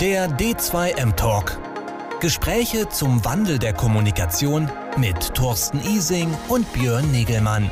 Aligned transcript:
Der 0.00 0.30
D2M 0.30 1.14
Talk. 1.14 1.58
Gespräche 2.22 2.88
zum 2.88 3.22
Wandel 3.22 3.58
der 3.58 3.74
Kommunikation 3.74 4.66
mit 4.96 5.34
Thorsten 5.34 5.78
Ising 5.80 6.34
und 6.48 6.72
Björn 6.72 7.12
Negelmann. 7.12 7.70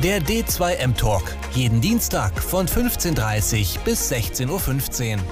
Der 0.00 0.22
D2M 0.22 0.96
Talk. 0.96 1.24
Jeden 1.54 1.80
Dienstag 1.80 2.40
von 2.40 2.68
15.30 2.68 3.78
Uhr 3.78 3.84
bis 3.84 4.12
16.15 4.12 5.16
Uhr. 5.16 5.22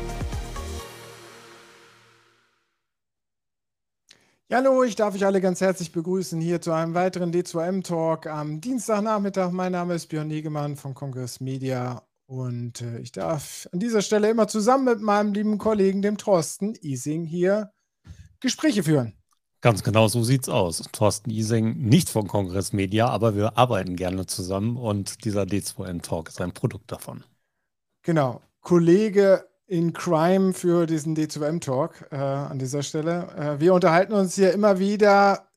Hallo, 4.52 4.82
ich 4.82 4.96
darf 4.96 5.14
euch 5.14 5.24
alle 5.24 5.40
ganz 5.40 5.60
herzlich 5.60 5.92
begrüßen 5.92 6.40
hier 6.40 6.60
zu 6.60 6.72
einem 6.72 6.94
weiteren 6.94 7.32
D2M 7.32 7.84
Talk 7.84 8.26
am 8.26 8.60
Dienstagnachmittag. 8.60 9.52
Mein 9.52 9.70
Name 9.70 9.94
ist 9.94 10.08
Björn 10.08 10.26
Negemann 10.26 10.74
von 10.74 10.92
Congress 10.92 11.38
Media 11.38 12.02
und 12.26 12.80
äh, 12.82 12.98
ich 12.98 13.12
darf 13.12 13.68
an 13.72 13.78
dieser 13.78 14.02
Stelle 14.02 14.30
immer 14.30 14.48
zusammen 14.48 14.84
mit 14.84 15.00
meinem 15.00 15.32
lieben 15.32 15.58
Kollegen, 15.58 16.02
dem 16.02 16.18
Thorsten 16.18 16.74
Ising, 16.80 17.24
hier 17.24 17.72
Gespräche 18.40 18.82
führen. 18.82 19.14
Ganz 19.60 19.82
genau 19.82 20.06
so 20.08 20.22
sieht's 20.22 20.48
aus. 20.48 20.82
Thorsten 20.92 21.30
Ising, 21.30 21.78
nicht 21.78 22.10
von 22.10 22.28
Kongress 22.28 22.72
Media, 22.72 23.08
aber 23.08 23.34
wir 23.34 23.56
arbeiten 23.56 23.96
gerne 23.96 24.26
zusammen 24.26 24.76
und 24.76 25.24
dieser 25.24 25.42
D2N 25.42 26.02
Talk 26.02 26.28
ist 26.28 26.40
ein 26.40 26.52
Produkt 26.52 26.92
davon. 26.92 27.24
Genau. 28.02 28.42
Kollege 28.60 29.46
in 29.66 29.92
Crime 29.92 30.52
für 30.52 30.86
diesen 30.86 31.16
D2M 31.16 31.60
Talk 31.60 32.06
äh, 32.10 32.16
an 32.16 32.58
dieser 32.58 32.82
Stelle. 32.82 33.28
Äh, 33.36 33.60
wir 33.60 33.74
unterhalten 33.74 34.12
uns 34.12 34.34
hier 34.34 34.52
immer 34.52 34.78
wieder 34.78 35.48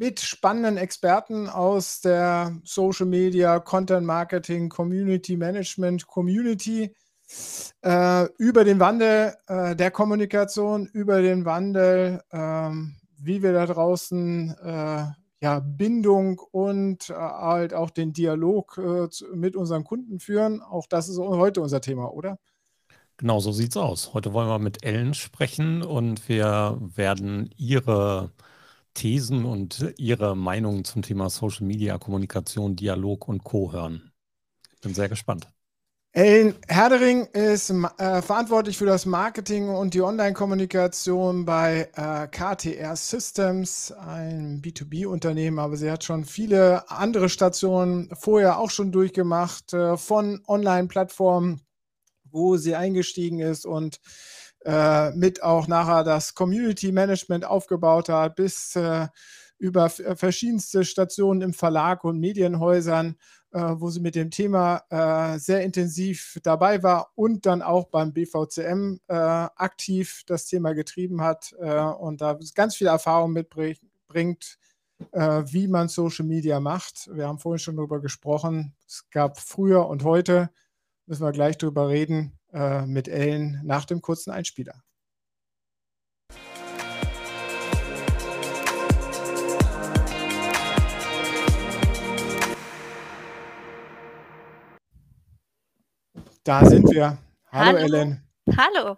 mit 0.00 0.18
spannenden 0.18 0.78
Experten 0.78 1.46
aus 1.46 2.00
der 2.00 2.58
Social 2.64 3.04
Media, 3.04 3.58
Content 3.60 4.06
Marketing, 4.06 4.70
Community 4.70 5.36
Management, 5.36 6.06
Community 6.06 6.94
äh, 7.82 8.24
über 8.38 8.64
den 8.64 8.80
Wandel 8.80 9.34
äh, 9.46 9.76
der 9.76 9.90
Kommunikation, 9.90 10.86
über 10.86 11.20
den 11.20 11.44
Wandel, 11.44 12.22
ähm, 12.32 12.96
wie 13.18 13.42
wir 13.42 13.52
da 13.52 13.66
draußen 13.66 14.56
äh, 14.62 15.04
ja, 15.42 15.60
Bindung 15.60 16.38
und 16.50 17.10
äh, 17.10 17.12
halt 17.12 17.74
auch 17.74 17.90
den 17.90 18.14
Dialog 18.14 18.78
äh, 18.78 19.06
mit 19.34 19.54
unseren 19.54 19.84
Kunden 19.84 20.18
führen. 20.18 20.62
Auch 20.62 20.86
das 20.86 21.10
ist 21.10 21.18
heute 21.18 21.60
unser 21.60 21.82
Thema, 21.82 22.10
oder? 22.10 22.38
Genau 23.18 23.38
so 23.38 23.52
sieht's 23.52 23.76
aus. 23.76 24.14
Heute 24.14 24.32
wollen 24.32 24.48
wir 24.48 24.58
mit 24.58 24.82
Ellen 24.82 25.12
sprechen 25.12 25.82
und 25.82 26.26
wir 26.26 26.78
werden 26.80 27.50
ihre 27.58 28.30
Thesen 29.00 29.46
und 29.46 29.94
ihre 29.96 30.36
Meinungen 30.36 30.84
zum 30.84 31.00
Thema 31.00 31.30
Social 31.30 31.66
Media, 31.66 31.96
Kommunikation, 31.96 32.76
Dialog 32.76 33.28
und 33.28 33.42
Co. 33.44 33.72
hören. 33.72 34.12
Bin 34.82 34.92
sehr 34.92 35.08
gespannt. 35.08 35.48
Ellen 36.12 36.54
Herdering 36.68 37.24
ist 37.32 37.70
äh, 37.70 38.20
verantwortlich 38.20 38.76
für 38.76 38.84
das 38.84 39.06
Marketing 39.06 39.70
und 39.70 39.94
die 39.94 40.02
Online-Kommunikation 40.02 41.46
bei 41.46 41.88
äh, 41.94 42.26
KTR 42.26 42.94
Systems, 42.94 43.90
ein 43.92 44.60
B2B-Unternehmen, 44.60 45.60
aber 45.60 45.78
sie 45.78 45.90
hat 45.90 46.04
schon 46.04 46.26
viele 46.26 46.90
andere 46.90 47.30
Stationen 47.30 48.10
vorher 48.14 48.58
auch 48.58 48.70
schon 48.70 48.92
durchgemacht, 48.92 49.72
äh, 49.72 49.96
von 49.96 50.42
Online-Plattformen 50.46 51.62
wo 52.32 52.56
sie 52.56 52.74
eingestiegen 52.74 53.40
ist 53.40 53.66
und 53.66 54.00
äh, 54.64 55.10
mit 55.12 55.42
auch 55.42 55.68
nachher 55.68 56.04
das 56.04 56.34
Community 56.34 56.92
Management 56.92 57.44
aufgebaut 57.44 58.08
hat, 58.08 58.36
bis 58.36 58.76
äh, 58.76 59.08
über 59.58 59.90
verschiedenste 59.90 60.84
Stationen 60.84 61.42
im 61.42 61.52
Verlag 61.52 62.04
und 62.04 62.18
Medienhäusern, 62.18 63.16
äh, 63.52 63.60
wo 63.76 63.90
sie 63.90 64.00
mit 64.00 64.14
dem 64.14 64.30
Thema 64.30 64.82
äh, 64.88 65.38
sehr 65.38 65.62
intensiv 65.62 66.38
dabei 66.42 66.82
war 66.82 67.10
und 67.14 67.46
dann 67.46 67.62
auch 67.62 67.88
beim 67.88 68.12
BVCM 68.12 69.00
äh, 69.08 69.14
aktiv 69.14 70.22
das 70.26 70.46
Thema 70.46 70.72
getrieben 70.72 71.20
hat 71.20 71.54
äh, 71.60 71.78
und 71.78 72.20
da 72.22 72.38
ganz 72.54 72.76
viel 72.76 72.86
Erfahrung 72.86 73.32
mitbringt, 73.32 74.58
wie 75.12 75.66
man 75.66 75.88
Social 75.88 76.26
Media 76.26 76.60
macht. 76.60 77.08
Wir 77.14 77.26
haben 77.26 77.38
vorhin 77.38 77.58
schon 77.58 77.76
darüber 77.76 78.02
gesprochen. 78.02 78.74
Es 78.86 79.08
gab 79.10 79.38
früher 79.38 79.86
und 79.86 80.04
heute 80.04 80.50
müssen 81.06 81.24
wir 81.24 81.32
gleich 81.32 81.56
drüber 81.56 81.88
reden 81.88 82.38
äh, 82.52 82.86
mit 82.86 83.08
Ellen 83.08 83.60
nach 83.64 83.84
dem 83.84 84.00
kurzen 84.00 84.30
Einspieler. 84.30 84.82
Da 96.44 96.64
sind 96.64 96.90
wir. 96.90 97.18
Hallo, 97.52 97.66
Hallo. 97.66 97.76
Ellen. 97.78 98.22
Hallo. 98.56 98.96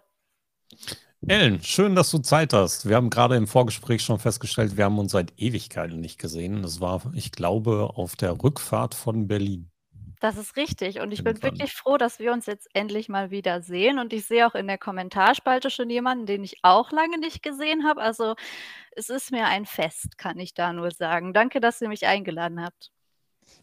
Ellen, 1.27 1.61
schön, 1.61 1.95
dass 1.95 2.11
du 2.11 2.19
Zeit 2.19 2.53
hast. 2.53 2.87
Wir 2.87 2.95
haben 2.95 3.09
gerade 3.09 3.35
im 3.35 3.47
Vorgespräch 3.47 4.01
schon 4.01 4.19
festgestellt, 4.19 4.75
wir 4.75 4.85
haben 4.85 4.99
uns 4.99 5.11
seit 5.11 5.33
Ewigkeiten 5.39 5.99
nicht 5.99 6.19
gesehen. 6.19 6.61
Das 6.61 6.81
war, 6.81 7.01
ich 7.13 7.31
glaube, 7.31 7.91
auf 7.95 8.15
der 8.15 8.41
Rückfahrt 8.43 8.93
von 8.95 9.27
Berlin. 9.27 9.72
Das 10.23 10.37
ist 10.37 10.55
richtig. 10.55 11.01
Und 11.01 11.11
ich 11.11 11.21
bin 11.21 11.43
wirklich 11.43 11.73
froh, 11.73 11.97
dass 11.97 12.17
wir 12.17 12.31
uns 12.31 12.45
jetzt 12.45 12.69
endlich 12.73 13.09
mal 13.09 13.29
wieder 13.29 13.61
sehen. 13.61 13.99
Und 13.99 14.13
ich 14.13 14.25
sehe 14.25 14.47
auch 14.47 14.55
in 14.55 14.67
der 14.67 14.77
Kommentarspalte 14.77 15.69
schon 15.69 15.89
jemanden, 15.89 16.25
den 16.25 16.45
ich 16.45 16.59
auch 16.61 16.93
lange 16.93 17.19
nicht 17.19 17.43
gesehen 17.43 17.83
habe. 17.85 18.01
Also 18.01 18.35
es 18.95 19.09
ist 19.09 19.33
mir 19.33 19.47
ein 19.47 19.65
Fest, 19.65 20.17
kann 20.17 20.39
ich 20.39 20.53
da 20.53 20.71
nur 20.71 20.91
sagen. 20.91 21.33
Danke, 21.33 21.59
dass 21.59 21.81
ihr 21.81 21.89
mich 21.89 22.07
eingeladen 22.07 22.63
habt. 22.63 22.89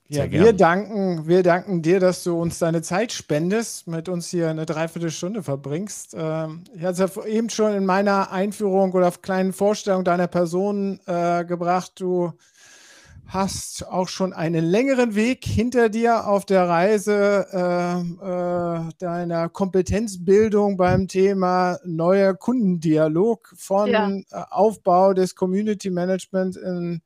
Ja, 0.09 0.31
wir 0.31 0.53
danken, 0.53 1.27
wir 1.27 1.43
danken 1.43 1.81
dir, 1.81 1.99
dass 1.99 2.25
du 2.25 2.39
uns 2.39 2.59
deine 2.59 2.83
Zeit 2.83 3.13
spendest, 3.13 3.87
mit 3.87 4.11
uns 4.11 4.29
hier 4.29 4.51
eine 4.51 4.67
Dreiviertelstunde 4.67 5.43
verbringst. 5.43 6.15
Ähm, 6.15 6.65
ich 6.75 6.83
hatte 6.83 7.03
es 7.05 7.15
ja 7.15 7.25
eben 7.25 7.49
schon 7.49 7.73
in 7.73 7.87
meiner 7.87 8.33
Einführung 8.33 8.93
oder 8.93 9.11
kleinen 9.13 9.55
Vorstellung 9.55 10.05
deiner 10.05 10.27
Person 10.27 11.01
äh, 11.07 11.43
gebracht. 11.47 11.93
Du 11.95 12.35
hast 13.33 13.87
auch 13.87 14.09
schon 14.09 14.33
einen 14.33 14.65
längeren 14.65 15.15
Weg 15.15 15.45
hinter 15.45 15.89
dir 15.89 16.27
auf 16.27 16.45
der 16.45 16.69
Reise 16.69 17.47
äh, 17.53 18.01
äh, 18.01 18.93
deiner 18.99 19.49
Kompetenzbildung 19.49 20.77
beim 20.77 21.07
Thema 21.07 21.79
neuer 21.85 22.35
Kundendialog 22.35 23.53
von 23.57 23.89
ja. 23.89 24.09
Äh, 24.09 24.23
Aufbau 24.51 25.15
des 25.15 25.37
Community 25.37 25.91
Management 25.91 26.57
in, 26.57 27.03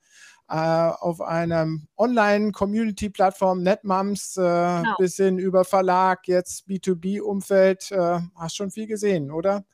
äh, 0.49 0.55
auf 0.55 1.21
einer 1.21 1.67
Online-Community-Plattform 1.99 3.63
NetMums 3.63 4.39
äh, 4.39 4.41
genau. 4.41 4.95
bis 4.99 5.17
hin 5.17 5.39
über 5.39 5.65
Verlag, 5.65 6.27
jetzt 6.27 6.67
B2B-Umfeld. 6.67 7.93
Äh, 7.93 8.21
hast 8.35 8.57
schon 8.57 8.71
viel 8.71 8.87
gesehen, 8.87 9.31
oder? 9.31 9.65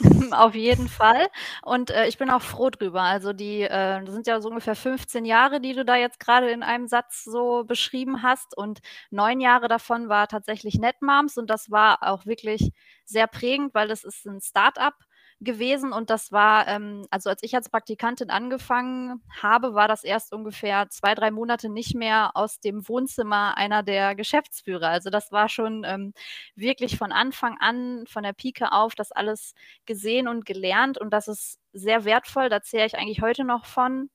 Auf 0.32 0.54
jeden 0.54 0.88
Fall. 0.88 1.28
Und 1.62 1.90
äh, 1.90 2.06
ich 2.06 2.16
bin 2.18 2.30
auch 2.30 2.42
froh 2.42 2.70
drüber. 2.70 3.02
Also 3.02 3.32
die 3.32 3.62
äh, 3.62 4.04
sind 4.06 4.26
ja 4.26 4.40
so 4.40 4.48
ungefähr 4.48 4.74
15 4.76 5.24
Jahre, 5.24 5.60
die 5.60 5.74
du 5.74 5.84
da 5.84 5.96
jetzt 5.96 6.20
gerade 6.20 6.50
in 6.50 6.62
einem 6.62 6.86
Satz 6.88 7.24
so 7.24 7.64
beschrieben 7.64 8.22
hast. 8.22 8.56
Und 8.56 8.80
neun 9.10 9.40
Jahre 9.40 9.68
davon 9.68 10.08
war 10.08 10.26
tatsächlich 10.28 10.78
NetMoms 10.78 11.36
und 11.36 11.50
das 11.50 11.70
war 11.70 11.98
auch 12.02 12.24
wirklich 12.26 12.72
sehr 13.04 13.26
prägend, 13.26 13.74
weil 13.74 13.88
das 13.88 14.04
ist 14.04 14.24
ein 14.26 14.40
Start-up 14.40 14.94
gewesen 15.40 15.92
und 15.92 16.10
das 16.10 16.32
war, 16.32 16.68
ähm, 16.68 17.06
also 17.10 17.30
als 17.30 17.42
ich 17.42 17.54
als 17.54 17.70
Praktikantin 17.70 18.30
angefangen 18.30 19.22
habe, 19.40 19.74
war 19.74 19.88
das 19.88 20.04
erst 20.04 20.32
ungefähr 20.32 20.88
zwei, 20.90 21.14
drei 21.14 21.30
Monate 21.30 21.70
nicht 21.70 21.94
mehr 21.94 22.32
aus 22.34 22.60
dem 22.60 22.86
Wohnzimmer 22.88 23.56
einer 23.56 23.82
der 23.82 24.14
Geschäftsführer. 24.14 24.88
Also 24.88 25.08
das 25.10 25.32
war 25.32 25.48
schon 25.48 25.84
ähm, 25.84 26.12
wirklich 26.56 26.98
von 26.98 27.12
Anfang 27.12 27.56
an, 27.58 28.04
von 28.06 28.22
der 28.22 28.34
Pike 28.34 28.72
auf, 28.72 28.94
das 28.94 29.12
alles 29.12 29.54
gesehen 29.86 30.28
und 30.28 30.44
gelernt 30.44 30.98
und 30.98 31.10
das 31.10 31.28
ist 31.28 31.58
sehr 31.72 32.04
wertvoll, 32.04 32.48
da 32.50 32.62
zähle 32.62 32.86
ich 32.86 32.98
eigentlich 32.98 33.22
heute 33.22 33.44
noch 33.44 33.64
von 33.64 34.10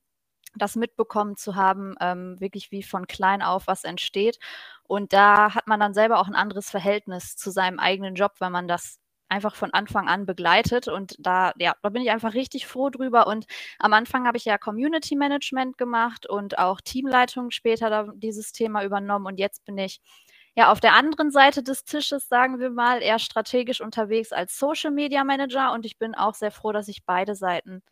das 0.58 0.76
mitbekommen 0.76 1.36
zu 1.36 1.54
haben, 1.54 1.94
ähm, 2.00 2.40
wirklich 2.40 2.70
wie 2.70 2.82
von 2.82 3.06
klein 3.06 3.42
auf 3.42 3.66
was 3.66 3.84
entsteht. 3.84 4.38
Und 4.84 5.12
da 5.12 5.54
hat 5.54 5.66
man 5.66 5.80
dann 5.80 5.94
selber 5.94 6.18
auch 6.18 6.28
ein 6.28 6.34
anderes 6.34 6.70
Verhältnis 6.70 7.36
zu 7.36 7.50
seinem 7.50 7.78
eigenen 7.78 8.14
Job, 8.14 8.32
weil 8.38 8.50
man 8.50 8.68
das 8.68 8.98
einfach 9.28 9.54
von 9.54 9.72
Anfang 9.72 10.08
an 10.08 10.26
begleitet 10.26 10.88
und 10.88 11.16
da, 11.18 11.52
ja, 11.58 11.74
da 11.82 11.88
bin 11.88 12.02
ich 12.02 12.10
einfach 12.10 12.34
richtig 12.34 12.66
froh 12.66 12.90
drüber. 12.90 13.26
Und 13.26 13.46
am 13.78 13.92
Anfang 13.92 14.26
habe 14.26 14.36
ich 14.36 14.44
ja 14.44 14.58
Community 14.58 15.16
Management 15.16 15.78
gemacht 15.78 16.28
und 16.28 16.58
auch 16.58 16.80
Teamleitung 16.80 17.50
später 17.50 18.12
dieses 18.14 18.52
Thema 18.52 18.84
übernommen 18.84 19.26
und 19.26 19.38
jetzt 19.38 19.64
bin 19.64 19.78
ich 19.78 20.00
ja 20.54 20.72
auf 20.72 20.80
der 20.80 20.94
anderen 20.94 21.30
Seite 21.30 21.62
des 21.62 21.84
Tisches, 21.84 22.28
sagen 22.28 22.58
wir 22.58 22.70
mal, 22.70 23.02
eher 23.02 23.18
strategisch 23.18 23.80
unterwegs 23.80 24.32
als 24.32 24.58
Social 24.58 24.90
Media 24.90 25.22
Manager 25.24 25.72
und 25.72 25.84
ich 25.84 25.98
bin 25.98 26.14
auch 26.14 26.34
sehr 26.34 26.50
froh, 26.50 26.72
dass 26.72 26.88
ich 26.88 27.04
beide 27.04 27.34
Seiten 27.34 27.82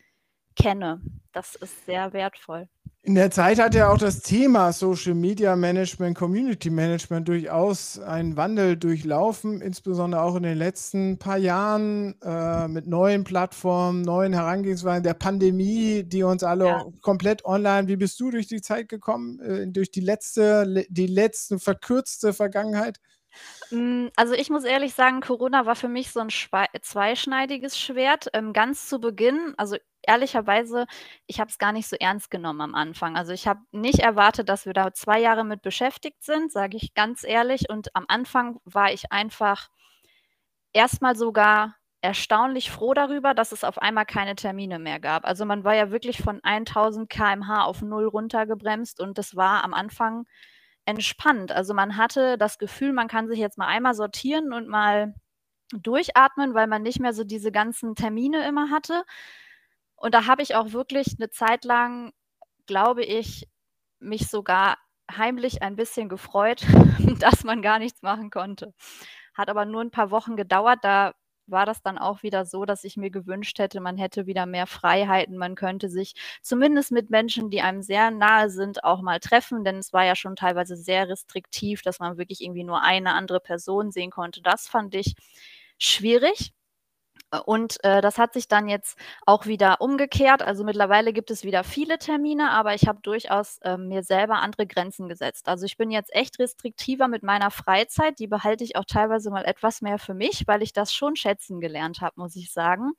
kenne. 0.57 1.03
Das 1.33 1.55
ist 1.57 1.85
sehr 1.85 2.13
wertvoll. 2.13 2.69
In 3.07 3.17
der 3.17 3.31
Zeit 3.31 3.59
hat 3.59 3.75
ja 3.75 3.91
auch 3.91 3.99
das 3.99 4.23
Thema 4.23 4.73
Social 4.73 5.13
Media 5.13 5.57
Management, 5.57 6.17
Community 6.17 6.71
Management 6.71 7.29
durchaus 7.29 7.99
einen 7.99 8.39
Wandel 8.39 8.79
durchlaufen, 8.79 9.61
insbesondere 9.61 10.23
auch 10.23 10.37
in 10.37 10.43
den 10.43 10.57
letzten 10.57 11.19
paar 11.19 11.37
Jahren 11.37 12.15
äh, 12.23 12.67
mit 12.67 12.87
neuen 12.87 13.23
Plattformen, 13.23 14.01
neuen 14.01 14.33
Herangehensweisen, 14.33 15.03
der 15.03 15.13
Pandemie, 15.13 16.03
die 16.03 16.23
uns 16.23 16.43
alle 16.43 16.65
ja. 16.65 16.87
komplett 17.03 17.45
online. 17.45 17.89
Wie 17.89 17.97
bist 17.97 18.19
du 18.21 18.31
durch 18.31 18.47
die 18.47 18.63
Zeit 18.63 18.89
gekommen, 18.89 19.39
äh, 19.41 19.67
durch 19.67 19.91
die 19.91 20.01
letzte, 20.01 20.87
die 20.89 21.07
letzte 21.07 21.59
verkürzte 21.59 22.33
Vergangenheit? 22.33 23.01
Hm, 23.75 24.11
also, 24.17 24.35
ich 24.35 24.51
muss 24.51 24.63
ehrlich 24.65 24.95
sagen, 24.95 25.21
Corona 25.21 25.67
war 25.67 25.75
für 25.75 25.89
mich 25.89 26.13
so 26.13 26.21
'n 26.21 26.31
schwei 26.31 26.67
zweischneidiges 26.81 27.77
Schwert. 27.79 28.29
Ähm, 28.33 28.53
ganz 28.53 28.89
zu 28.89 29.01
Beginn 29.01 29.53
also, 29.57 29.77
ehrlicherweise, 30.03 30.87
ich 31.27 31.41
habe 31.41 31.51
es 31.51 31.59
gar 31.59 31.73
nicht 31.73 31.89
so 31.89 31.97
ernst 31.99 32.31
genommen 32.31 32.61
am 32.61 32.75
Anfang. 32.77 33.17
Also, 33.17 33.33
ich 33.33 33.49
habe 33.49 33.61
nicht 33.73 33.99
erwartet, 33.99 34.49
dass 34.49 34.65
wir 34.67 34.75
da 34.75 34.93
2 34.95 35.19
Jahre 35.21 35.45
mit 35.45 35.63
beschäftigt 35.63 36.23
sind, 36.23 36.53
sage 36.53 36.77
ich 36.77 36.95
ganz 36.95 37.25
ehrlich. 37.25 37.69
Und 37.69 37.95
am 37.97 38.05
Anfang 38.09 38.61
war 38.65 38.93
ich 38.93 39.11
einfach 39.11 39.69
erst 40.77 41.01
mal 41.03 41.15
sogar 41.17 41.77
erstaunlich 42.03 42.71
froh 42.73 42.95
darüber, 42.95 43.33
dass 43.33 43.53
es 43.53 43.63
auf 43.65 43.79
einmal 43.79 44.05
keine 44.05 44.35
Termine 44.35 44.79
mehr 44.81 44.99
gab. 45.01 45.25
Also, 45.25 45.45
man 45.47 45.63
war 45.65 45.75
ja 45.77 45.91
wirklich 45.93 46.19
von 46.21 46.41
1.000 46.43 47.09
km/h 47.09 47.65
auf 47.65 47.81
0 47.81 48.07
runtergebremst 48.09 49.01
und 49.01 49.17
das 49.17 49.37
war 49.37 49.63
am 49.65 49.73
Anfang 49.73 50.27
entspannt. 50.87 51.53
Also, 51.53 51.75
man 51.75 51.97
hatte 51.97 52.39
das 52.39 52.59
Gefühl, 52.59 52.93
man 52.93 53.09
kann 53.09 53.29
sich 53.29 53.39
jetzt 53.39 53.59
mal 53.59 53.67
einmal 53.69 53.95
sortieren 53.95 54.53
und 54.53 54.69
mal 54.69 55.15
durchatmen, 55.75 56.55
weil 56.55 56.69
man 56.69 56.83
nicht 56.83 57.01
mehr 57.01 57.15
so 57.15 57.25
diese 57.25 57.53
ganzen 57.53 57.95
Termine 57.97 58.47
immer 58.49 58.71
hatte. 58.71 59.05
Und 59.97 60.15
da 60.15 60.27
habe 60.27 60.43
ich 60.43 60.57
auch 60.57 60.73
wirklich 60.73 61.19
'ne 61.21 61.31
Zeit 61.31 61.65
lang, 61.67 62.13
glaube 62.67 63.05
ich, 63.05 63.49
mich 64.01 64.29
sogar 64.31 64.79
heimlich 65.13 65.63
ein 65.63 65.77
bisschen 65.77 66.09
gefreut, 66.11 66.63
dass 67.21 67.45
man 67.45 67.63
gar 67.63 67.79
nichts 67.81 68.03
machen 68.03 68.31
konnte. 68.31 68.75
Hat 69.35 69.51
aber 69.51 69.67
nur 69.67 69.83
'n 69.83 69.91
paar 69.93 70.11
Wochen 70.13 70.37
gedauert, 70.37 70.81
da 70.85 71.15
war 71.47 71.67
das 71.67 71.83
dann 71.83 71.99
auch 71.99 72.23
wieder 72.23 72.45
so, 72.47 72.65
dass 72.65 72.85
ich 72.85 72.97
mir 72.97 73.11
gewünscht 73.11 73.59
hätte, 73.59 73.81
man 73.81 73.97
hätte 73.97 74.27
wieder 74.27 74.47
mehr 74.47 74.67
Freiheiten. 74.67 75.37
Man 75.37 75.55
könnte 75.55 75.89
sich 75.89 76.15
zumindest 76.43 76.93
mit 76.93 77.11
Menschen, 77.11 77.51
die 77.51 77.61
einem 77.63 77.83
sehr 77.83 78.11
nahe 78.11 78.51
sind, 78.51 78.85
auch 78.85 79.03
mal 79.03 79.21
treffen, 79.21 79.65
denn 79.65 79.77
es 79.77 79.93
war 79.93 80.05
ja 80.05 80.17
schon 80.17 80.37
teilweise 80.37 80.77
sehr 80.77 81.09
restriktiv, 81.09 81.83
dass 81.83 81.99
man 82.01 82.19
wirklich 82.19 82.41
irgendwie 82.43 82.65
nur 82.65 82.83
eine 82.83 83.13
andere 83.15 83.41
Person 83.41 83.91
sehen 83.91 84.11
konnte. 84.11 84.43
Das 84.43 84.69
fand 84.69 84.95
ich 84.95 85.15
schwierig. 85.79 86.53
Äh, 87.35 87.41
und, 87.45 87.83
äh, 87.85 88.01
das 88.01 88.19
hat 88.19 88.33
sich 88.35 88.49
dann 88.49 88.69
jetzt 88.69 88.99
auch 89.27 89.47
wieder 89.47 89.81
umgekehrt. 89.81 90.43
Also, 90.43 90.65
mittlerweile 90.65 91.13
gibt 91.13 91.31
es 91.31 91.45
wieder 91.45 91.65
viele 91.65 91.99
Termine, 91.99 92.51
aber 92.51 92.75
ich 92.75 92.87
habe 92.89 93.01
durchaus, 93.03 93.59
ähm, 93.63 93.89
mir 93.89 94.03
selber 94.03 94.37
andere 94.43 94.67
Grenzen 94.67 95.09
gesetzt. 95.09 95.49
Also, 95.49 95.67
ich 95.67 95.77
bin 95.77 95.91
jetzt 95.91 96.15
echt 96.15 96.39
restriktiver 96.39 97.09
mit 97.09 97.23
meiner 97.23 97.51
Freizeit. 97.51 98.19
Die 98.19 98.27
behalte 98.27 98.65
ich 98.65 98.77
auch 98.77 98.85
teilweise 98.85 99.31
mal 99.31 99.45
etwas 99.45 99.83
mehr 99.83 99.99
für 99.99 100.15
mich, 100.15 100.45
weil 100.47 100.63
ich 100.63 100.73
das 100.73 100.95
schon 100.95 101.17
schätzen 101.17 101.61
gelernt 101.61 102.01
habe, 102.01 102.15
muss 102.21 102.37
ich 102.37 102.53
sagen. 102.53 102.93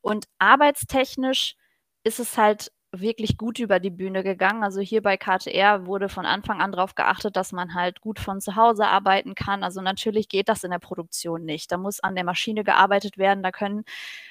Und 0.00 0.26
arbeitstechnisch 0.38 1.56
ist 2.04 2.20
es 2.20 2.36
halt 2.38 2.70
wirklich 3.00 3.38
gut 3.38 3.58
über 3.58 3.80
die 3.80 3.90
Bühne 3.90 4.22
gegangen. 4.22 4.62
Also, 4.62 4.80
hier 4.80 5.02
bei 5.02 5.16
KTR 5.16 5.86
wurde 5.86 6.08
von 6.08 6.26
Anfang 6.26 6.60
an 6.60 6.72
drauf 6.72 6.94
geachtet, 6.94 7.36
dass 7.36 7.52
man 7.52 7.74
halt 7.74 8.00
gut 8.00 8.18
von 8.18 8.40
zu 8.40 8.56
Hause 8.56 8.86
arbeiten 8.86 9.34
kann. 9.34 9.62
Also, 9.64 9.80
natürlich 9.80 10.28
geht 10.28 10.48
das 10.48 10.64
in 10.64 10.70
der 10.70 10.78
Produktion 10.78 11.44
nicht. 11.44 11.70
Da 11.72 11.78
muss 11.78 12.00
an 12.00 12.14
der 12.14 12.24
Maschine 12.24 12.64
gearbeitet 12.64 13.18
werden. 13.18 13.42
Da 13.42 13.52
können 13.52 13.84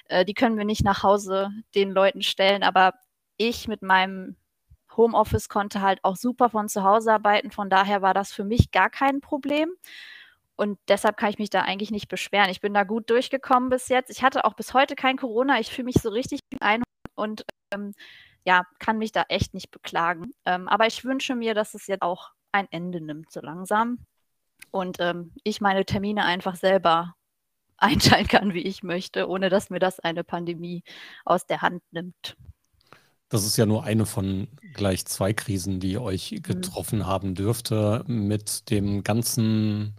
äh, 0.05 0.25
die 0.25 0.33
können 0.33 0.57
wir 0.57 0.65
nicht 0.65 0.83
nach 0.83 1.03
Hause 1.03 1.49
den 1.75 1.91
Leuten 1.91 2.21
stellen. 2.21 2.63
Aber 2.63 2.93
ich 3.37 3.67
mit 3.67 3.81
meinem 3.81 4.35
Homeoffice 4.95 5.49
konnte 5.49 5.81
halt 5.81 5.99
auch 6.03 6.15
super 6.15 6.49
von 6.49 6.69
zu 6.69 6.83
Hause 6.83 7.13
arbeiten. 7.13 7.51
Von 7.51 7.69
daher 7.69 8.01
war 8.01 8.13
das 8.13 8.31
für 8.31 8.43
mich 8.43 8.71
gar 8.71 8.89
kein 8.89 9.21
Problem. 9.21 9.73
Und 10.55 10.79
deshalb 10.87 11.17
kann 11.17 11.31
ich 11.31 11.39
mich 11.39 11.49
da 11.49 11.61
eigentlich 11.61 11.91
nicht 11.91 12.09
beschweren. 12.09 12.49
Ich 12.49 12.61
bin 12.61 12.73
da 12.73 12.83
gut 12.83 13.09
durchgekommen 13.09 13.69
bis 13.69 13.89
jetzt. 13.89 14.11
Ich 14.11 14.23
hatte 14.23 14.45
auch 14.45 14.53
bis 14.53 14.73
heute 14.73 14.95
kein 14.95 15.17
Corona. 15.17 15.59
Ich 15.59 15.71
fühle 15.71 15.85
mich 15.85 15.95
so 15.95 16.09
richtig 16.09 16.39
ein 16.59 16.83
und, 17.15 17.45
ähm, 17.73 17.93
ja, 18.45 18.63
kann 18.79 18.97
mich 18.97 19.11
da 19.11 19.23
echt 19.29 19.53
nicht 19.53 19.71
beklagen. 19.71 20.33
Ähm, 20.45 20.67
aber 20.67 20.87
ich 20.87 21.03
wünsche 21.05 21.35
mir, 21.35 21.53
dass 21.55 21.73
es 21.73 21.87
jetzt 21.87 22.01
auch 22.01 22.31
ein 22.51 22.67
Ende 22.71 23.01
nimmt 23.01 23.31
so 23.31 23.41
langsam 23.41 24.05
und, 24.71 24.97
ähm, 24.99 25.33
ich 25.43 25.61
meine 25.61 25.85
Termine 25.85 26.25
einfach 26.25 26.55
selber 26.55 27.15
einteilen 27.77 28.27
kann, 28.27 28.53
wie 28.55 28.63
ich 28.63 28.83
möchte, 28.83 29.27
ohne 29.29 29.49
dass 29.49 29.69
mir 29.71 29.79
das 29.79 29.99
eine 30.01 30.23
Pandemie 30.25 30.83
aus 31.25 31.45
der 31.47 31.61
Hand 31.63 31.83
nimmt. 31.91 32.37
Das 33.29 33.45
ist 33.45 33.57
ja 33.57 33.65
nur 33.65 33.83
eine 33.83 34.05
von 34.05 34.47
gleich 34.73 35.05
2 35.05 35.33
Krisen, 35.33 35.79
die 35.79 35.97
euch 35.97 36.35
Mhm. 36.37 36.43
getroffen 36.43 37.07
haben 37.07 37.35
dürfte. 37.35 38.03
Mit 38.07 38.69
dem 38.69 39.03
ganzen 39.03 39.95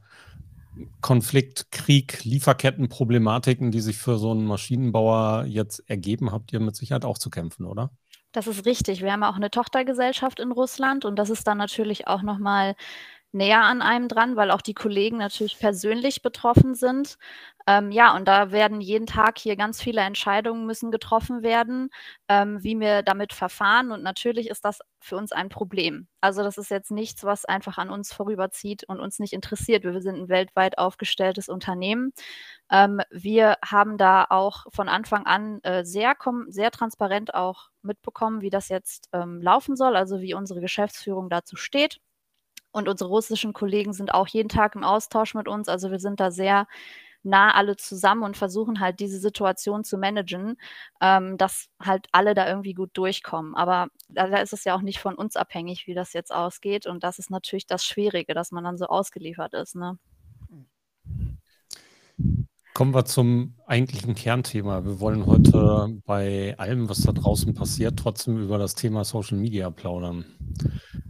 Konflikt, 1.01 1.71
Krieg, 1.71 2.25
Lieferkettenproblematiken, 2.25 3.71
die 3.71 3.81
sich 3.81 3.97
für 3.99 4.19
so 4.19 4.33
'n 4.33 4.45
Maschinenbauer 4.47 5.45
jetzt 5.47 5.81
ergeben, 5.89 6.33
habt 6.33 6.53
ihr 6.53 6.61
mit 6.61 6.75
Sicherheit 6.77 7.05
auch 7.05 7.19
zu 7.19 7.31
kämpfen, 7.31 7.65
oder? 7.67 7.91
Das 8.35 8.49
ist 8.49 8.67
richtig. 8.67 9.01
Wir 9.01 9.13
haben 9.13 9.23
auch 9.23 9.39
'ne 9.39 9.49
Tochtergesellschaft 9.49 10.41
in 10.41 10.51
Russland 10.51 11.05
und 11.05 11.15
das 11.21 11.31
ist 11.31 11.47
dann 11.47 11.57
natürlich 11.57 12.09
auch 12.09 12.23
noch 12.23 12.39
mal 12.39 12.75
näher 13.35 13.63
an 13.65 13.83
einem 13.83 14.09
dran, 14.09 14.37
weil 14.37 14.51
auch 14.51 14.63
die 14.63 14.75
Kollegen 14.75 15.19
natürlich 15.19 15.59
persönlich 15.59 16.23
betroffen 16.23 16.75
sind. 16.75 17.19
Ähm, 17.67 17.91
ja, 17.93 18.15
und 18.15 18.27
da 18.29 18.53
werden 18.53 18.81
jeden 18.83 19.07
Tag 19.07 19.39
hier 19.39 19.57
ganz 19.57 19.81
viele 19.83 20.03
Entscheidungen 20.03 20.67
müssen 20.67 20.91
getroffen 20.91 21.43
werden, 21.43 21.89
ähm, 22.29 22.63
wie 22.63 22.79
wir 22.79 23.03
damit 23.03 23.33
verfahren. 23.33 23.91
Und 23.91 24.03
natürlich 24.03 24.49
ist 24.51 24.65
das 24.67 24.81
für 25.01 25.17
uns 25.17 25.33
ein 25.33 25.49
Problem. 25.49 26.09
Also, 26.21 26.43
das 26.43 26.59
ist 26.59 26.71
jetzt 26.71 26.91
nichts, 26.91 27.25
was 27.25 27.45
einfach 27.47 27.79
an 27.79 27.91
uns 27.91 28.13
vorüberzieht 28.13 28.85
und 28.89 29.01
uns 29.01 29.19
nicht 29.19 29.33
interessiert. 29.33 29.85
Wir 29.85 30.01
sind 30.03 30.17
'n 30.19 30.29
weltweit 30.29 30.79
aufgestelltes 30.79 31.49
Unternehmen. 31.49 32.13
Ähm, 32.71 33.01
wir 33.11 33.57
haben 33.65 33.99
da 33.99 34.27
auch 34.31 34.67
von 34.73 34.89
Anfang 34.89 35.27
an, 35.27 35.61
äh, 35.65 35.85
sehr 35.85 36.15
sehr 36.49 36.71
transparent 36.71 37.35
auch 37.35 37.69
mitbekommen, 37.83 38.41
wie 38.43 38.51
das 38.51 38.69
jetzt, 38.69 39.09
ähm, 39.13 39.41
laufen 39.43 39.77
soll, 39.77 39.97
also, 39.97 40.21
wie 40.21 40.35
unsere 40.35 40.61
Geschäftsführung 40.61 41.31
dazu 41.31 41.57
steht. 41.57 42.01
Und 42.75 42.89
unsere 42.89 43.09
russischen 43.11 43.53
Kollegen 43.55 43.93
sind 43.95 44.15
auch 44.15 44.29
jeden 44.29 44.49
Tag 44.51 44.75
im 44.77 44.85
Austausch 44.85 45.35
mit 45.35 45.49
uns. 45.49 45.69
Also, 45.69 45.91
wir 45.91 45.99
sind 46.01 46.21
da 46.21 46.31
sehr 46.31 46.67
nah 47.23 47.53
alle 47.55 47.77
zusammen 47.77 48.23
und 48.23 48.37
versuchen 48.37 48.81
halt 48.81 49.01
diese 49.01 49.19
Situation 49.19 49.85
zu 49.85 49.97
managen, 49.99 50.57
ähm, 51.01 51.39
dass 51.39 51.69
halt 51.81 52.07
alle 52.13 52.35
da 52.35 52.47
irgendwie 52.49 52.75
gut 52.75 52.91
durchkommen. 52.95 53.55
Aber 53.57 53.89
leider 54.09 54.43
ist 54.43 54.53
es 54.53 54.65
ja 54.65 54.77
auch 54.77 54.83
nicht 54.83 55.01
von 55.01 55.15
uns 55.15 55.37
abhängig, 55.37 55.87
wie 55.87 55.95
das 55.95 56.13
jetzt 56.13 56.33
ausgeht. 56.35 56.87
Und 56.87 57.03
das 57.05 57.19
ist 57.19 57.31
natürlich 57.31 57.67
das 57.67 57.85
Schwierige, 57.85 58.35
dass 58.35 58.53
man 58.53 58.65
dann 58.65 58.77
so 58.79 58.87
ausgeliefert 58.87 59.55
ist, 59.55 59.75
ne? 59.77 59.99
Kommen 62.75 62.93
wir 62.93 63.05
zum 63.05 63.55
eigentlichen 63.69 64.17
Kernthema. 64.17 64.85
Wir 64.85 64.99
wollen 64.99 65.27
heute 65.27 65.97
bei 66.07 66.57
allem, 66.59 66.89
was 66.89 67.03
da 67.03 67.13
draußen 67.13 67.55
passiert, 67.55 67.97
trotzdem 67.97 68.37
über 68.37 68.59
das 68.59 68.75
Thema 68.75 69.05
Social 69.05 69.39
Media 69.39 69.71
plaudern. 69.71 70.25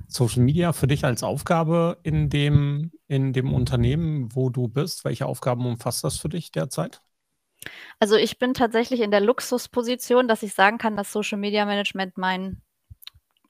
Social 0.06 0.43
Media 0.43 0.75
für 0.75 0.87
dich 0.87 1.06
als 1.06 1.22
Aufgabe 1.22 1.96
in 2.02 2.28
dem 2.28 2.93
in 3.08 3.32
dem 3.32 3.55
Unternehmen, 3.55 4.28
wo 4.34 4.50
du 4.50 4.69
bist, 4.69 5.06
welche 5.06 5.25
Aufgaben 5.25 5.64
umfasst 5.64 6.05
das 6.05 6.19
für 6.19 6.28
dich 6.28 6.52
derzeit? 6.52 7.00
Also, 7.99 8.17
ich 8.17 8.38
bin 8.38 8.52
tatsächlich 8.52 9.00
in 9.00 9.10
der 9.10 9.20
Luxusposition, 9.20 10.28
dass 10.28 10.43
ich 10.43 10.53
sagen 10.53 10.77
kann, 10.77 10.96
dass 10.96 11.12
Social 11.12 11.38
Media 11.38 11.65
Management 11.65 12.19
mein 12.19 12.60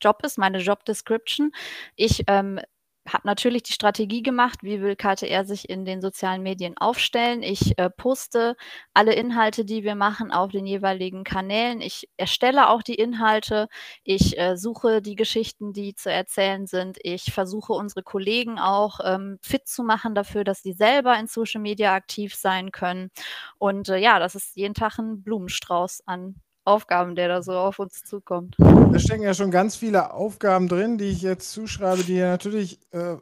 Job 0.01 0.21
ist, 0.23 0.39
meine 0.39 0.59
Job 0.59 0.85
Description. 0.85 1.51
Ich, 1.97 2.23
ähm, 2.29 2.61
habe 3.09 3.27
natürlich 3.27 3.63
die 3.65 3.73
Strategie 3.73 4.23
gemacht, 4.23 4.63
wie 4.63 4.81
will 4.81 4.97
KTR 4.97 5.45
sich 5.45 5.69
in 5.69 5.85
den 5.85 6.01
sozialen 6.01 6.43
Medien 6.43 6.77
aufstellen. 6.79 7.43
Ich, 7.43 7.79
äh, 7.79 7.91
poste 7.91 8.57
alle 8.95 9.15
Inhalte, 9.15 9.65
die 9.65 9.85
wir 9.85 9.95
machen, 9.95 10.33
auf 10.33 10.51
den 10.53 10.67
jeweiligen 10.67 11.25
Kanälen. 11.25 11.81
Ich 11.81 12.09
erstelle 12.17 12.69
auch 12.71 12.83
die 12.83 12.95
Inhalte. 12.95 13.69
Ich, 14.05 14.39
äh, 14.39 14.57
suche 14.57 15.03
die 15.03 15.17
Geschichten, 15.17 15.73
die 15.73 15.95
zu 15.95 16.11
erzählen 16.11 16.67
sind. 16.67 16.99
Ich 17.03 17.33
versuche, 17.33 17.73
unsere 17.75 18.03
Kollegen 18.03 18.59
auch, 18.59 19.01
ähm, 19.05 19.39
fit 19.43 19.67
zu 19.69 19.83
machen 19.83 20.15
dafür, 20.15 20.45
dass 20.45 20.63
sie 20.63 20.73
selber 20.73 21.19
in 21.19 21.27
Social 21.27 21.61
Media 21.61 21.95
aktiv 21.95 22.35
sein 22.35 22.71
können. 22.73 23.11
Und, 23.59 23.89
äh, 23.91 23.99
ja, 23.99 24.19
das 24.19 24.35
ist 24.35 24.57
jeden 24.57 24.75
Tag 24.75 24.99
'n 24.99 25.23
Blumenstrauß 25.23 26.03
an 26.07 26.37
Aufgaben, 26.65 27.15
der 27.15 27.29
da 27.29 27.43
so 27.43 27.53
auf 27.53 27.79
uns 27.79 28.03
zukommt. 28.05 28.57
Da 28.59 28.99
stecken 28.99 29.23
ja 29.23 29.35
schon 29.35 29.51
ganz 29.51 29.77
viele 29.77 30.13
Aufgaben 30.15 30.69
drin, 30.69 30.99
die 30.99 31.05
ich 31.07 31.23
jetzt 31.23 31.51
zuschreibe, 31.53 32.03
die 32.05 32.17
ja 32.17 32.29
natürlich, 32.31 32.81
äh, 32.93 33.17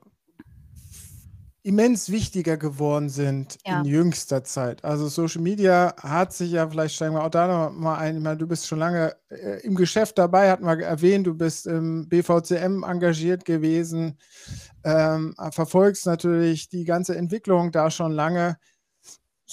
immens 1.64 2.10
wichtiger 2.10 2.56
geworden 2.56 3.08
sind 3.08 3.56
Ja. 3.64 3.78
in 3.80 3.84
jüngster 3.84 4.42
Zeit. 4.42 4.84
Also, 4.84 5.06
Social 5.06 5.42
Media 5.42 5.94
hat 6.02 6.32
sich 6.32 6.50
ja 6.50 6.68
vielleicht 6.68 6.96
steigen 6.96 7.14
wir 7.14 7.22
auch 7.24 7.30
da 7.30 7.46
noch 7.46 7.72
mal 7.72 7.98
ein. 7.98 8.16
Ich 8.16 8.22
meine, 8.22 8.36
du 8.36 8.48
bist 8.48 8.66
schon 8.66 8.80
lange, 8.80 9.14
äh, 9.30 9.60
im 9.64 9.76
Geschäft 9.76 10.18
dabei, 10.18 10.50
hatten 10.50 10.64
wir 10.64 10.80
erwähnt. 10.84 11.24
Du 11.26 11.34
bist 11.34 11.68
im 11.68 12.08
BVCM 12.08 12.82
engagiert 12.82 13.44
gewesen, 13.44 14.18
ähm, 14.84 15.34
verfolgst 15.52 16.04
natürlich 16.06 16.68
die 16.68 16.84
ganze 16.84 17.16
Entwicklung 17.16 17.70
da 17.70 17.90
schon 17.92 18.10
lange. 18.10 18.56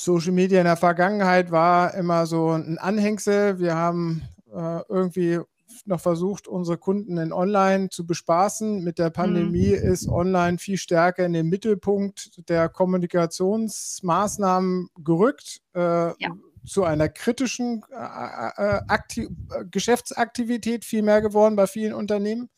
Social 0.03 0.32
Media 0.32 0.60
in 0.60 0.65
der 0.65 0.77
Vergangenheit 0.77 1.51
war 1.51 1.94
immer 1.94 2.25
so 2.25 2.51
'n 2.51 2.77
Anhängsel. 2.77 3.60
Wir 3.60 3.75
haben, 3.75 4.22
äh, 4.53 4.79
irgendwie 4.88 5.39
noch 5.86 6.00
versucht, 6.01 6.48
unsere 6.48 6.77
Kunden 6.77 7.18
in 7.18 7.32
online 7.34 7.89
zu 7.89 8.06
bespaßen. 8.06 8.84
Mit 8.84 8.98
der 9.00 9.10
Pandemie 9.10 9.70
Mhm. 9.70 9.75
ist 9.91 10.08
online 10.10 10.58
viel 10.58 10.77
stärker 10.77 11.25
in 11.25 11.34
den 11.34 11.48
Mittelpunkt 11.50 12.48
der 12.50 12.70
Kommunikationsmaßnahmen 12.70 14.89
gerückt, 15.03 15.60
äh, 15.75 15.79
Ja. 15.79 16.15
zu 16.65 16.84
einer 16.84 17.10
kritischen, 17.10 17.84
äh, 17.91 18.77
äh, 18.77 18.82
äh, 18.88 19.65
Geschäftsaktivität 19.72 20.86
viel 20.86 21.01
mehr 21.03 21.22
geworden 21.22 21.56
bei 21.56 21.68
vielen 21.68 21.94
Unternehmen. 21.94 22.50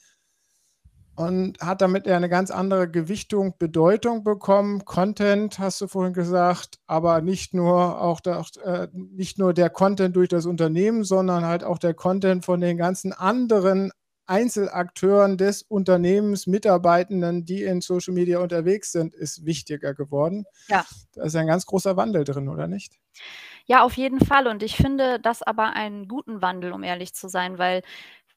Und 1.16 1.60
hat 1.60 1.82
damit 1.82 2.08
ja 2.08 2.16
eine 2.16 2.30
ganz 2.30 2.52
andere 2.52 2.90
Gewichtung, 2.90 3.56
Bedeutung 3.58 4.24
bekommen. 4.24 4.86
Content, 4.86 5.60
hast 5.60 5.82
du 5.82 5.88
vorhin 5.88 6.14
gesagt, 6.14 6.80
aber 6.88 7.22
nicht 7.22 7.54
nur 7.54 8.02
auch 8.02 8.22
der, 8.22 8.46
äh, 8.64 8.88
nicht 8.94 9.38
nur 9.38 9.54
der 9.54 9.70
Content 9.70 10.16
durch 10.16 10.30
das 10.30 10.46
Unternehmen, 10.46 11.04
sondern 11.04 11.46
halt 11.46 11.64
auch 11.64 11.78
der 11.78 11.94
Content 11.94 12.46
von 12.46 12.62
den 12.62 12.78
ganzen 12.78 13.14
anderen 13.14 13.92
Einzelakteuren 14.32 15.38
des 15.38 15.62
Unternehmens, 15.62 16.48
Mitarbeitenden, 16.48 17.44
die 17.44 17.64
in 17.64 17.82
Social 17.82 18.14
Media 18.14 18.40
unterwegs 18.40 18.94
sind, 18.94 19.14
ist 19.14 19.46
wichtiger 19.46 19.94
geworden. 19.94 20.46
Ja. 20.70 20.86
Da 21.14 21.24
ist 21.24 21.36
ein 21.36 21.48
ganz 21.48 21.66
großer 21.66 21.98
Wandel 21.98 22.24
drin, 22.24 22.48
oder 22.48 22.68
nicht? 22.68 22.94
Ja, 23.66 23.84
auf 23.84 23.98
jeden 23.98 24.24
Fall. 24.24 24.48
Und 24.48 24.64
ich 24.64 24.78
finde 24.78 25.20
das 25.20 25.44
aber 25.44 25.74
einen 25.74 26.08
guten 26.08 26.42
Wandel, 26.42 26.72
um 26.72 26.84
ehrlich 26.84 27.14
zu 27.14 27.28
sein, 27.28 27.58
weil 27.58 27.82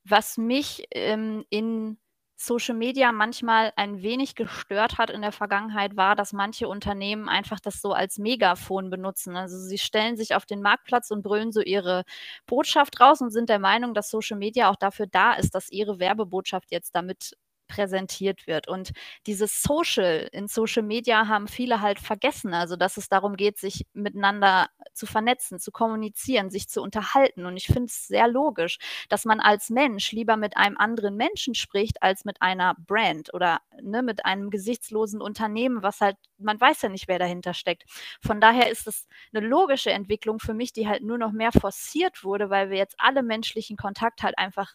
was 0.05 0.37
mich 0.37 0.85
ähm, 0.91 1.45
in 1.49 1.97
Social 2.37 2.75
Media 2.75 3.13
manchmal 3.13 3.73
ein 3.77 4.03
wenig 4.03 4.35
gestört 4.35 4.99
hat 4.99 5.11
in 5.11 5.23
der 5.23 5.33
Vergangenheit, 5.33 5.97
war, 5.97 6.17
dass 6.17 6.33
manche 6.33 6.69
Unternehmen 6.69 7.29
einfach 7.29 7.61
das 7.61 7.81
so 7.81 7.93
als 7.93 8.19
Megafon 8.19 8.91
benutzen. 8.91 9.37
Also 9.37 9.59
sie 9.59 9.79
stellen 9.79 10.17
sich 10.17 10.35
auf 10.35 10.45
den 10.47 10.61
Marktplatz 10.63 11.11
und 11.11 11.23
brüllen 11.23 11.53
so 11.53 11.61
ihre 11.61 12.05
Botschaft 12.47 13.01
raus 13.01 13.21
und 13.21 13.31
sind 13.31 13.49
der 13.49 13.59
Meinung, 13.61 13.95
dass 13.95 14.11
Social 14.11 14.37
Media 14.39 14.71
auch 14.71 14.77
dafür 14.77 15.07
da 15.07 15.35
ist, 15.35 15.55
dass 15.55 15.71
ihre 15.71 15.99
Werbebotschaft 16.01 16.71
jetzt 16.73 16.95
damit 16.95 17.35
präsentiert 17.69 18.47
wird. 18.47 18.69
Und 18.69 18.93
dieses 19.27 19.63
Social 19.63 20.29
in 20.33 20.49
Social 20.49 20.83
Media 20.83 21.29
haben 21.29 21.49
viele 21.49 21.81
halt 21.81 21.99
vergessen. 22.01 22.55
Also, 22.55 22.77
dass 22.77 22.97
es 22.97 23.09
darum 23.09 23.37
geht, 23.37 23.59
sich 23.59 23.87
miteinander 23.93 24.69
zu 24.93 25.07
vernetzen, 25.07 25.59
zu 25.59 25.73
kommunizieren, 25.73 26.51
sich 26.51 26.69
zu 26.69 26.83
unterhalten. 26.83 27.47
Und 27.47 27.57
ich 27.57 27.67
finde 27.67 27.87
es 27.87 28.07
sehr 28.07 28.29
logisch, 28.29 28.79
dass 29.09 29.25
man 29.25 29.41
als 29.41 29.71
Mensch 29.71 30.13
lieber 30.13 30.37
mit 30.37 30.57
einem 30.57 30.77
anderen 30.79 31.17
Menschen 31.17 31.55
spricht, 31.55 32.03
als 32.03 32.25
mit 32.25 32.41
einer 32.43 32.75
Brand 32.87 33.33
oder 33.35 33.61
ne, 33.83 34.03
mit 34.03 34.25
einem 34.25 34.51
gesichtslosen 34.51 35.21
Unternehmen, 35.21 35.83
was 35.83 36.01
halt, 36.01 36.17
man 36.39 36.61
weiß 36.61 36.83
ja 36.83 36.89
nicht, 36.89 37.09
wer 37.09 37.19
dahinter 37.19 37.55
steckt. 37.55 37.85
Von 38.21 38.41
daher 38.41 38.71
ist 38.71 38.87
es 38.87 39.07
eine 39.33 39.47
logische 39.47 39.91
Entwicklung 39.91 40.39
für 40.39 40.55
mich, 40.55 40.73
die 40.73 40.89
halt 40.89 41.03
nur 41.03 41.19
noch 41.19 41.33
mehr 41.33 41.53
forciert 41.53 42.25
wurde, 42.25 42.51
weil 42.51 42.71
wir 42.71 42.79
jetzt 42.79 42.97
alle 42.99 43.23
menschlichen 43.23 43.77
Kontakt 43.77 44.23
halt 44.23 44.39
einfach 44.39 44.75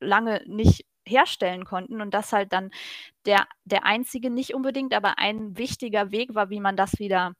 lange 0.00 0.42
nicht 0.46 0.86
herstellen 1.08 1.64
konnten 1.64 2.00
und 2.00 2.12
das 2.14 2.32
halt 2.32 2.52
dann 2.52 2.70
der, 3.26 3.46
der 3.64 3.84
einzige, 3.84 4.30
nicht 4.30 4.54
unbedingt, 4.54 4.94
aber 4.94 5.18
ein 5.18 5.56
wichtiger 5.58 6.10
Weg 6.12 6.34
war, 6.34 6.50
wie 6.50 6.60
man 6.60 6.76
das 6.76 6.98
wieder 6.98 7.34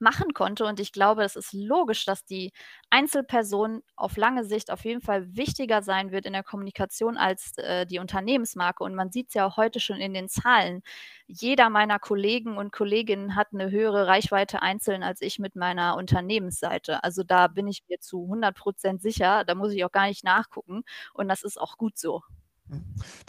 machen 0.00 0.32
konnte. 0.34 0.64
Und 0.64 0.80
ich 0.80 0.92
glaube, 0.92 1.22
es 1.24 1.36
ist 1.36 1.52
logisch, 1.52 2.04
dass 2.04 2.24
die 2.24 2.52
Einzelperson 2.90 3.82
auf 3.96 4.16
lange 4.16 4.44
Sicht 4.44 4.70
auf 4.70 4.84
jeden 4.84 5.00
Fall 5.02 5.36
wichtiger 5.36 5.82
sein 5.82 6.10
wird 6.10 6.26
in 6.26 6.32
der 6.32 6.42
Kommunikation 6.42 7.16
als 7.16 7.52
äh, 7.58 7.86
die 7.86 7.98
Unternehmensmarke. 7.98 8.82
Und 8.82 8.94
man 8.94 9.12
sieht 9.12 9.28
es 9.28 9.34
ja 9.34 9.56
heute 9.56 9.78
schon 9.80 9.98
in 9.98 10.14
den 10.14 10.28
Zahlen. 10.28 10.82
Jeder 11.26 11.70
meiner 11.70 11.98
Kollegen 11.98 12.56
und 12.56 12.72
Kolleginnen 12.72 13.36
hat 13.36 13.48
eine 13.52 13.70
höhere 13.70 14.06
Reichweite 14.06 14.62
einzeln 14.62 15.02
als 15.02 15.20
ich 15.20 15.38
mit 15.38 15.54
meiner 15.56 15.96
Unternehmensseite. 15.96 17.04
Also 17.04 17.22
da 17.22 17.46
bin 17.48 17.68
ich 17.68 17.82
mir 17.88 18.00
zu 18.00 18.24
100 18.24 18.56
Prozent 18.56 19.02
sicher. 19.02 19.44
Da 19.44 19.54
muss 19.54 19.72
ich 19.72 19.84
auch 19.84 19.92
gar 19.92 20.06
nicht 20.08 20.24
nachgucken. 20.24 20.82
Und 21.14 21.28
das 21.28 21.42
ist 21.42 21.60
auch 21.60 21.76
gut 21.76 21.98
so. 21.98 22.22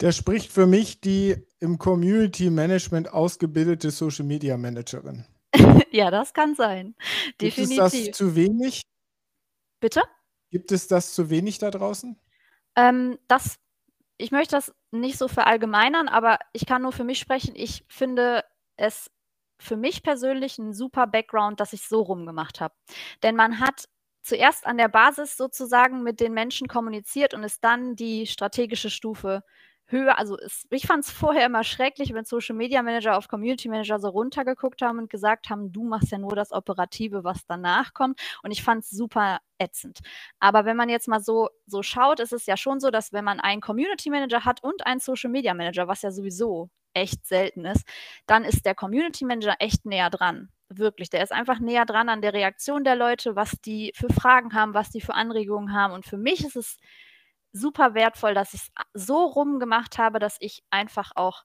Der 0.00 0.12
spricht 0.12 0.52
für 0.52 0.66
mich 0.66 1.00
die 1.00 1.36
im 1.60 1.78
Community 1.78 2.50
Management 2.50 3.12
ausgebildete 3.12 3.90
Social 3.90 4.24
Media 4.24 4.56
Managerin. 4.56 5.24
ja, 5.90 6.10
das 6.10 6.32
kann 6.32 6.54
sein. 6.54 6.94
Definitiv. 7.40 7.76
Gibt 7.76 7.94
es 7.94 8.04
das 8.04 8.16
zu 8.16 8.34
wenig? 8.34 8.82
Bitte? 9.80 10.02
Gibt 10.50 10.72
es 10.72 10.86
das 10.86 11.14
zu 11.14 11.30
wenig 11.30 11.58
da 11.58 11.70
draußen? 11.70 12.18
Ähm, 12.76 13.18
das, 13.28 13.56
ich 14.18 14.30
möchte 14.30 14.56
das 14.56 14.72
nicht 14.90 15.18
so 15.18 15.28
verallgemeinern, 15.28 16.08
aber 16.08 16.38
ich 16.52 16.66
kann 16.66 16.82
nur 16.82 16.92
für 16.92 17.04
mich 17.04 17.18
sprechen. 17.18 17.54
Ich 17.54 17.84
finde 17.88 18.44
es 18.76 19.10
für 19.58 19.76
mich 19.76 20.02
persönlich 20.02 20.58
ein 20.58 20.72
super 20.72 21.06
Background, 21.06 21.60
dass 21.60 21.72
ich 21.72 21.82
so 21.82 22.02
rumgemacht 22.02 22.60
habe. 22.60 22.74
Denn 23.22 23.36
man 23.36 23.60
hat 23.60 23.88
zuerst 24.22 24.66
an 24.66 24.78
der 24.78 24.88
Basis 24.88 25.36
sozusagen 25.36 26.02
mit 26.02 26.20
den 26.20 26.32
Menschen 26.32 26.68
kommuniziert 26.68 27.34
und 27.34 27.44
ist 27.44 27.62
dann 27.64 27.96
die 27.96 28.26
strategische 28.26 28.90
Stufe 28.90 29.42
höher. 29.86 30.18
Also 30.18 30.38
es, 30.38 30.66
ich 30.70 30.86
fand 30.86 31.04
es 31.04 31.10
vorher 31.10 31.46
immer 31.46 31.64
schrecklich, 31.64 32.12
wenn 32.14 32.24
Social 32.24 32.56
Media 32.56 32.82
Manager 32.82 33.16
auf 33.16 33.28
Community 33.28 33.68
Manager 33.68 33.98
so 33.98 34.08
runtergeguckt 34.08 34.82
haben 34.82 34.98
und 34.98 35.10
gesagt 35.10 35.50
haben, 35.50 35.72
du 35.72 35.84
machst 35.84 36.10
ja 36.10 36.18
nur 36.18 36.34
das 36.34 36.52
Operative, 36.52 37.24
was 37.24 37.44
danach 37.46 37.92
kommt. 37.94 38.20
Und 38.42 38.50
ich 38.50 38.62
fand 38.62 38.84
es 38.84 38.90
super 38.90 39.38
ätzend. 39.58 40.00
Aber 40.40 40.64
wenn 40.64 40.76
man 40.76 40.88
jetzt 40.88 41.08
mal 41.08 41.20
so, 41.20 41.50
so 41.66 41.82
schaut, 41.82 42.20
ist 42.20 42.32
es 42.32 42.46
ja 42.46 42.56
schon 42.56 42.80
so, 42.80 42.90
dass 42.90 43.12
wenn 43.12 43.24
man 43.24 43.38
einen 43.38 43.60
Community 43.60 44.10
Manager 44.10 44.44
hat 44.44 44.62
und 44.62 44.86
einen 44.86 45.00
Social 45.00 45.30
Media 45.30 45.54
Manager, 45.54 45.86
was 45.88 46.02
ja 46.02 46.10
sowieso 46.10 46.70
echt 46.94 47.26
selten 47.26 47.64
ist, 47.64 47.86
dann 48.26 48.44
ist 48.44 48.66
der 48.66 48.74
Community 48.74 49.24
Manager 49.24 49.56
echt 49.58 49.86
näher 49.86 50.10
dran. 50.10 50.50
Wirklich, 50.78 51.10
der 51.10 51.22
ist 51.22 51.32
einfach 51.32 51.58
näher 51.58 51.84
dran 51.84 52.08
an 52.08 52.22
der 52.22 52.32
Reaktion 52.32 52.84
der 52.84 52.96
Leute, 52.96 53.36
was 53.36 53.52
die 53.64 53.92
für 53.94 54.12
Fragen 54.12 54.54
haben, 54.54 54.74
was 54.74 54.90
die 54.90 55.00
für 55.00 55.14
Anregungen 55.14 55.74
haben. 55.74 55.92
Und 55.92 56.06
für 56.06 56.16
mich 56.16 56.44
ist 56.44 56.56
es 56.56 56.76
super 57.52 57.94
wertvoll, 57.94 58.34
dass 58.34 58.54
ich 58.54 58.62
es 58.62 58.72
so 58.94 59.24
rum 59.24 59.58
gemacht 59.58 59.98
habe, 59.98 60.18
dass 60.18 60.36
ich 60.40 60.62
einfach 60.70 61.12
auch 61.14 61.44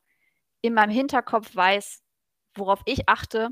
in 0.61 0.73
meinem 0.73 0.91
Hinterkopf 0.91 1.55
weiß, 1.55 2.03
worauf 2.55 2.81
ich 2.85 3.09
achte, 3.09 3.49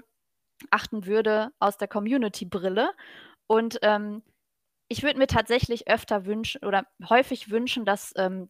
achten 0.72 1.06
würde 1.06 1.52
aus 1.60 1.78
der 1.78 1.88
Community-Brille. 1.88 2.92
Und 3.48 3.80
ähm, 3.82 4.24
ich 4.88 5.04
würde 5.04 5.20
mir 5.20 5.28
tatsächlich 5.28 5.88
öfter 5.88 6.26
wünschen 6.26 6.64
oder 6.66 6.86
häufig 7.10 7.50
wünschen, 7.52 7.86
dass 7.86 8.14
ähm, 8.18 8.50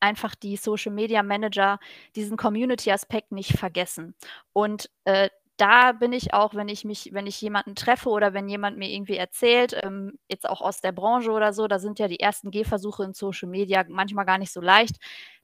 einfach 0.00 0.34
die 0.34 0.56
Social 0.56 0.92
Media 0.92 1.22
Manager 1.22 1.78
diesen 2.14 2.36
Community-Aspekt 2.36 3.32
nicht 3.32 3.58
vergessen. 3.58 4.14
Und 4.52 4.90
äh, 5.04 5.30
da 5.56 5.92
bin 5.92 6.12
ich 6.12 6.34
auch, 6.34 6.54
wenn 6.54 6.68
ich 6.68 6.84
mich, 6.84 7.10
wenn 7.12 7.26
ich 7.26 7.40
jemanden 7.40 7.74
treffe 7.74 8.10
oder 8.10 8.34
wenn 8.34 8.48
jemand 8.48 8.76
mir 8.78 8.90
irgendwie 8.90 9.16
erzählt, 9.16 9.74
ähm, 9.82 10.18
jetzt 10.28 10.48
auch 10.48 10.60
aus 10.60 10.80
der 10.80 10.92
Branche 10.92 11.30
oder 11.30 11.52
so, 11.52 11.66
da 11.68 11.78
sind 11.78 11.98
ja 11.98 12.08
die 12.08 12.20
ersten 12.20 12.50
Gehversuche 12.50 13.04
in 13.04 13.14
Social 13.14 13.48
Media 13.48 13.84
manchmal 13.88 14.26
gar 14.26 14.38
nicht 14.38 14.52
so 14.52 14.60
leicht, 14.60 14.96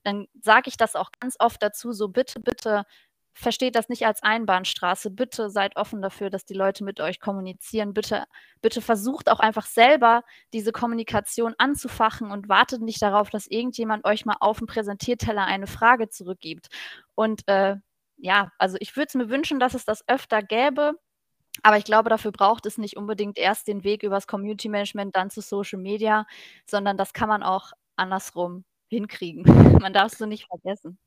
dann 0.03 0.27
sage 0.41 0.69
ich 0.69 0.77
das 0.77 0.95
auch 0.95 1.09
ganz 1.19 1.35
oft 1.39 1.61
dazu, 1.63 1.93
so 1.93 2.09
bitte, 2.09 2.39
bitte 2.39 2.83
versteht 3.33 3.75
das 3.75 3.89
nicht 3.89 4.05
als 4.05 4.21
Einbahnstraße. 4.23 5.09
Bitte 5.11 5.49
seid 5.49 5.75
offen 5.75 6.01
dafür, 6.01 6.29
dass 6.29 6.45
die 6.45 6.53
Leute 6.53 6.83
mit 6.83 6.99
euch 7.01 7.19
kommunizieren. 7.19 7.93
Bitte, 7.93 8.25
bitte 8.61 8.81
versucht 8.81 9.29
auch 9.29 9.39
einfach 9.39 9.65
selber 9.65 10.23
diese 10.53 10.71
Kommunikation 10.71 11.55
anzufachen 11.57 12.31
und 12.31 12.49
wartet 12.49 12.81
nicht 12.81 13.01
darauf, 13.01 13.29
dass 13.29 13.47
irgendjemand 13.47 14.05
euch 14.05 14.25
mal 14.25 14.37
auf 14.39 14.59
dem 14.59 14.67
Präsentierteller 14.67 15.45
eine 15.45 15.67
Frage 15.67 16.09
zurückgibt. 16.09 16.67
Und 17.15 17.47
äh, 17.47 17.77
ja, 18.23 18.51
also 18.57 18.77
ich 18.79 18.95
würde 18.95 19.07
es 19.09 19.15
mir 19.15 19.29
wünschen, 19.29 19.59
dass 19.59 19.73
es 19.73 19.83
das 19.83 20.07
öfter 20.07 20.41
gäbe. 20.41 20.93
Aber 21.61 21.77
ich 21.77 21.83
glaube, 21.83 22.09
dafür 22.09 22.31
braucht 22.31 22.65
es 22.65 22.77
nicht 22.77 22.97
unbedingt 22.97 23.37
erst 23.37 23.67
den 23.67 23.83
Weg 23.83 24.01
übers 24.01 24.27
Community 24.27 24.69
Management, 24.69 25.15
dann 25.15 25.29
zu 25.29 25.41
Social 25.41 25.79
Media, 25.79 26.25
sondern 26.65 26.97
das 26.97 27.13
kann 27.13 27.29
man 27.29 27.43
auch 27.43 27.73
andersrum 27.95 28.63
hinkriegen. 28.89 29.43
man 29.81 29.93
darf 29.93 30.13
es 30.13 30.17
so 30.17 30.25
nicht 30.25 30.47
vergessen. 30.47 30.97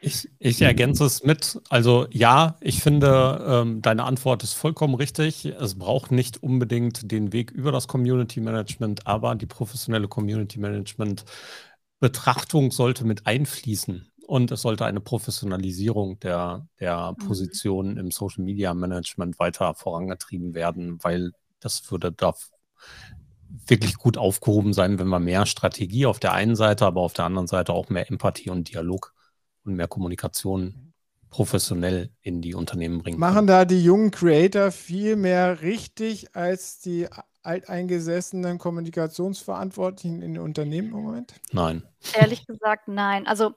Ich, 0.00 0.28
ich, 0.38 0.62
ergänze 0.62 1.04
es 1.04 1.22
mit. 1.22 1.60
Also 1.68 2.06
ja, 2.10 2.56
ich 2.60 2.82
finde, 2.82 3.44
ähm, 3.46 3.82
deine 3.82 4.04
Antwort 4.04 4.42
ist 4.42 4.54
vollkommen 4.54 4.94
richtig. 4.94 5.44
Es 5.44 5.78
braucht 5.78 6.10
nicht 6.10 6.42
unbedingt 6.42 7.12
den 7.12 7.32
Weg 7.32 7.50
über 7.50 7.70
das 7.70 7.86
Community 7.86 8.40
Management, 8.40 9.06
aber 9.06 9.34
die 9.34 9.46
professionelle 9.46 10.08
Community 10.08 10.58
Management 10.58 11.24
Betrachtung 12.00 12.72
sollte 12.72 13.04
mit 13.04 13.26
einfließen. 13.26 14.11
Und 14.26 14.50
es 14.50 14.62
sollte 14.62 14.84
eine 14.84 15.00
Professionalisierung 15.00 16.18
der, 16.20 16.66
der 16.80 17.12
mhm. 17.12 17.26
Position 17.26 17.96
im 17.96 18.10
Social 18.10 18.44
Media 18.44 18.74
Management 18.74 19.38
weiter 19.38 19.74
vorangetrieben 19.74 20.54
werden, 20.54 21.02
weil 21.02 21.32
das 21.60 21.90
würde 21.90 22.12
da 22.12 22.34
wirklich 23.66 23.96
gut 23.96 24.16
aufgehoben 24.16 24.72
sein, 24.72 24.98
wenn 24.98 25.08
man 25.08 25.24
mehr 25.24 25.46
Strategie 25.46 26.06
auf 26.06 26.18
der 26.18 26.32
einen 26.32 26.56
Seite, 26.56 26.86
aber 26.86 27.00
auf 27.00 27.12
der 27.12 27.26
anderen 27.26 27.46
Seite 27.46 27.72
auch 27.72 27.90
mehr 27.90 28.10
Empathie 28.10 28.50
und 28.50 28.72
Dialog 28.72 29.14
und 29.64 29.74
mehr 29.74 29.88
Kommunikation 29.88 30.92
professionell 31.30 32.10
in 32.20 32.42
die 32.42 32.54
Unternehmen 32.54 33.02
bringen. 33.02 33.18
Machen 33.18 33.46
da 33.46 33.64
die 33.64 33.82
jungen 33.82 34.10
Creator 34.10 34.70
viel 34.70 35.16
mehr 35.16 35.62
richtig 35.62 36.34
als 36.36 36.80
die 36.80 37.08
alteingesessenen 37.42 38.58
Kommunikationsverantwortlichen 38.58 40.22
in 40.22 40.34
den 40.34 40.42
Unternehmen 40.42 40.88
im 40.88 41.02
Moment? 41.02 41.34
Nein. 41.50 41.82
Ehrlich 42.14 42.46
gesagt, 42.46 42.88
nein. 42.88 43.26
Also 43.26 43.54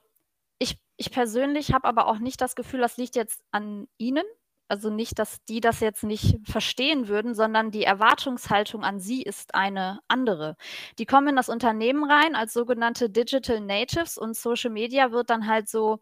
ich 0.96 1.10
persönlich 1.10 1.72
habe 1.72 1.88
aber 1.88 2.06
auch 2.08 2.18
nicht 2.18 2.40
das 2.40 2.54
Gefühl, 2.54 2.80
das 2.80 2.96
liegt 2.96 3.16
jetzt 3.16 3.42
an 3.50 3.88
Ihnen. 3.98 4.24
Also 4.68 4.90
nicht, 4.90 5.18
dass 5.20 5.44
die 5.44 5.60
das 5.60 5.78
jetzt 5.80 6.02
nicht 6.02 6.38
verstehen 6.48 7.06
würden, 7.06 7.34
sondern 7.34 7.70
die 7.70 7.84
Erwartungshaltung 7.84 8.82
an 8.82 8.98
sie 8.98 9.22
ist 9.22 9.54
eine 9.54 10.00
andere. 10.08 10.56
Die 10.98 11.06
kommen 11.06 11.28
in 11.28 11.36
das 11.36 11.48
Unternehmen 11.48 12.02
rein 12.10 12.34
als 12.34 12.52
sogenannte 12.52 13.08
Digital 13.08 13.60
Natives 13.60 14.18
und 14.18 14.36
Social 14.36 14.70
Media 14.70 15.12
wird 15.12 15.30
dann 15.30 15.46
halt 15.46 15.68
so 15.68 16.00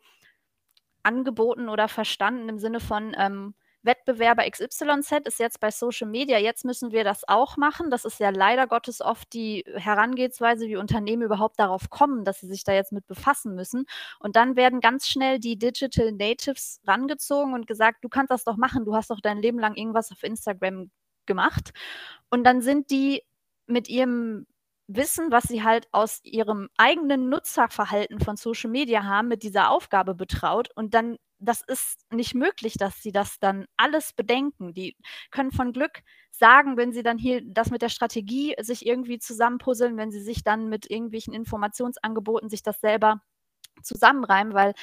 angeboten 1.03 1.69
oder 1.69 1.89
verstanden 1.89 2.49
im 2.49 2.59
Sinne 2.59 2.81
von, 2.81 3.15
ähm, 3.19 3.55
Wettbewerber 3.85 4.49
XYZ 4.51 5.13
ist 5.25 5.39
jetzt 5.39 5.61
bei 5.61 5.71
Social 5.71 6.09
Media, 6.09 6.39
jetzt 6.39 6.65
müssen 6.65 6.93
wir 6.93 7.05
das 7.05 7.29
auch 7.29 7.57
machen. 7.57 7.91
Das 7.91 8.05
ist 8.05 8.19
ja 8.21 8.31
leider 8.31 8.67
Gottes 8.67 9.01
oft 9.01 9.33
die 9.33 9.65
Herangehensweise, 9.75 10.67
wie 10.67 10.77
Unternehmen 10.77 11.23
überhaupt 11.23 11.59
darauf 11.61 11.91
kommen, 11.91 12.25
dass 12.25 12.41
sie 12.41 12.47
sich 12.49 12.65
da 12.65 12.73
jetzt 12.73 12.93
mit 12.93 13.07
befassen 13.07 13.55
müssen. 13.55 13.87
Und 14.19 14.37
dann 14.37 14.57
werden 14.57 14.81
ganz 14.81 15.09
schnell 15.09 15.39
die 15.39 15.59
Digital 15.59 16.13
Natives 16.13 16.81
rangezogen 16.87 17.55
und 17.55 17.67
gesagt, 17.67 18.03
du 18.03 18.09
kannst 18.09 18.31
das 18.31 18.45
doch 18.45 18.57
machen, 18.57 18.85
du 18.85 18.95
hast 18.95 19.11
doch 19.11 19.21
dein 19.21 19.39
Leben 19.39 19.59
lang 19.59 19.75
irgendwas 19.77 20.11
auf 20.11 20.23
Instagram 20.23 20.91
gemacht. 21.27 21.73
Und 22.31 22.45
dann 22.45 22.61
sind 22.63 22.91
die 22.91 23.23
mit 23.67 23.89
ihrem 23.89 24.47
Wissen, 24.87 25.31
was 25.31 25.45
sie 25.45 25.63
halt 25.63 25.89
aus 25.93 26.21
ihrem 26.25 26.69
eigenen 26.77 27.31
Nutzerverhalten 27.31 28.21
von 28.21 28.37
Social 28.37 28.71
Media 28.71 29.05
haben, 29.05 29.29
mit 29.29 29.43
dieser 29.43 29.71
Aufgabe 29.71 30.15
betraut. 30.15 30.69
Und 30.75 30.95
dann, 30.95 31.17
das 31.39 31.63
ist 31.63 32.01
nicht 32.11 32.35
möglich, 32.35 32.75
dass 32.75 33.03
sie 33.03 33.13
das 33.13 33.39
dann 33.39 33.67
alles 33.77 34.13
bedenken. 34.13 34.75
Die 34.75 34.97
können 35.31 35.53
von 35.53 35.73
Glück 35.73 36.03
sagen, 36.31 36.77
wenn 36.77 36.93
sie 36.93 37.03
dann 37.03 37.19
hier 37.19 37.43
das 37.45 37.71
mit 37.71 37.83
der 37.83 37.89
Strategie 37.89 38.55
sich 38.61 38.87
irgendwie 38.87 39.19
zusammenpuzzeln, 39.19 39.97
wenn 39.97 40.11
sie 40.11 40.23
sich 40.23 40.43
dann 40.45 40.69
mit 40.69 40.91
irgendwelchen 40.91 41.35
Informationsangeboten 41.35 42.49
sich 42.49 42.63
das 42.63 42.81
selber 42.81 43.23
zusammenreimen, 43.83 44.55
weil 44.55 44.75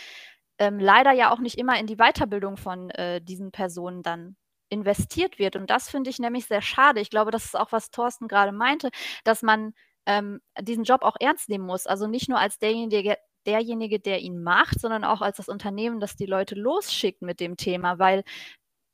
ähm, 0.59 0.79
leider 0.79 1.11
ja 1.11 1.31
auch 1.31 1.39
nicht 1.39 1.57
immer 1.57 1.79
in 1.79 1.87
die 1.87 1.97
Weiterbildung 1.97 2.57
von 2.57 2.89
äh, 2.91 3.21
diesen 3.21 3.51
Personen 3.51 4.03
dann 4.03 4.35
investiert 4.69 5.39
wird. 5.39 5.55
Und 5.55 5.69
das 5.69 5.89
finde 5.89 6.09
ich 6.09 6.19
nämlich 6.19 6.45
sehr 6.45 6.61
schade. 6.61 7.01
Ich 7.01 7.09
glaube, 7.09 7.31
das 7.31 7.45
ist 7.45 7.57
auch, 7.57 7.71
was 7.71 7.91
Thorsten 7.91 8.27
gerade 8.27 8.51
meinte, 8.51 8.89
dass 9.23 9.41
man 9.41 9.73
ähm, 10.05 10.39
diesen 10.59 10.83
Job 10.83 11.03
auch 11.03 11.15
ernst 11.19 11.49
nehmen 11.49 11.65
muss. 11.65 11.87
Also 11.87 12.07
nicht 12.07 12.29
nur 12.29 12.39
als 12.39 12.57
derjenige, 12.59 13.17
derjenige, 13.45 13.99
der 13.99 14.19
ihn 14.19 14.41
macht, 14.43 14.79
sondern 14.79 15.03
auch 15.03 15.21
als 15.21 15.37
das 15.37 15.49
Unternehmen, 15.49 15.99
das 15.99 16.15
die 16.15 16.25
Leute 16.25 16.55
losschickt 16.55 17.21
mit 17.21 17.39
dem 17.39 17.57
Thema, 17.57 17.99
weil 17.99 18.23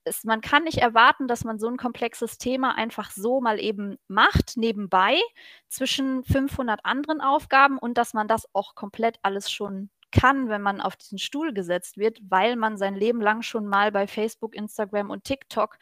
es, 0.03 0.23
man 0.23 0.41
kann 0.41 0.63
nicht 0.63 0.79
erwarten, 0.79 1.27
dass 1.27 1.43
man 1.43 1.59
so 1.59 1.67
ein 1.67 1.77
komplexes 1.77 2.37
Thema 2.37 2.75
einfach 2.75 3.11
so 3.11 3.41
mal 3.41 3.59
eben 3.59 3.97
macht, 4.07 4.57
nebenbei, 4.57 5.19
zwischen 5.67 6.23
500 6.23 6.85
anderen 6.85 7.21
Aufgaben 7.21 7.77
und 7.77 7.97
dass 7.97 8.13
man 8.13 8.27
das 8.27 8.47
auch 8.53 8.75
komplett 8.75 9.19
alles 9.21 9.51
schon 9.51 9.89
kann, 10.11 10.49
wenn 10.49 10.61
man 10.61 10.81
auf 10.81 10.95
diesen 10.95 11.19
Stuhl 11.19 11.53
gesetzt 11.53 11.97
wird, 11.97 12.19
weil 12.29 12.55
man 12.55 12.77
sein 12.77 12.95
Leben 12.95 13.21
lang 13.21 13.41
schon 13.41 13.67
mal 13.67 13.91
bei 13.91 14.07
Facebook, 14.07 14.55
Instagram 14.55 15.09
und 15.09 15.25
TikTok 15.25 15.77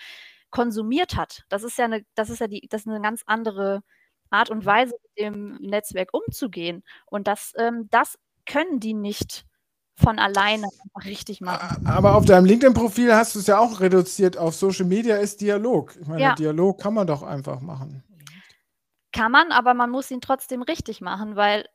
konsumiert 0.50 1.16
hat. 1.16 1.44
Das 1.50 1.64
ist 1.64 1.78
ja 1.78 1.86
eine, 1.86 2.06
das 2.16 2.30
ist 2.30 2.40
ja 2.40 2.48
die, 2.48 2.68
das 2.70 2.82
ist 2.82 2.88
eine 2.88 3.02
ganz 3.02 3.24
andere 3.26 3.84
Art 4.30 4.50
und 4.50 4.66
Weise, 4.66 4.96
mit 5.04 5.26
dem 5.26 5.56
Netzwerk 5.62 6.10
umzugehen. 6.14 6.84
Und 7.06 7.28
das, 7.28 7.54
ähm, 7.58 7.88
das 7.92 8.18
können 8.46 8.80
die 8.80 8.94
nicht 8.94 9.46
von 9.98 10.20
alleine 10.20 10.68
richtig 11.06 11.42
machen. 11.42 11.88
Aber 11.88 12.16
auf 12.16 12.26
deinem 12.26 12.46
LinkedIn-Profil 12.46 13.14
hast 13.14 13.36
du 13.36 13.40
es 13.40 13.48
ja 13.48 13.60
auch 13.60 13.80
reduziert 13.80 14.38
auf 14.38 14.56
Social 14.56 14.86
Media 14.86 15.18
ist 15.18 15.42
Dialog. 15.42 15.96
Ich 16.00 16.08
meine, 16.08 16.22
ja. 16.22 16.36
Dialog 16.36 16.82
kann 16.82 16.94
man 16.94 17.08
doch 17.08 17.24
einfach 17.24 17.62
machen. 17.62 18.04
Kann 19.14 19.32
man, 19.32 19.52
aber 19.54 19.74
man 19.74 19.90
muss 19.90 20.12
ihn 20.12 20.20
trotzdem 20.20 20.62
richtig 20.62 21.00
machen, 21.00 21.38
weil, 21.38 21.70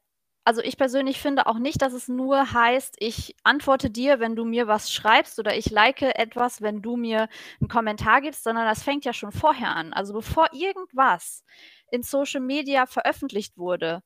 also 0.44 0.60
ich 0.60 0.76
persönlich 0.76 1.18
finde 1.18 1.46
auch 1.46 1.58
nicht, 1.58 1.80
dass 1.80 1.94
es 1.94 2.08
nur 2.08 2.52
heißt, 2.52 2.96
ich 2.98 3.34
antworte 3.44 3.88
dir, 3.88 4.20
wenn 4.20 4.36
du 4.36 4.44
mir 4.44 4.66
was 4.66 4.92
schreibst 4.92 5.38
oder 5.38 5.56
ich 5.56 5.70
like 5.70 6.02
etwas, 6.02 6.60
wenn 6.60 6.82
du 6.82 6.96
mir 6.96 7.28
einen 7.58 7.68
Kommentar 7.68 8.20
gibst, 8.20 8.44
sondern 8.44 8.66
das 8.66 8.82
fängt 8.82 9.06
ja 9.06 9.14
schon 9.14 9.32
vorher 9.32 9.74
an. 9.74 9.94
Also 9.94 10.12
bevor 10.12 10.48
irgendwas 10.52 11.42
in 11.90 12.02
Social 12.02 12.42
Media 12.42 12.84
veröffentlicht 12.84 13.56
wurde, 13.56 14.02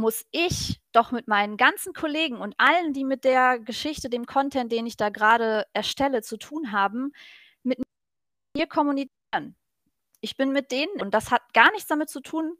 muss 0.00 0.26
ich 0.32 0.80
doch 0.92 1.12
mit 1.12 1.28
meinen 1.28 1.56
ganzen 1.56 1.92
Kollegen 1.92 2.38
und 2.38 2.54
allen, 2.58 2.92
die 2.92 3.04
mit 3.04 3.24
der 3.24 3.58
Geschichte, 3.60 4.10
dem 4.10 4.26
Content, 4.26 4.72
den 4.72 4.86
ich 4.86 4.96
da 4.96 5.10
gerade 5.10 5.66
erstelle, 5.72 6.22
zu 6.22 6.36
tun 6.38 6.72
haben, 6.72 7.12
mit 7.62 7.78
mir 8.56 8.66
kommunizieren. 8.66 9.56
Ich 10.20 10.36
bin 10.36 10.52
mit 10.52 10.72
denen 10.72 11.00
und 11.00 11.14
das 11.14 11.30
hat 11.30 11.42
gar 11.54 11.70
nichts 11.72 11.88
damit 11.88 12.10
zu 12.10 12.20
tun, 12.20 12.56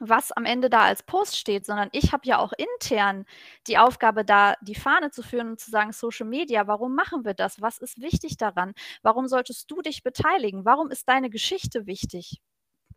was 0.00 0.32
am 0.32 0.46
Ende 0.46 0.70
da 0.70 0.80
als 0.82 1.02
Post 1.04 1.36
steht, 1.38 1.66
sondern 1.66 1.90
ich 1.92 2.12
habe 2.12 2.26
ja 2.26 2.38
auch 2.38 2.52
intern 2.54 3.26
die 3.66 3.78
Aufgabe, 3.78 4.24
da 4.24 4.54
die 4.62 4.74
Fahne 4.74 5.10
zu 5.10 5.22
führen 5.22 5.50
und 5.50 5.60
zu 5.60 5.70
sagen, 5.70 5.92
Social 5.92 6.26
Media, 6.26 6.66
warum 6.66 6.94
machen 6.94 7.24
wir 7.24 7.34
das? 7.34 7.60
Was 7.60 7.78
ist 7.78 8.00
wichtig 8.00 8.38
daran? 8.38 8.72
Warum 9.02 9.28
solltest 9.28 9.70
du 9.70 9.82
dich 9.82 10.02
beteiligen? 10.02 10.64
Warum 10.64 10.90
ist 10.90 11.08
deine 11.08 11.30
Geschichte 11.30 11.86
wichtig? 11.86 12.40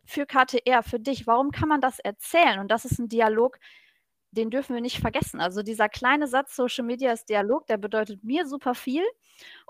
Für 0.04 0.26
KTR, 0.26 0.82
für 0.82 1.00
dich? 1.00 1.26
Warum 1.26 1.50
kann 1.50 1.68
man 1.68 1.80
das 1.80 1.98
erzählen? 1.98 2.58
Und 2.58 2.70
das 2.70 2.84
ist 2.84 2.98
ein 2.98 3.08
Dialog, 3.08 3.58
den 4.34 4.50
dürfen 4.50 4.74
wir 4.74 4.82
nicht 4.82 5.00
vergessen. 5.00 5.40
Also 5.40 5.62
dieser 5.62 5.88
kleine 5.88 6.26
Satz 6.26 6.56
Social 6.56 6.84
Media 6.84 7.12
ist 7.12 7.28
Dialog, 7.28 7.66
der 7.66 7.78
bedeutet 7.78 8.24
mir 8.24 8.46
super 8.46 8.74
viel 8.74 9.04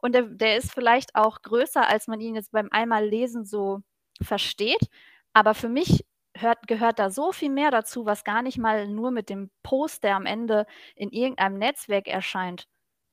und 0.02 0.14
der, 0.14 0.22
der 0.22 0.56
ist 0.56 0.72
vielleicht 0.72 1.14
auch 1.14 1.42
größer, 1.42 1.86
als 1.86 2.08
man 2.08 2.20
ihn 2.20 2.34
jetzt 2.34 2.52
beim 2.52 2.68
einmal 2.70 3.06
lesen 3.06 3.44
so 3.44 3.82
versteht. 4.22 4.88
Aber 5.32 5.54
für 5.54 5.68
mich 5.68 6.04
hört, 6.36 6.66
gehört 6.66 6.98
da 6.98 7.10
so 7.10 7.32
viel 7.32 7.50
mehr 7.50 7.70
dazu, 7.70 8.06
was 8.06 8.24
gar 8.24 8.42
nicht 8.42 8.58
mal 8.58 8.88
nur 8.88 9.10
mit 9.10 9.28
dem 9.30 9.50
Post, 9.62 10.04
der 10.04 10.16
am 10.16 10.26
Ende 10.26 10.66
in 10.96 11.10
irgendeinem 11.10 11.58
Netzwerk 11.58 12.08
erscheint, 12.08 12.66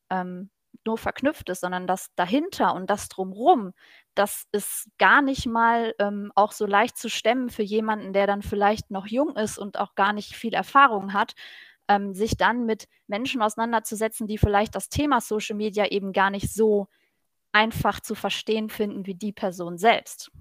ähm, 0.09 0.49
nur 0.85 0.97
verknüpft 0.97 1.49
ist, 1.49 1.61
sondern 1.61 1.87
das 1.87 2.13
dahinter 2.15 2.73
und 2.73 2.89
das 2.89 3.09
drumrum, 3.09 3.73
das 4.15 4.45
ist 4.51 4.87
gar 4.97 5.21
nicht 5.21 5.45
mal 5.45 5.93
ähm, 5.99 6.31
auch 6.35 6.51
so 6.51 6.65
leicht 6.65 6.97
zu 6.97 7.09
stemmen 7.09 7.49
für 7.49 7.63
jemanden, 7.63 8.13
der 8.13 8.27
dann 8.27 8.41
vielleicht 8.41 8.91
noch 8.91 9.07
jung 9.07 9.35
ist 9.35 9.57
und 9.57 9.79
auch 9.79 9.95
gar 9.95 10.13
nicht 10.13 10.35
viel 10.35 10.53
Erfahrung 10.53 11.13
hat, 11.13 11.33
ähm, 11.87 12.13
sich 12.13 12.37
dann 12.37 12.65
mit 12.65 12.87
Menschen 13.07 13.41
auseinanderzusetzen, 13.41 14.27
die 14.27 14.37
vielleicht 14.37 14.75
das 14.75 14.89
Thema 14.89 15.21
Social 15.21 15.55
Media 15.55 15.87
eben 15.87 16.13
gar 16.13 16.29
nicht 16.29 16.53
so 16.53 16.87
einfach 17.51 17.99
zu 17.99 18.15
verstehen 18.15 18.69
finden 18.69 19.05
wie 19.05 19.15
die 19.15 19.33
Person 19.33 19.77
selbst. 19.77 20.31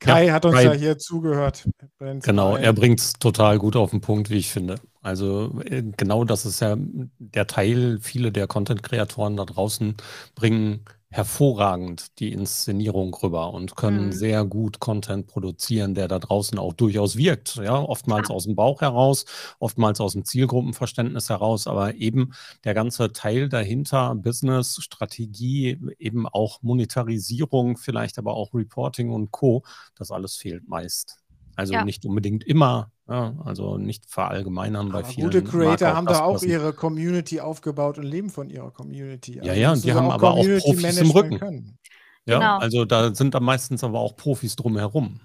Kai 0.00 0.26
ja, 0.26 0.34
hat 0.34 0.44
uns 0.44 0.54
Kai, 0.54 0.64
ja 0.64 0.72
hier 0.72 0.98
zugehört. 0.98 1.68
Genau, 1.98 2.56
er 2.56 2.72
bringt 2.72 3.00
es 3.00 3.14
total 3.14 3.58
gut 3.58 3.74
auf 3.74 3.90
den 3.90 4.00
Punkt, 4.00 4.30
wie 4.30 4.36
ich 4.36 4.50
finde. 4.50 4.76
Also 5.02 5.60
äh, 5.64 5.82
genau 5.96 6.24
das 6.24 6.46
ist 6.46 6.60
ja 6.60 6.76
der 6.78 7.48
Teil, 7.48 7.98
viele 8.00 8.30
der 8.30 8.46
Content-Kreatoren 8.46 9.36
da 9.36 9.44
draußen 9.44 9.96
bringen 10.36 10.84
hervorragend 11.10 12.18
die 12.18 12.32
Inszenierung 12.32 13.14
rüber 13.14 13.52
und 13.54 13.76
können 13.76 14.06
mhm. 14.06 14.12
sehr 14.12 14.44
gut 14.44 14.78
Content 14.78 15.26
produzieren, 15.26 15.94
der 15.94 16.06
da 16.06 16.18
draußen 16.18 16.58
auch 16.58 16.74
durchaus 16.74 17.16
wirkt. 17.16 17.56
Ja, 17.56 17.80
oftmals 17.80 18.28
aus 18.30 18.44
dem 18.44 18.54
Bauch 18.56 18.82
heraus, 18.82 19.24
oftmals 19.58 20.00
aus 20.00 20.12
dem 20.12 20.24
Zielgruppenverständnis 20.24 21.30
heraus, 21.30 21.66
aber 21.66 21.94
eben 21.94 22.34
der 22.64 22.74
ganze 22.74 23.12
Teil 23.12 23.48
dahinter, 23.48 24.14
Business, 24.16 24.78
Strategie, 24.82 25.78
eben 25.98 26.26
auch 26.26 26.62
Monetarisierung, 26.62 27.78
vielleicht 27.78 28.18
aber 28.18 28.34
auch 28.34 28.52
Reporting 28.52 29.10
und 29.10 29.30
Co., 29.30 29.62
das 29.94 30.10
alles 30.10 30.36
fehlt 30.36 30.68
meist. 30.68 31.17
Also 31.58 31.72
ja. 31.72 31.84
nicht 31.84 32.06
unbedingt 32.06 32.44
immer, 32.44 32.92
ja, 33.08 33.34
also 33.44 33.78
nicht 33.78 34.08
verallgemeinern 34.08 34.92
bei 34.92 35.02
vielen. 35.02 35.26
Gute 35.26 35.42
Creator 35.42 35.88
haben 35.88 36.06
da 36.06 36.20
auch 36.20 36.40
ihre 36.44 36.72
Community 36.72 37.40
aufgebaut 37.40 37.98
und 37.98 38.04
leben 38.04 38.30
von 38.30 38.48
ihrer 38.48 38.70
Community. 38.70 39.40
Also 39.40 39.50
ja, 39.50 39.56
ja, 39.56 39.72
und 39.72 39.82
die 39.82 39.92
haben 39.92 40.08
aber 40.08 40.34
auch 40.34 40.44
Profis 40.44 40.98
im 40.98 41.10
Rücken. 41.10 41.40
Können. 41.40 41.78
Ja, 42.26 42.38
genau. 42.38 42.58
also 42.58 42.84
da 42.84 43.12
sind 43.12 43.34
da 43.34 43.40
meistens 43.40 43.82
aber 43.82 43.98
auch 43.98 44.14
Profis 44.14 44.54
drumherum. 44.54 45.18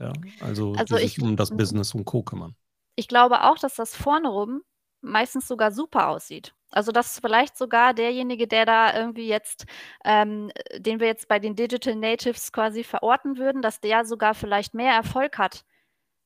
Ja, 0.00 0.12
also, 0.40 0.72
also 0.72 0.96
die 0.96 1.02
sich 1.02 1.22
um 1.22 1.36
das 1.36 1.56
Business 1.56 1.94
und 1.94 2.04
Co. 2.04 2.24
kümmern. 2.24 2.56
Ich 2.96 3.06
glaube 3.06 3.44
auch, 3.44 3.56
dass 3.56 3.76
das 3.76 3.94
vorne 3.94 4.30
rum 4.30 4.62
meistens 5.02 5.46
sogar 5.46 5.70
super 5.70 6.08
aussieht. 6.08 6.52
Also 6.74 6.92
dass 6.92 7.18
vielleicht 7.20 7.56
sogar 7.56 7.94
derjenige, 7.94 8.46
der 8.48 8.66
da 8.66 8.96
irgendwie 8.96 9.28
jetzt, 9.28 9.66
ähm, 10.04 10.50
den 10.76 11.00
wir 11.00 11.06
jetzt 11.06 11.28
bei 11.28 11.38
den 11.38 11.56
Digital 11.56 11.96
Natives 11.96 12.52
quasi 12.52 12.84
verorten 12.84 13.38
würden, 13.38 13.62
dass 13.62 13.80
der 13.80 14.04
sogar 14.04 14.34
vielleicht 14.34 14.74
mehr 14.74 14.92
Erfolg 14.94 15.38
hat, 15.38 15.64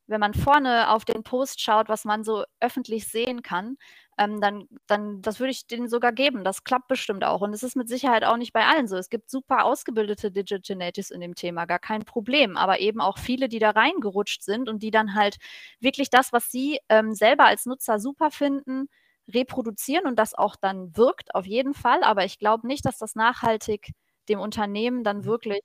wenn 0.09 0.21
man 0.21 0.35
vorne 0.35 0.91
auf 0.91 1.05
den 1.05 1.23
Post 1.23 1.61
schaut, 1.61 1.89
was 1.89 2.05
man 2.05 2.25
so 2.25 2.45
öffentlich 2.61 3.09
sehen 3.09 3.43
kann, 3.43 3.77
ähm, 4.19 4.41
dann, 4.41 4.67
dann, 4.87 5.21
das 5.23 5.39
würde 5.39 5.51
ich 5.53 5.67
denen 5.67 5.89
sogar 5.89 6.13
geben. 6.13 6.45
Das 6.45 6.65
klappt 6.65 6.89
bestimmt 6.89 7.25
auch. 7.25 7.43
Und 7.43 7.53
es 7.53 7.63
ist 7.63 7.77
mit 7.77 7.89
Sicherheit 7.89 8.25
auch 8.25 8.37
nicht 8.39 8.53
bei 8.55 8.65
allen 8.67 8.89
so. 8.89 8.97
Es 8.97 9.11
gibt 9.11 9.31
super 9.31 9.65
ausgebildete 9.65 10.33
Digital 10.33 10.77
Natives 10.77 11.11
in 11.11 11.21
dem 11.21 11.35
Thema, 11.35 11.67
gar 11.67 11.79
kein 11.79 12.05
Problem. 12.05 12.57
Aber 12.57 12.81
eben 12.81 13.01
auch 13.01 13.19
viele, 13.19 13.49
die 13.49 13.59
da 13.59 13.71
reingerutscht 13.71 14.43
sind 14.43 14.69
und 14.69 14.83
die 14.83 14.91
dann 14.91 15.15
halt 15.15 15.37
wirklich 15.79 16.11
das, 16.11 16.33
was 16.33 16.51
sie 16.51 16.81
ähm, 16.89 17.15
selber 17.15 17.45
als 17.45 17.67
Nutzer 17.67 18.01
super 18.01 18.31
finden, 18.31 18.89
reproduzieren 19.33 20.07
und 20.07 20.19
das 20.19 20.35
auch 20.35 20.57
dann 20.57 20.97
wirkt, 20.97 21.35
auf 21.35 21.47
jeden 21.47 21.75
Fall. 21.75 22.03
Aber 22.03 22.25
ich 22.25 22.39
glaube 22.39 22.67
nicht, 22.67 22.85
dass 22.85 22.99
das 22.99 23.15
nachhaltig 23.15 23.93
dem 24.29 24.41
Unternehmen 24.41 25.05
dann 25.05 25.19
mhm. 25.19 25.25
wirklich 25.25 25.61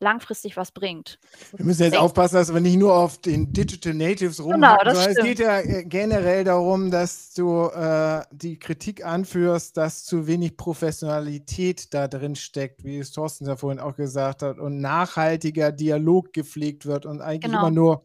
langfristig 0.00 0.56
was 0.56 0.70
bringt. 0.70 1.18
Wir 1.56 1.64
müssen 1.64 1.82
jetzt 1.82 1.96
aufpassen, 1.96 2.36
dass 2.36 2.52
wir 2.52 2.60
nicht 2.60 2.76
nur 2.76 2.94
auf 2.94 3.18
den 3.18 3.52
Digital 3.52 3.94
Natives 3.94 4.42
rumhacken, 4.42 4.78
genau, 4.78 4.94
sondern 4.94 5.16
es 5.16 5.24
geht 5.24 5.38
ja 5.40 5.58
äh, 5.58 5.84
generell 5.84 6.44
darum, 6.44 6.90
dass 6.90 7.32
du 7.34 7.66
äh, 7.66 8.22
die 8.30 8.58
Kritik 8.58 9.04
anführst, 9.04 9.76
dass 9.76 10.04
zu 10.04 10.26
wenig 10.26 10.56
Professionalität 10.56 11.92
da 11.92 12.06
drin 12.06 12.36
steckt, 12.36 12.84
wie 12.84 12.98
es 12.98 13.10
Thorsten 13.10 13.46
ja 13.46 13.56
vorhin 13.56 13.80
auch 13.80 13.96
gesagt 13.96 14.42
hat, 14.42 14.58
und 14.58 14.80
nachhaltiger 14.80 15.72
Dialog 15.72 16.32
gepflegt 16.32 16.86
wird 16.86 17.04
und 17.04 17.20
eigentlich 17.20 17.50
genau. 17.50 17.66
immer 17.66 17.70
nur 17.70 18.04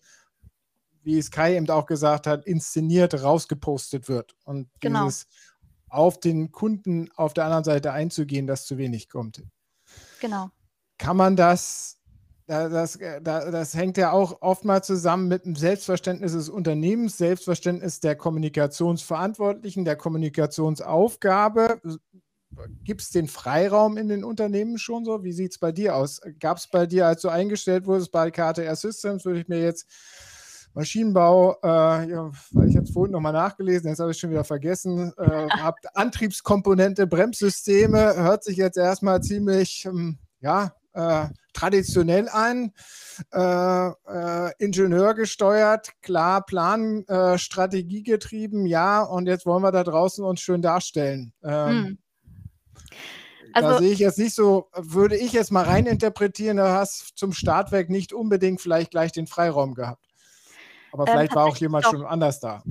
wie 1.03 1.17
es 1.17 1.31
Kai 1.31 1.55
eben 1.55 1.69
auch 1.69 1.85
gesagt 1.85 2.27
hat, 2.27 2.45
inszeniert 2.45 3.21
rausgepostet 3.21 4.07
wird. 4.09 4.35
Und 4.45 4.69
genau. 4.79 5.05
dieses 5.05 5.27
auf 5.93 6.19
den 6.19 6.51
Kunden 6.51 7.09
auf 7.15 7.33
der 7.33 7.45
anderen 7.45 7.63
Seite 7.63 7.91
einzugehen, 7.91 8.47
das 8.47 8.65
zu 8.65 8.77
wenig 8.77 9.09
kommt. 9.09 9.43
Genau. 10.19 10.49
kann 10.97 11.15
man 11.15 11.35
das, 11.35 11.99
das, 12.47 12.97
das 13.21 13.73
hängt 13.75 13.97
ja 13.97 14.11
auch 14.11 14.41
oftmals 14.41 14.87
zusammen 14.87 15.27
mit 15.27 15.45
dem 15.45 15.55
Selbstverständnis 15.55 16.31
des 16.33 16.49
Unternehmens, 16.49 17.17
Selbstverständnis 17.17 17.99
der 17.99 18.15
Kommunikationsverantwortlichen, 18.15 19.85
der 19.85 19.95
Kommunikationsaufgabe. 19.95 21.79
Gibt 22.83 23.01
es 23.01 23.09
den 23.11 23.27
Freiraum 23.27 23.97
in 23.97 24.07
den 24.07 24.23
Unternehmen 24.23 24.77
schon 24.77 25.05
so? 25.05 25.23
Wie 25.23 25.31
sieht 25.31 25.51
es 25.51 25.59
bei 25.59 25.71
dir 25.71 25.95
aus? 25.95 26.21
Gab 26.39 26.57
es 26.57 26.67
bei 26.67 26.87
dir, 26.87 27.05
als 27.07 27.21
du 27.21 27.29
eingestellt 27.29 27.85
wurdest 27.85 28.11
bei 28.11 28.31
KTR 28.31 28.75
Systems, 28.75 29.25
würde 29.25 29.41
ich 29.41 29.47
mir 29.47 29.61
jetzt 29.61 29.87
Maschinenbau, 30.73 31.57
äh, 31.63 32.09
ja, 32.09 32.31
ich 32.65 32.75
habe 32.75 32.85
es 32.85 32.91
vorhin 32.91 33.11
nochmal 33.11 33.33
nachgelesen, 33.33 33.89
jetzt 33.89 33.99
habe 33.99 34.11
ich 34.11 34.17
schon 34.17 34.31
wieder 34.31 34.43
vergessen, 34.43 35.13
äh, 35.17 35.47
habt 35.61 35.85
Antriebskomponente, 35.95 37.05
Bremssysteme, 37.07 38.15
hört 38.15 38.43
sich 38.43 38.57
jetzt 38.57 38.77
erstmal 38.77 39.21
ziemlich, 39.21 39.85
ähm, 39.85 40.17
ja, 40.41 40.73
äh, 40.93 41.27
traditionell 41.53 42.27
an, 42.29 42.71
äh, 43.31 43.87
äh, 43.87 44.51
Ingenieur 44.57 45.13
gesteuert, 45.13 45.91
klar, 46.01 46.43
Plan, 46.45 47.05
äh, 47.07 47.37
Strategie 47.37 48.03
getrieben, 48.03 48.65
ja, 48.65 49.03
und 49.03 49.27
jetzt 49.27 49.45
wollen 49.45 49.63
wir 49.63 49.71
da 49.71 49.83
draußen 49.83 50.25
uns 50.25 50.41
schön 50.41 50.61
darstellen. 50.61 51.33
Ähm, 51.43 51.85
hm. 51.85 51.97
Also, 53.53 53.69
da 53.69 53.77
sehe 53.77 53.91
ich 53.91 53.99
jetzt 53.99 54.17
nicht 54.17 54.33
so, 54.33 54.69
würde 54.75 55.15
ich 55.15 55.31
jetzt 55.31 55.51
mal 55.51 55.63
reininterpretieren, 55.63 56.57
da 56.57 56.75
hast 56.75 57.13
zum 57.15 57.33
Startwerk 57.33 57.89
nicht 57.89 58.11
unbedingt 58.11 58.61
vielleicht 58.61 58.89
gleich 58.89 59.11
den 59.11 59.27
Freiraum 59.27 59.75
gehabt. 59.75 60.12
Aber 60.93 61.07
ähm, 61.07 61.13
vielleicht 61.13 61.33
ähm, 61.33 61.35
war 61.35 61.45
auch 61.47 61.57
jemand 61.57 61.85
doch. 61.85 61.91
schon 61.91 62.05
anders 62.05 62.39
da. 62.39 62.63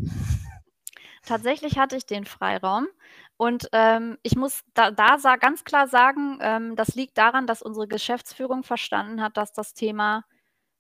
Tatsächlich 1.25 1.79
hatte 1.79 1.97
ich 1.97 2.07
den 2.07 2.25
Freiraum. 2.25 2.89
Und 3.37 3.69
ähm, 3.73 4.19
ich 4.23 4.37
muss 4.37 4.63
da, 4.75 4.91
da 4.91 5.17
ganz 5.37 5.65
klar 5.65 5.89
sagen, 5.89 6.39
ähm, 6.41 6.77
das 6.77 6.95
liegt 6.95 7.19
daran, 7.19 7.47
dass 7.47 7.63
unsere 7.63 7.89
Geschäftsführung 7.89 8.63
verstanden 8.63 9.21
hat, 9.21 9.37
dass 9.37 9.53
das 9.53 9.75
Thema 9.75 10.25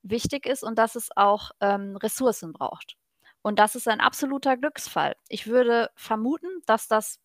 wichtig 0.03 0.47
ist 0.47 0.63
und 0.63 0.79
dass 0.79 0.95
es 0.95 1.11
auch 1.17 1.51
ähm, 1.61 1.97
Ressourcen 1.97 2.53
braucht. 2.53 2.97
Und 3.43 3.59
das 3.59 3.75
ist 3.75 3.89
ein 3.89 4.01
absoluter 4.01 4.57
Glücksfall. 4.57 5.17
Ich 5.29 5.47
würde 5.49 5.91
vermuten, 5.97 6.49
dass 6.67 6.87
das 6.87 7.19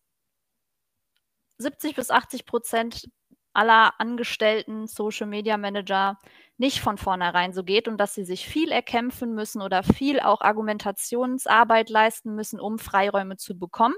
70 1.58 1.94
bis 1.96 2.10
80 2.10 2.44
Prozent 2.44 3.08
aller 3.58 3.98
angestellten 3.98 4.86
Social 4.86 5.26
Media 5.26 5.56
Manager 5.56 6.16
nicht 6.58 6.80
von 6.80 6.96
vornherein 6.96 7.52
so 7.52 7.64
geht 7.64 7.88
und 7.88 7.98
dass 7.98 8.14
sie 8.14 8.24
sich 8.24 8.46
viel 8.46 8.70
erkämpfen 8.70 9.34
müssen 9.34 9.60
oder 9.60 9.82
viel 9.82 10.20
auch 10.20 10.40
Argumentationsarbeit 10.40 11.90
leisten 11.90 12.36
müssen, 12.36 12.60
um 12.60 12.78
Freiräume 12.78 13.36
zu 13.36 13.58
bekommen. 13.58 13.96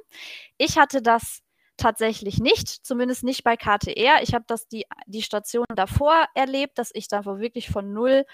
Ich 0.57 0.79
hatte 0.79 1.03
das 1.03 1.40
tatsächlich 1.77 2.38
nicht, 2.38 2.68
zumindest 2.68 3.23
nicht 3.23 3.44
bei 3.44 3.57
KTR. 3.57 4.23
Ich 4.23 4.35
habe 4.35 4.44
das 4.46 4.66
die, 4.66 4.87
die 5.07 5.23
Station 5.23 5.66
davor 5.75 6.27
erlebt, 6.35 6.79
dass 6.79 6.90
ich 6.94 7.09
davor 7.09 7.38
wirklich 7.38 7.68
von 7.70 7.92
null 7.92 8.25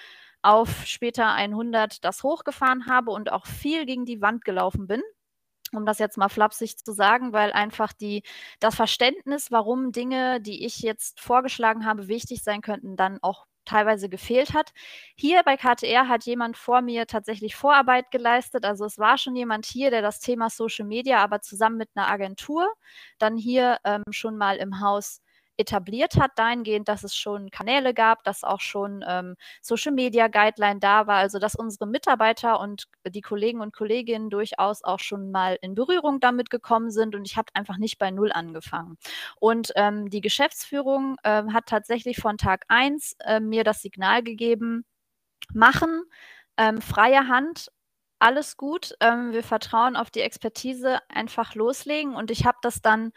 auf 0.43 0.87
später 0.87 1.33
100 1.33 2.05
das 2.05 2.23
hochgefahren 2.23 2.87
habe 2.87 3.11
und 3.11 3.33
auch 3.33 3.47
viel 3.47 3.85
gegen 3.85 4.05
die 4.05 4.23
Wand 4.23 4.45
gelaufen 4.45 4.87
bin 4.87 5.03
um 5.73 5.87
das 5.87 5.99
jetzt 5.99 6.17
mal 6.17 6.29
flapsig 6.29 6.79
zu 6.79 6.93
sagen, 6.93 7.33
weil 7.33 7.53
einfach 7.53 7.93
die, 7.93 8.23
das 8.61 8.75
Verständnis, 8.75 9.51
warum 9.51 9.93
Dinge, 9.93 10.41
die 10.41 10.65
ich 10.65 10.81
jetzt 10.81 11.21
vorgeschlagen 11.21 11.87
habe, 11.87 12.09
wichtig 12.09 12.43
sein 12.43 12.61
könnten, 12.61 12.97
dann 12.97 13.19
auch 13.23 13.47
teilweise 13.67 14.09
gefehlt 14.09 14.55
hat. 14.55 14.73
Hier 15.17 15.43
bei 15.45 15.57
KTR 15.57 16.09
hat 16.09 16.25
jemand 16.25 16.57
vor 16.57 16.81
mir 16.81 17.07
tatsächlich 17.07 17.57
Vorarbeit 17.57 18.11
geleistet. 18.11 18.65
Also 18.65 18.85
es 18.87 18.99
war 18.99 19.19
schon 19.19 19.37
jemand 19.37 19.67
hier, 19.67 19.91
der 19.91 20.03
das 20.03 20.21
Thema 20.21 20.49
Social 20.49 20.87
Media, 20.87 21.19
aber 21.19 21.41
zusammen 21.43 21.77
mit 21.77 21.91
einer 21.95 22.09
Agentur 22.09 22.73
dann 23.19 23.37
hier 23.37 23.79
ähm, 23.85 24.05
schon 24.11 24.37
mal 24.39 24.57
im 24.57 24.81
Haus 24.81 25.21
etabliert 25.57 26.17
hat, 26.19 26.33
dahingehend, 26.37 26.89
dass 26.89 27.05
es 27.05 27.17
schon 27.17 27.51
Kanäle 27.51 27.95
gab, 27.95 28.25
dass 28.25 28.45
auch 28.45 28.61
schon 28.61 29.05
ähm, 29.07 29.37
Social 29.61 29.93
Media 29.93 30.29
Guideline 30.29 30.81
da 30.81 31.07
war, 31.07 31.17
also 31.17 31.39
dass 31.39 31.55
unsere 31.55 31.87
Mitarbeiter 31.87 32.61
und 32.61 32.85
die 33.07 33.21
Kollegen 33.21 33.61
und 33.61 33.75
Kolleginnen 33.75 34.31
durchaus 34.31 34.85
auch 34.85 35.01
schon 35.01 35.31
mal 35.31 35.59
in 35.63 35.75
Berührung 35.75 36.21
damit 36.21 36.51
gekommen 36.51 36.91
sind 36.91 37.15
und 37.15 37.27
ich 37.27 37.37
habe 37.37 37.49
einfach 37.55 37.79
nicht 37.79 37.99
bei 37.99 38.11
Null 38.11 38.33
angefangen. 38.33 38.97
Und 39.41 39.73
ähm, 39.77 40.11
die 40.11 40.21
Geschäftsführung 40.21 41.17
äh, 41.23 41.45
hat 41.53 41.67
tatsächlich 41.67 42.19
von 42.19 42.39
Tag 42.39 42.65
1 42.69 43.17
äh, 43.25 43.41
mir 43.41 43.65
das 43.65 43.83
Signal 43.83 44.23
gegeben, 44.23 44.85
machen, 45.53 46.03
ähm, 46.57 46.81
freie 46.81 47.29
Hand, 47.29 47.71
alles 48.19 48.57
gut, 48.57 48.95
ähm, 49.01 49.33
wir 49.33 49.43
vertrauen 49.43 49.97
auf 49.97 50.11
die 50.11 50.21
Expertise, 50.21 51.01
einfach 51.09 51.55
loslegen 51.55 52.15
und 52.15 52.31
ich 52.31 52.47
habe 52.47 52.59
das 52.63 52.81
dann 52.81 53.13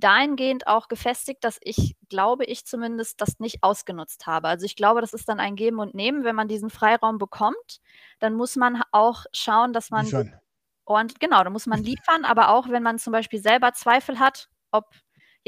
dahingehend 0.00 0.66
auch 0.66 0.88
gefestigt, 0.88 1.44
dass 1.44 1.58
ich, 1.62 1.96
glaube 2.08 2.44
ich 2.44 2.64
zumindest, 2.66 3.20
das 3.20 3.38
nicht 3.38 3.62
ausgenutzt 3.62 4.26
habe. 4.26 4.48
Also 4.48 4.66
ich 4.66 4.76
glaube, 4.76 5.00
das 5.00 5.12
ist 5.12 5.28
dann 5.28 5.40
ein 5.40 5.56
Geben 5.56 5.78
und 5.78 5.94
Nehmen. 5.94 6.24
Wenn 6.24 6.36
man 6.36 6.48
diesen 6.48 6.70
Freiraum 6.70 7.18
bekommt, 7.18 7.80
dann 8.18 8.34
muss 8.34 8.56
man 8.56 8.82
auch 8.92 9.24
schauen, 9.32 9.72
dass 9.72 9.90
man. 9.90 10.04
Liefern. 10.04 10.40
Und 10.84 11.20
genau, 11.20 11.44
da 11.44 11.50
muss 11.50 11.66
man 11.66 11.82
liefern, 11.82 12.24
aber 12.24 12.48
auch 12.48 12.70
wenn 12.70 12.82
man 12.82 12.98
zum 12.98 13.12
Beispiel 13.12 13.40
selber 13.40 13.74
Zweifel 13.74 14.18
hat, 14.18 14.48
ob 14.70 14.86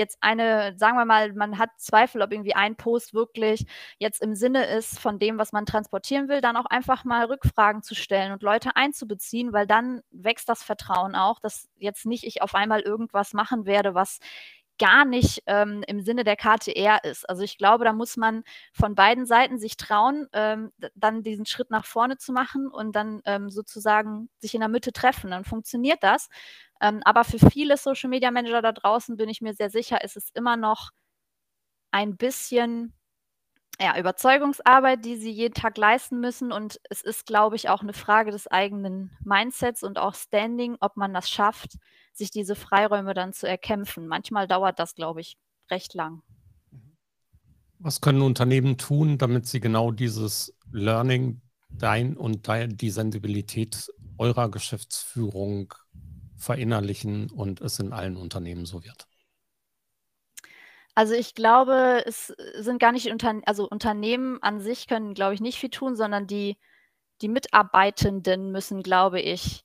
jetzt 0.01 0.19
eine, 0.21 0.75
sagen 0.77 0.97
wir 0.97 1.05
mal, 1.05 1.33
man 1.35 1.59
hat 1.59 1.71
Zweifel, 1.77 2.23
ob 2.23 2.33
irgendwie 2.33 2.55
ein 2.55 2.75
Post 2.75 3.15
wirklich 3.15 3.67
jetzt 3.99 4.21
im 4.23 4.35
Sinne 4.35 4.65
ist 4.67 4.99
von 4.99 5.19
dem, 5.21 5.39
was 5.39 5.53
man 5.53 5.67
transportieren 5.67 6.29
will, 6.29 6.41
dann 6.41 6.57
auch 6.57 6.67
einfach 6.67 7.05
mal 7.05 7.27
Rückfragen 7.27 7.83
zu 7.83 7.95
stellen 7.95 8.33
und 8.33 8.43
Leute 8.43 8.75
einzubeziehen, 8.75 9.53
weil 9.53 9.67
dann 9.67 10.03
wächst 10.11 10.49
das 10.49 10.63
Vertrauen 10.65 11.15
auch, 11.15 11.39
dass 11.39 11.69
jetzt 11.79 12.07
nicht 12.07 12.25
ich 12.25 12.43
auf 12.43 12.55
einmal 12.55 12.81
irgendwas 12.81 13.35
machen 13.35 13.67
werde, 13.67 13.95
was 13.95 14.19
gar 14.81 15.05
nicht 15.05 15.43
ähm, 15.47 15.85
im 15.87 16.01
Sinne 16.01 16.25
der 16.25 16.37
KTR 16.37 17.05
ist. 17.05 17.29
Also 17.29 17.43
ich 17.43 17.59
glaube, 17.59 17.85
da 17.85 17.93
muss 17.93 18.17
man 18.17 18.43
von 18.73 18.95
beiden 18.97 19.27
Seiten 19.27 19.59
sich 19.59 19.77
trauen, 19.77 20.27
ähm, 20.33 20.73
dann 20.95 21.23
diesen 21.23 21.47
Schritt 21.47 21.71
nach 21.71 21.85
vorne 21.85 22.17
zu 22.17 22.33
machen 22.33 22.69
und 22.69 22.97
dann 22.97 23.21
ähm, 23.27 23.51
sozusagen 23.51 24.31
sich 24.39 24.55
in 24.55 24.61
der 24.61 24.71
Mitte 24.71 24.93
treffen. 24.93 25.31
Dann 25.31 25.45
funktioniert 25.45 26.03
das. 26.03 26.29
Ähm, 26.81 27.03
aber 27.05 27.25
für 27.25 27.39
viele 27.39 27.77
Social 27.77 28.09
Media 28.11 28.31
Manager 28.31 28.63
da 28.63 28.73
draußen 28.73 29.17
bin 29.17 29.29
ich 29.29 29.43
mir 29.43 29.55
sehr 29.55 29.71
sicher, 29.71 30.03
ist 30.03 30.17
es 30.17 30.31
immer 30.35 30.57
noch 30.57 30.91
ein 31.93 32.17
bisschen 32.17 32.95
ja, 33.81 33.99
Überzeugungsarbeit, 33.99 35.05
die 35.05 35.17
sie 35.17 35.31
jeden 35.31 35.55
Tag 35.55 35.79
leisten 35.79 36.21
müssen. 36.21 36.53
Und 36.53 36.81
es 36.91 37.01
ist, 37.01 37.25
glaube 37.25 37.57
ich, 37.57 37.71
auch 37.71 37.81
eine 37.81 37.95
Frage 37.95 38.31
des 38.31 38.47
eigenen 38.47 39.11
Mindsets 39.25 39.83
und 39.83 39.99
auch 39.99 40.15
Standing, 40.15 40.77
ob 40.81 40.97
man 40.97 41.15
das 41.15 41.31
schafft, 41.31 41.79
sich 42.13 42.31
diese 42.31 42.55
Freiräume 42.55 43.15
dann 43.15 43.33
zu 43.33 43.49
erkämpfen. 43.49 44.07
Manchmal 44.07 44.47
dauert 44.47 44.79
das, 44.79 44.95
glaube 44.95 45.23
ich, 45.23 45.39
recht 45.71 45.95
lang. 45.95 46.23
Was 47.79 48.03
können 48.03 48.21
Unternehmen 48.21 48.77
tun, 48.77 49.17
damit 49.17 49.47
sie 49.47 49.61
genau 49.61 49.91
dieses 49.91 50.55
Learning, 50.71 51.41
dein 51.71 52.17
und 52.17 52.47
dein, 52.49 52.77
die 52.77 52.91
Sensibilität 52.91 53.91
eurer 54.19 54.51
Geschäftsführung 54.51 55.73
verinnerlichen 56.37 57.31
und 57.31 57.63
es 57.63 57.79
in 57.79 57.95
allen 57.95 58.19
Unternehmen 58.19 58.67
so 58.67 58.85
wird? 58.85 59.10
Also 61.01 61.15
ich 61.15 61.35
glaube, 61.35 62.03
es 62.07 62.27
sind 62.59 62.79
gar 62.79 62.93
nicht 62.93 63.11
Unter 63.11 63.35
also 63.47 63.67
Unternehmen 63.67 64.39
an 64.43 64.61
sich 64.61 64.87
können, 64.87 65.15
glaube 65.15 65.33
ich, 65.33 65.41
nicht 65.41 65.59
viel 65.59 65.71
tun, 65.71 65.97
sondern 65.97 66.27
die, 66.27 66.59
die 67.23 67.29
Mitarbeitenden 67.29 68.53
müssen, 68.53 68.83
glaube 68.83 69.19
ich, 69.19 69.65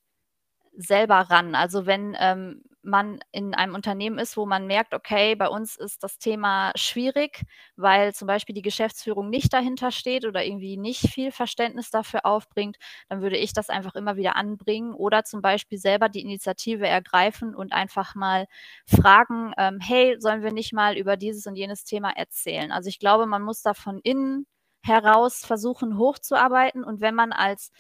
selber 0.77 1.17
ran. 1.29 1.55
Also 1.55 1.85
wenn 1.87 2.15
ähm, 2.19 2.63
man 2.85 3.19
in 3.31 3.53
einem 3.55 3.75
Unternehmen 3.75 4.17
ist, 4.19 4.37
wo 4.37 4.45
man 4.45 4.67
merkt, 4.67 4.93
okay, 4.93 5.35
bei 5.35 5.47
uns 5.49 5.75
ist 5.75 6.03
das 6.03 6.17
Thema 6.19 6.71
schwierig, 6.75 7.41
weil 7.75 8.13
zum 8.13 8.27
Beispiel 8.27 8.55
die 8.55 8.61
Geschäftsführung 8.61 9.29
nicht 9.29 9.53
dahinter 9.53 9.91
steht 9.91 10.25
oder 10.25 10.45
irgendwie 10.45 10.77
nicht 10.77 11.01
viel 11.09 11.31
Verständnis 11.31 11.89
dafür 11.89 12.25
aufbringt, 12.25 12.77
dann 13.09 13.21
würde 13.21 13.37
ich 13.37 13.53
das 13.53 13.69
einfach 13.69 13.95
immer 13.95 14.15
wieder 14.17 14.35
anbringen 14.35 14.93
oder 14.93 15.23
zum 15.23 15.41
Beispiel 15.41 15.77
selber 15.77 16.09
die 16.09 16.21
Initiative 16.21 16.87
ergreifen 16.87 17.55
und 17.55 17.73
einfach 17.73 18.15
mal 18.15 18.45
fragen, 18.87 19.53
ähm, 19.57 19.79
hey, 19.81 20.15
sollen 20.19 20.43
wir 20.43 20.51
nicht 20.51 20.73
mal 20.73 20.97
über 20.97 21.17
dieses 21.17 21.45
und 21.47 21.55
jenes 21.55 21.83
Thema 21.83 22.11
erzählen? 22.11 22.71
Also 22.71 22.89
ich 22.89 22.99
glaube, 22.99 23.25
man 23.25 23.41
muss 23.41 23.61
da 23.61 23.73
von 23.73 23.99
innen 24.03 24.45
heraus 24.83 25.43
versuchen 25.45 25.97
hochzuarbeiten 25.97 26.83
und 26.83 27.01
wenn 27.01 27.15
man 27.15 27.31
als 27.31 27.71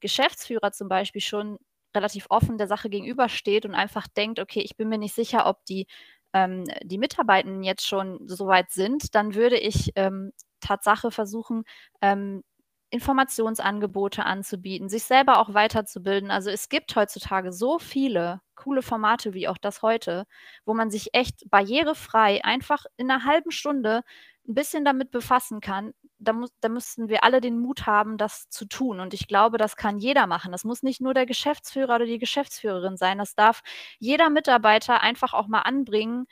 Geschäftsführer 0.00 0.72
zum 0.72 0.88
Beispiel 0.88 1.20
schon 1.20 1.58
relativ 1.94 2.26
offen 2.30 2.58
der 2.58 2.68
Sache 2.68 2.90
gegenübersteht 2.90 3.66
und 3.66 3.74
einfach 3.74 4.06
denkt, 4.08 4.38
okay, 4.40 4.60
ich 4.60 4.76
bin 4.76 4.88
mir 4.88 4.98
nicht 4.98 5.14
sicher, 5.14 5.46
ob 5.46 5.64
die, 5.66 5.86
ähm, 6.32 6.64
die 6.82 6.98
Mitarbeitenden 6.98 7.62
jetzt 7.62 7.86
schon 7.86 8.26
so 8.28 8.46
weit 8.46 8.70
sind, 8.70 9.14
dann 9.14 9.34
würde 9.34 9.56
ich 9.58 9.92
ähm, 9.96 10.32
Tatsache 10.60 11.10
versuchen, 11.10 11.64
ähm, 12.02 12.42
Informationsangebote 12.90 14.24
anzubieten, 14.24 14.88
sich 14.88 15.02
selber 15.04 15.38
auch 15.40 15.52
weiterzubilden. 15.52 16.30
Also 16.30 16.50
es 16.50 16.68
gibt 16.68 16.94
heutzutage 16.94 17.52
so 17.52 17.78
viele 17.80 18.40
coole 18.54 18.82
Formate 18.82 19.34
wie 19.34 19.48
auch 19.48 19.58
das 19.58 19.82
heute, 19.82 20.26
wo 20.64 20.74
man 20.74 20.90
sich 20.90 21.12
echt 21.12 21.50
barrierefrei 21.50 22.44
einfach 22.44 22.84
in 22.96 23.10
einer 23.10 23.24
halben 23.24 23.50
Stunde 23.50 24.02
ein 24.48 24.54
bisschen 24.54 24.84
damit 24.84 25.10
befassen 25.10 25.60
kann, 25.60 25.92
da, 26.24 26.32
muss, 26.32 26.50
da 26.60 26.68
müssten 26.68 27.08
wir 27.08 27.24
alle 27.24 27.40
den 27.40 27.58
Mut 27.58 27.86
haben, 27.86 28.16
das 28.18 28.48
zu 28.48 28.66
tun. 28.66 29.00
Und 29.00 29.14
ich 29.14 29.28
glaube, 29.28 29.58
das 29.58 29.76
kann 29.76 29.98
jeder 29.98 30.26
machen. 30.26 30.52
Das 30.52 30.64
muss 30.64 30.82
nicht 30.82 31.00
nur 31.00 31.14
der 31.14 31.26
Geschäftsführer 31.26 31.96
oder 31.96 32.06
die 32.06 32.18
Geschäftsführerin 32.18 32.96
sein. 32.96 33.18
Das 33.18 33.34
darf 33.34 33.62
jeder 33.98 34.30
Mitarbeiter 34.30 35.00
einfach 35.00 35.34
auch 35.34 35.46
mal 35.48 35.62
anbringen, 35.62 36.26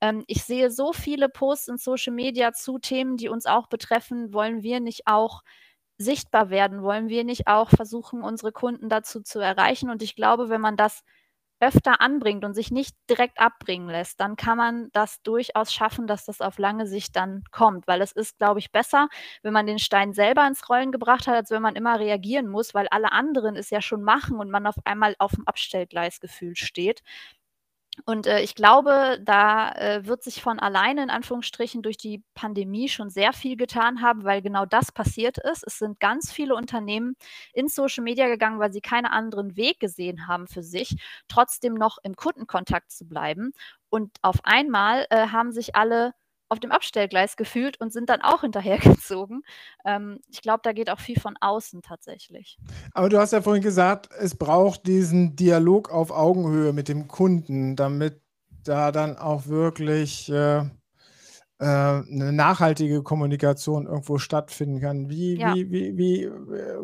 ähm, 0.00 0.24
ich 0.26 0.44
sehe 0.44 0.70
so 0.70 0.92
viele 0.92 1.28
Posts 1.28 1.68
in 1.68 1.78
Social 1.78 2.12
Media 2.12 2.52
zu 2.52 2.78
Themen, 2.78 3.16
die 3.16 3.28
uns 3.28 3.46
auch 3.46 3.66
betreffen. 3.68 4.32
Wollen 4.32 4.62
wir 4.62 4.80
nicht 4.80 5.06
auch 5.06 5.42
sichtbar 5.98 6.50
werden? 6.50 6.82
Wollen 6.82 7.08
wir 7.08 7.24
nicht 7.24 7.46
auch 7.48 7.70
versuchen, 7.70 8.22
unsere 8.22 8.52
Kunden 8.52 8.88
dazu 8.88 9.22
zu 9.22 9.40
erreichen? 9.40 9.90
Und 9.90 10.02
ich 10.02 10.14
glaube, 10.16 10.48
wenn 10.50 10.60
man 10.60 10.76
das 10.76 11.02
öfter 11.60 12.00
anbringt 12.00 12.44
und 12.44 12.54
sich 12.54 12.70
nicht 12.70 12.94
direkt 13.08 13.40
abbringen 13.40 13.88
lässt, 13.88 14.20
dann 14.20 14.36
kann 14.36 14.58
man 14.58 14.88
das 14.92 15.22
durchaus 15.22 15.72
schaffen, 15.72 16.06
dass 16.06 16.24
das 16.26 16.40
auf 16.40 16.58
lange 16.58 16.86
Sicht 16.86 17.16
dann 17.16 17.44
kommt. 17.50 17.86
Weil 17.86 18.02
es 18.02 18.12
ist, 18.12 18.38
glaube 18.38 18.60
ich, 18.60 18.72
besser, 18.72 19.08
wenn 19.42 19.52
man 19.52 19.66
den 19.66 19.78
Stein 19.78 20.12
selber 20.12 20.46
ins 20.46 20.68
Rollen 20.68 20.92
gebracht 20.92 21.26
hat, 21.26 21.34
als 21.34 21.50
wenn 21.50 21.62
man 21.62 21.76
immer 21.76 21.98
reagieren 21.98 22.48
muss, 22.48 22.74
weil 22.74 22.88
alle 22.88 23.12
anderen 23.12 23.56
es 23.56 23.70
ja 23.70 23.80
schon 23.80 24.02
machen 24.02 24.38
und 24.38 24.50
man 24.50 24.66
auf 24.66 24.76
einmal 24.84 25.14
auf 25.18 25.32
dem 25.32 25.46
Abstellgleis 25.46 26.20
gefühlt 26.20 26.58
steht. 26.58 27.02
Und 28.04 28.26
äh, 28.26 28.40
ich 28.40 28.54
glaube, 28.54 29.18
da 29.24 29.72
äh, 29.72 30.06
wird 30.06 30.22
sich 30.22 30.42
von 30.42 30.58
alleine 30.58 31.02
in 31.02 31.10
Anführungsstrichen 31.10 31.82
durch 31.82 31.96
die 31.96 32.22
Pandemie 32.34 32.88
schon 32.88 33.10
sehr 33.10 33.32
viel 33.32 33.56
getan 33.56 34.02
haben, 34.02 34.24
weil 34.24 34.42
genau 34.42 34.66
das 34.66 34.92
passiert 34.92 35.38
ist. 35.38 35.64
Es 35.66 35.78
sind 35.78 35.98
ganz 35.98 36.30
viele 36.30 36.54
Unternehmen 36.54 37.16
in 37.52 37.68
Social 37.68 38.04
Media 38.04 38.28
gegangen, 38.28 38.58
weil 38.58 38.72
sie 38.72 38.80
keinen 38.80 39.06
anderen 39.06 39.56
Weg 39.56 39.80
gesehen 39.80 40.28
haben 40.28 40.46
für 40.46 40.62
sich, 40.62 40.96
trotzdem 41.28 41.74
noch 41.74 41.98
im 42.02 42.16
Kundenkontakt 42.16 42.90
zu 42.92 43.06
bleiben. 43.08 43.52
Und 43.88 44.16
auf 44.22 44.36
einmal 44.44 45.06
äh, 45.10 45.28
haben 45.28 45.52
sich 45.52 45.74
alle 45.74 46.12
auf 46.48 46.60
dem 46.60 46.70
Abstellgleis 46.70 47.36
gefühlt 47.36 47.80
und 47.80 47.92
sind 47.92 48.08
dann 48.08 48.22
auch 48.22 48.40
hinterhergezogen. 48.42 49.42
Ähm, 49.84 50.20
ich 50.30 50.42
glaube, 50.42 50.60
da 50.62 50.72
geht 50.72 50.90
auch 50.90 51.00
viel 51.00 51.20
von 51.20 51.36
außen 51.40 51.82
tatsächlich. 51.82 52.58
Aber 52.92 53.08
du 53.08 53.18
hast 53.18 53.32
ja 53.32 53.42
vorhin 53.42 53.62
gesagt, 53.62 54.08
es 54.18 54.36
braucht 54.36 54.86
diesen 54.86 55.36
Dialog 55.36 55.90
auf 55.90 56.10
Augenhöhe 56.10 56.72
mit 56.72 56.88
dem 56.88 57.08
Kunden, 57.08 57.76
damit 57.76 58.20
da 58.64 58.90
dann 58.92 59.16
auch 59.16 59.46
wirklich 59.46 60.30
äh, 60.30 60.58
äh, 60.58 61.64
eine 61.64 62.32
nachhaltige 62.32 63.02
Kommunikation 63.02 63.86
irgendwo 63.86 64.18
stattfinden 64.18 64.80
kann. 64.80 65.08
Wie, 65.08 65.38
ja. 65.38 65.54
wie, 65.54 65.70
wie, 65.70 65.96
wie, 65.96 66.24
äh, 66.24 66.78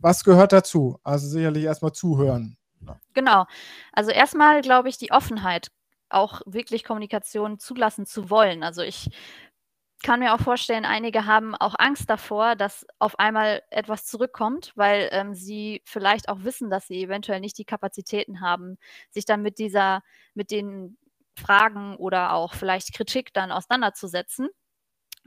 was 0.00 0.24
gehört 0.24 0.52
dazu? 0.52 0.98
Also 1.02 1.28
sicherlich 1.28 1.64
erstmal 1.64 1.92
zuhören. 1.92 2.56
Genau. 3.14 3.44
Also 3.92 4.10
erstmal 4.10 4.60
glaube 4.62 4.88
ich 4.88 4.98
die 4.98 5.12
Offenheit 5.12 5.68
auch 6.12 6.42
wirklich 6.46 6.84
Kommunikation 6.84 7.58
zulassen 7.58 8.06
zu 8.06 8.30
wollen. 8.30 8.62
Also 8.62 8.82
ich 8.82 9.10
kann 10.02 10.20
mir 10.20 10.34
auch 10.34 10.40
vorstellen, 10.40 10.84
einige 10.84 11.26
haben 11.26 11.54
auch 11.54 11.74
Angst 11.78 12.10
davor, 12.10 12.56
dass 12.56 12.86
auf 12.98 13.18
einmal 13.18 13.62
etwas 13.70 14.04
zurückkommt, 14.04 14.72
weil 14.74 15.08
ähm, 15.12 15.34
sie 15.34 15.80
vielleicht 15.84 16.28
auch 16.28 16.42
wissen, 16.42 16.70
dass 16.70 16.88
sie 16.88 17.02
eventuell 17.02 17.40
nicht 17.40 17.56
die 17.58 17.64
Kapazitäten 17.64 18.40
haben, 18.40 18.78
sich 19.10 19.24
dann 19.24 19.42
mit 19.42 19.58
dieser, 19.58 20.02
mit 20.34 20.50
den 20.50 20.98
Fragen 21.38 21.96
oder 21.96 22.32
auch 22.32 22.54
vielleicht 22.54 22.92
Kritik 22.94 23.32
dann 23.32 23.52
auseinanderzusetzen. 23.52 24.48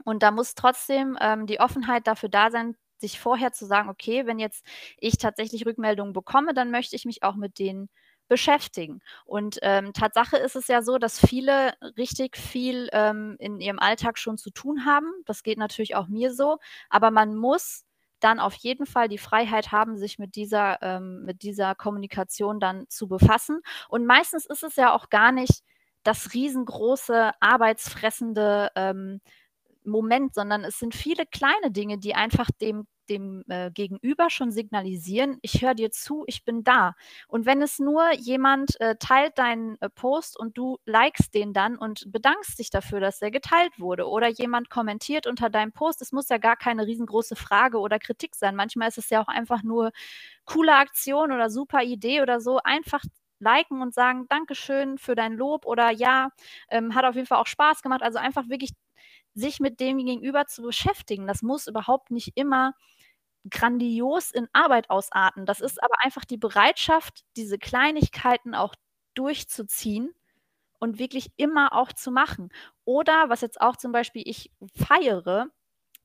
Und 0.04 0.22
da 0.22 0.30
muss 0.30 0.54
trotzdem 0.54 1.16
ähm, 1.20 1.46
die 1.46 1.60
Offenheit 1.60 2.06
dafür 2.06 2.28
da 2.28 2.50
sein, 2.50 2.76
sich 2.98 3.18
vorher 3.20 3.52
zu 3.52 3.66
sagen, 3.66 3.88
okay, 3.88 4.26
wenn 4.26 4.38
jetzt 4.38 4.64
ich 4.98 5.18
tatsächlich 5.18 5.66
Rückmeldungen 5.66 6.12
bekomme, 6.12 6.54
dann 6.54 6.70
möchte 6.70 6.96
ich 6.96 7.04
mich 7.04 7.22
auch 7.22 7.36
mit 7.36 7.58
denen 7.58 7.88
beschäftigen. 8.28 9.00
Und 9.24 9.58
ähm, 9.62 9.92
Tatsache 9.92 10.36
ist 10.36 10.56
es 10.56 10.68
ja 10.68 10.82
so, 10.82 10.98
dass 10.98 11.18
viele 11.24 11.74
richtig 11.96 12.36
viel 12.36 12.88
ähm, 12.92 13.36
in 13.38 13.60
ihrem 13.60 13.78
Alltag 13.78 14.18
schon 14.18 14.38
zu 14.38 14.50
tun 14.50 14.84
haben. 14.84 15.12
Das 15.24 15.42
geht 15.42 15.58
natürlich 15.58 15.94
auch 15.94 16.08
mir 16.08 16.32
so. 16.34 16.58
Aber 16.90 17.10
man 17.10 17.36
muss 17.36 17.84
dann 18.20 18.40
auf 18.40 18.54
jeden 18.54 18.86
Fall 18.86 19.08
die 19.08 19.18
Freiheit 19.18 19.72
haben, 19.72 19.98
sich 19.98 20.18
mit 20.18 20.36
dieser, 20.36 20.82
ähm, 20.82 21.24
mit 21.24 21.42
dieser 21.42 21.74
Kommunikation 21.74 22.60
dann 22.60 22.86
zu 22.88 23.08
befassen. 23.08 23.60
Und 23.88 24.06
meistens 24.06 24.46
ist 24.46 24.62
es 24.62 24.76
ja 24.76 24.92
auch 24.94 25.10
gar 25.10 25.32
nicht 25.32 25.62
das 26.02 26.32
riesengroße, 26.34 27.32
arbeitsfressende 27.40 28.70
ähm, 28.74 29.20
Moment, 29.84 30.34
sondern 30.34 30.64
es 30.64 30.78
sind 30.78 30.94
viele 30.94 31.26
kleine 31.26 31.70
Dinge, 31.70 31.98
die 31.98 32.14
einfach 32.14 32.48
dem 32.60 32.86
dem 33.06 33.44
äh, 33.48 33.70
Gegenüber 33.70 34.30
schon 34.30 34.50
signalisieren, 34.50 35.38
ich 35.42 35.62
höre 35.62 35.74
dir 35.74 35.90
zu, 35.90 36.24
ich 36.26 36.44
bin 36.44 36.64
da. 36.64 36.94
Und 37.28 37.46
wenn 37.46 37.62
es 37.62 37.78
nur 37.78 38.12
jemand 38.12 38.80
äh, 38.80 38.96
teilt 38.96 39.38
deinen 39.38 39.80
äh, 39.80 39.88
Post 39.90 40.38
und 40.38 40.56
du 40.58 40.78
likest 40.84 41.34
den 41.34 41.52
dann 41.52 41.76
und 41.76 42.10
bedankst 42.12 42.58
dich 42.58 42.70
dafür, 42.70 43.00
dass 43.00 43.18
der 43.18 43.30
geteilt 43.30 43.78
wurde 43.78 44.08
oder 44.08 44.28
jemand 44.28 44.70
kommentiert 44.70 45.26
unter 45.26 45.50
deinem 45.50 45.72
Post, 45.72 46.02
es 46.02 46.12
muss 46.12 46.28
ja 46.28 46.38
gar 46.38 46.56
keine 46.56 46.86
riesengroße 46.86 47.36
Frage 47.36 47.78
oder 47.78 47.98
Kritik 47.98 48.34
sein. 48.34 48.56
Manchmal 48.56 48.88
ist 48.88 48.98
es 48.98 49.10
ja 49.10 49.22
auch 49.22 49.28
einfach 49.28 49.62
nur 49.62 49.90
coole 50.44 50.74
Aktion 50.74 51.32
oder 51.32 51.50
super 51.50 51.82
Idee 51.82 52.22
oder 52.22 52.40
so, 52.40 52.60
einfach 52.62 53.02
liken 53.38 53.82
und 53.82 53.94
sagen, 53.94 54.26
Dankeschön 54.28 54.98
für 54.98 55.14
dein 55.14 55.34
Lob 55.34 55.66
oder 55.66 55.90
ja, 55.90 56.30
ähm, 56.70 56.94
hat 56.94 57.04
auf 57.04 57.14
jeden 57.14 57.26
Fall 57.26 57.38
auch 57.38 57.46
Spaß 57.46 57.82
gemacht. 57.82 58.02
Also 58.02 58.18
einfach 58.18 58.48
wirklich 58.48 58.70
sich 59.34 59.60
mit 59.60 59.80
dem 59.80 59.98
Gegenüber 59.98 60.46
zu 60.46 60.62
beschäftigen. 60.62 61.26
Das 61.26 61.42
muss 61.42 61.66
überhaupt 61.66 62.10
nicht 62.10 62.32
immer 62.36 62.72
grandios 63.50 64.30
in 64.30 64.48
Arbeit 64.52 64.90
ausarten. 64.90 65.46
Das 65.46 65.60
ist 65.60 65.82
aber 65.82 65.94
einfach 66.02 66.24
die 66.24 66.36
Bereitschaft, 66.38 67.24
diese 67.36 67.58
Kleinigkeiten 67.58 68.54
auch 68.54 68.74
durchzuziehen 69.14 70.14
und 70.78 70.98
wirklich 70.98 71.28
immer 71.36 71.72
auch 71.74 71.92
zu 71.92 72.10
machen. 72.10 72.50
Oder 72.84 73.28
was 73.28 73.40
jetzt 73.42 73.60
auch 73.60 73.76
zum 73.76 73.92
Beispiel 73.92 74.22
ich 74.26 74.50
feiere, 74.76 75.48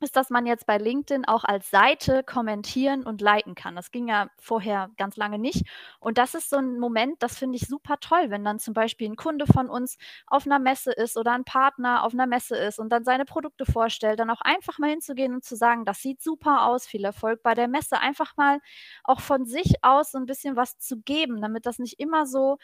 ist, 0.02 0.16
dass 0.16 0.30
man 0.30 0.46
jetzt 0.46 0.66
bei 0.66 0.78
LinkedIn 0.78 1.26
auch 1.28 1.44
als 1.44 1.70
Seite 1.70 2.24
kommentieren 2.24 3.04
und 3.04 3.22
liken 3.22 3.56
kann. 3.56 3.76
Das 3.76 3.92
ging 3.92 4.08
ja 4.08 4.30
vorher 4.40 4.90
ganz 4.98 5.16
lange 5.18 5.40
nicht. 5.40 5.66
Und 6.00 6.18
das 6.18 6.34
ist 6.36 6.50
so 6.50 6.58
ein 6.58 6.80
Moment, 6.80 7.22
das 7.24 7.38
finde 7.38 7.58
ich 7.58 7.68
super 7.68 7.98
toll, 8.00 8.30
wenn 8.30 8.44
dann 8.44 8.60
zum 8.60 8.74
Beispiel 8.74 9.10
ein 9.10 9.16
Kunde 9.16 9.46
von 9.48 9.70
uns 9.70 9.98
auf 10.28 10.46
einer 10.46 10.60
Messe 10.60 10.92
ist 10.92 11.18
oder 11.18 11.34
ein 11.34 11.44
Partner 11.46 12.04
auf 12.04 12.14
einer 12.14 12.28
Messe 12.28 12.56
ist 12.58 12.80
und 12.80 12.90
dann 12.90 13.04
seine 13.04 13.26
Produkte 13.26 13.66
vorstellt, 13.66 14.20
dann 14.20 14.30
auch 14.30 14.42
einfach 14.42 14.80
mal 14.80 14.90
hinzugehen 14.90 15.34
und 15.34 15.44
zu 15.44 15.56
sagen, 15.56 15.86
das 15.86 16.02
sieht 16.02 16.22
super 16.22 16.66
aus, 16.68 16.86
viel 16.88 17.04
Erfolg 17.06 17.44
bei 17.44 17.54
der 17.54 17.68
Messe. 17.68 18.00
Einfach 18.00 18.36
mal 18.38 18.60
auch 19.04 19.20
von 19.22 19.46
sich 19.46 19.76
aus 19.84 20.12
so 20.12 20.18
ein 20.18 20.26
bisschen 20.26 20.56
was 20.56 20.78
zu 20.78 21.02
geben, 21.02 21.42
damit 21.42 21.66
das 21.66 21.80
nicht 21.80 22.00
immer 22.00 22.26
so 22.26 22.58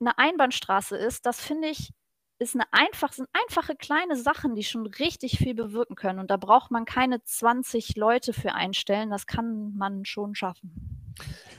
eine 0.00 0.18
Einbahnstraße 0.18 0.96
ist. 0.96 1.26
Das 1.26 1.40
finde 1.40 1.68
ich 1.68 1.92
ist 2.38 2.54
eine 2.54 2.64
einfach, 2.72 3.12
sind 3.12 3.28
einfache 3.32 3.74
kleine 3.74 4.16
Sachen, 4.16 4.54
die 4.54 4.64
schon 4.64 4.86
richtig 4.86 5.38
viel 5.38 5.54
bewirken 5.54 5.96
können. 5.96 6.18
Und 6.18 6.30
da 6.30 6.36
braucht 6.36 6.70
man 6.70 6.84
keine 6.84 7.22
20 7.22 7.96
Leute 7.96 8.32
für 8.32 8.54
einstellen. 8.54 9.10
Das 9.10 9.26
kann 9.26 9.74
man 9.76 10.04
schon 10.04 10.34
schaffen. 10.34 10.98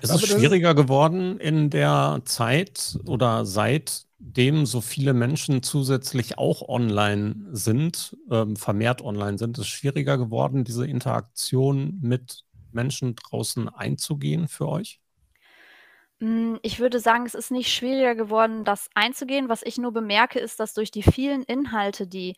Ist 0.02 0.12
es 0.12 0.28
schwieriger 0.28 0.74
geworden 0.74 1.38
in 1.40 1.70
der 1.70 2.22
Zeit 2.24 2.98
oder 3.06 3.46
seitdem 3.46 4.66
so 4.66 4.80
viele 4.80 5.14
Menschen 5.14 5.62
zusätzlich 5.62 6.38
auch 6.38 6.68
online 6.70 7.36
sind, 7.52 8.16
ähm, 8.32 8.56
vermehrt 8.56 9.02
online 9.02 9.38
sind, 9.38 9.58
ist 9.58 9.66
es 9.66 9.68
schwieriger 9.68 10.18
geworden, 10.18 10.64
diese 10.64 10.88
Interaktion 10.88 12.00
mit 12.02 12.46
Menschen 12.72 13.16
draußen 13.16 13.68
einzugehen 13.68 14.48
für 14.48 14.70
euch? 14.70 15.02
Hm, 16.22 16.60
ich 16.64 16.80
würde 16.80 17.00
sagen, 17.00 17.26
es 17.26 17.34
ist 17.36 17.52
nicht 17.52 17.72
schwieriger 17.74 18.16
geworden, 18.16 18.66
das 18.66 18.90
einzugehen. 18.94 19.48
Was 19.50 19.64
ich 19.64 19.78
nur 19.78 19.94
bemerke, 19.94 20.40
ist, 20.40 20.60
dass 20.60 20.74
durch 20.74 20.92
die 20.92 21.04
vielen 21.04 21.44
Inhalte, 21.44 22.08
die 22.08 22.36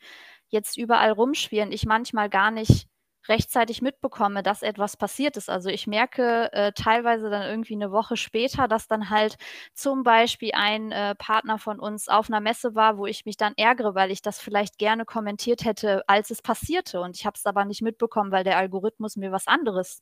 jetzt 0.49 0.77
überall 0.77 1.11
rumschwirren, 1.11 1.71
ich 1.71 1.85
manchmal 1.85 2.29
gar 2.29 2.51
nicht 2.51 2.87
rechtzeitig 3.27 3.81
mitbekomme, 3.83 4.41
dass 4.43 4.63
etwas 4.63 4.97
passiert 4.97 5.37
ist. 5.37 5.49
Also 5.49 5.69
ich 5.69 5.85
merke 5.87 6.51
äh, 6.53 6.71
teilweise 6.73 7.29
dann 7.29 7.43
irgendwie 7.43 7.75
eine 7.75 7.91
Woche 7.91 8.17
später, 8.17 8.67
dass 8.67 8.87
dann 8.87 9.09
halt 9.11 9.37
zum 9.73 10.03
Beispiel 10.03 10.51
ein 10.53 10.91
äh, 10.91 11.13
Partner 11.15 11.59
von 11.59 11.79
uns 11.79 12.07
auf 12.07 12.29
einer 12.29 12.41
Messe 12.41 12.73
war, 12.75 12.97
wo 12.97 13.05
ich 13.05 13.25
mich 13.25 13.37
dann 13.37 13.53
ärgere, 13.57 13.93
weil 13.95 14.11
ich 14.11 14.21
das 14.23 14.39
vielleicht 14.41 14.77
gerne 14.79 15.05
kommentiert 15.05 15.65
hätte, 15.65 16.03
als 16.07 16.31
es 16.31 16.41
passierte. 16.41 16.99
Und 17.01 17.15
ich 17.15 17.25
habe 17.25 17.35
es 17.37 17.45
aber 17.45 17.63
nicht 17.65 17.81
mitbekommen, 17.83 18.31
weil 18.31 18.43
der 18.43 18.57
Algorithmus 18.57 19.15
mir 19.17 19.31
was 19.31 19.47
anderes 19.47 20.01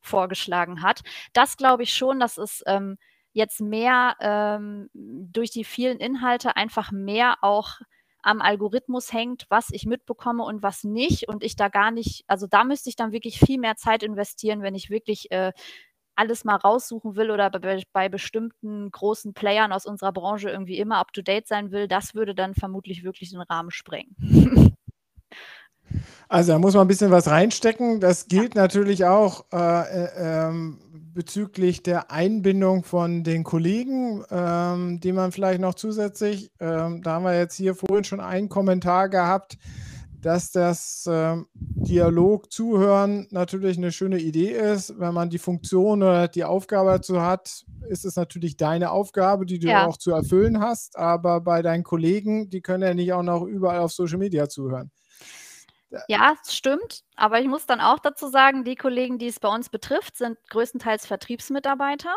vorgeschlagen 0.00 0.82
hat. 0.82 1.02
Das 1.32 1.56
glaube 1.56 1.82
ich 1.82 1.94
schon, 1.94 2.20
dass 2.20 2.38
es 2.38 2.62
ähm, 2.66 2.96
jetzt 3.32 3.60
mehr 3.60 4.16
ähm, 4.20 4.88
durch 4.92 5.50
die 5.50 5.64
vielen 5.64 5.98
Inhalte 5.98 6.56
einfach 6.56 6.90
mehr 6.92 7.36
auch 7.42 7.80
am 8.22 8.40
Algorithmus 8.40 9.12
hängt, 9.12 9.46
was 9.48 9.68
ich 9.70 9.86
mitbekomme 9.86 10.42
und 10.42 10.62
was 10.62 10.84
nicht. 10.84 11.28
Und 11.28 11.44
ich 11.44 11.56
da 11.56 11.68
gar 11.68 11.90
nicht, 11.90 12.24
also 12.26 12.46
da 12.46 12.64
müsste 12.64 12.90
ich 12.90 12.96
dann 12.96 13.12
wirklich 13.12 13.38
viel 13.38 13.58
mehr 13.58 13.76
Zeit 13.76 14.02
investieren, 14.02 14.62
wenn 14.62 14.74
ich 14.74 14.90
wirklich 14.90 15.30
äh, 15.30 15.52
alles 16.16 16.44
mal 16.44 16.56
raussuchen 16.56 17.14
will 17.14 17.30
oder 17.30 17.48
bei, 17.50 17.82
bei, 17.92 18.08
bestimmten 18.08 18.90
großen 18.90 19.34
Playern 19.34 19.72
aus 19.72 19.86
unserer 19.86 20.12
Branche 20.12 20.50
irgendwie 20.50 20.78
immer 20.78 20.98
up-to-date 20.98 21.46
sein 21.46 21.70
will. 21.70 21.86
Das 21.86 22.14
würde 22.14 22.34
dann 22.34 22.54
vermutlich 22.54 23.04
wirklich 23.04 23.30
den 23.30 23.40
Rahmen 23.40 23.70
sprengen. 23.70 24.16
Also 26.28 26.52
da 26.52 26.58
muss 26.58 26.74
man 26.74 26.82
ein 26.82 26.88
bisschen 26.88 27.10
was 27.10 27.28
reinstecken. 27.28 28.00
Das 28.00 28.28
gilt 28.28 28.54
natürlich 28.54 29.04
auch 29.04 29.46
äh, 29.52 30.04
äh, 30.04 30.08
ähm, 30.16 30.78
bezüglich 31.14 31.82
der 31.82 32.12
Einbindung 32.12 32.84
von 32.84 33.24
den 33.24 33.44
Kollegen, 33.44 34.22
ähm, 34.30 35.00
die 35.00 35.12
man 35.12 35.32
vielleicht 35.32 35.60
noch 35.60 35.74
zusätzlich, 35.74 36.52
ähm, 36.60 37.02
da 37.02 37.14
haben 37.14 37.24
wir 37.24 37.36
jetzt 37.36 37.56
hier 37.56 37.74
vorhin 37.74 38.04
schon 38.04 38.20
einen 38.20 38.48
Kommentar 38.48 39.08
gehabt, 39.08 39.58
dass 40.20 40.50
das 40.50 41.06
äh, 41.06 41.36
Dialog 41.54 42.52
zuhören 42.52 43.26
natürlich 43.30 43.78
eine 43.78 43.92
schöne 43.92 44.18
Idee 44.18 44.50
ist. 44.50 44.98
Wenn 44.98 45.14
man 45.14 45.30
die 45.30 45.38
Funktion 45.38 46.02
oder 46.02 46.28
die 46.28 46.44
Aufgabe 46.44 46.90
dazu 46.90 47.22
hat, 47.22 47.64
ist 47.88 48.04
es 48.04 48.16
natürlich 48.16 48.56
deine 48.56 48.90
Aufgabe, 48.90 49.46
die 49.46 49.58
du 49.58 49.68
ja. 49.68 49.86
auch 49.86 49.96
zu 49.96 50.10
erfüllen 50.10 50.60
hast. 50.60 50.98
Aber 50.98 51.40
bei 51.40 51.62
deinen 51.62 51.84
Kollegen, 51.84 52.50
die 52.50 52.60
können 52.60 52.82
ja 52.82 52.94
nicht 52.94 53.12
auch 53.12 53.22
noch 53.22 53.44
überall 53.44 53.80
auf 53.80 53.92
Social 53.92 54.18
Media 54.18 54.48
zuhören. 54.48 54.90
Ja, 56.06 56.34
stimmt. 56.46 57.02
Aber 57.16 57.40
ich 57.40 57.48
muss 57.48 57.66
dann 57.66 57.80
auch 57.80 57.98
dazu 57.98 58.28
sagen, 58.28 58.64
die 58.64 58.76
Kollegen, 58.76 59.18
die 59.18 59.26
es 59.28 59.40
bei 59.40 59.48
uns 59.48 59.68
betrifft, 59.68 60.16
sind 60.16 60.38
größtenteils 60.50 61.06
Vertriebsmitarbeiter. 61.06 62.14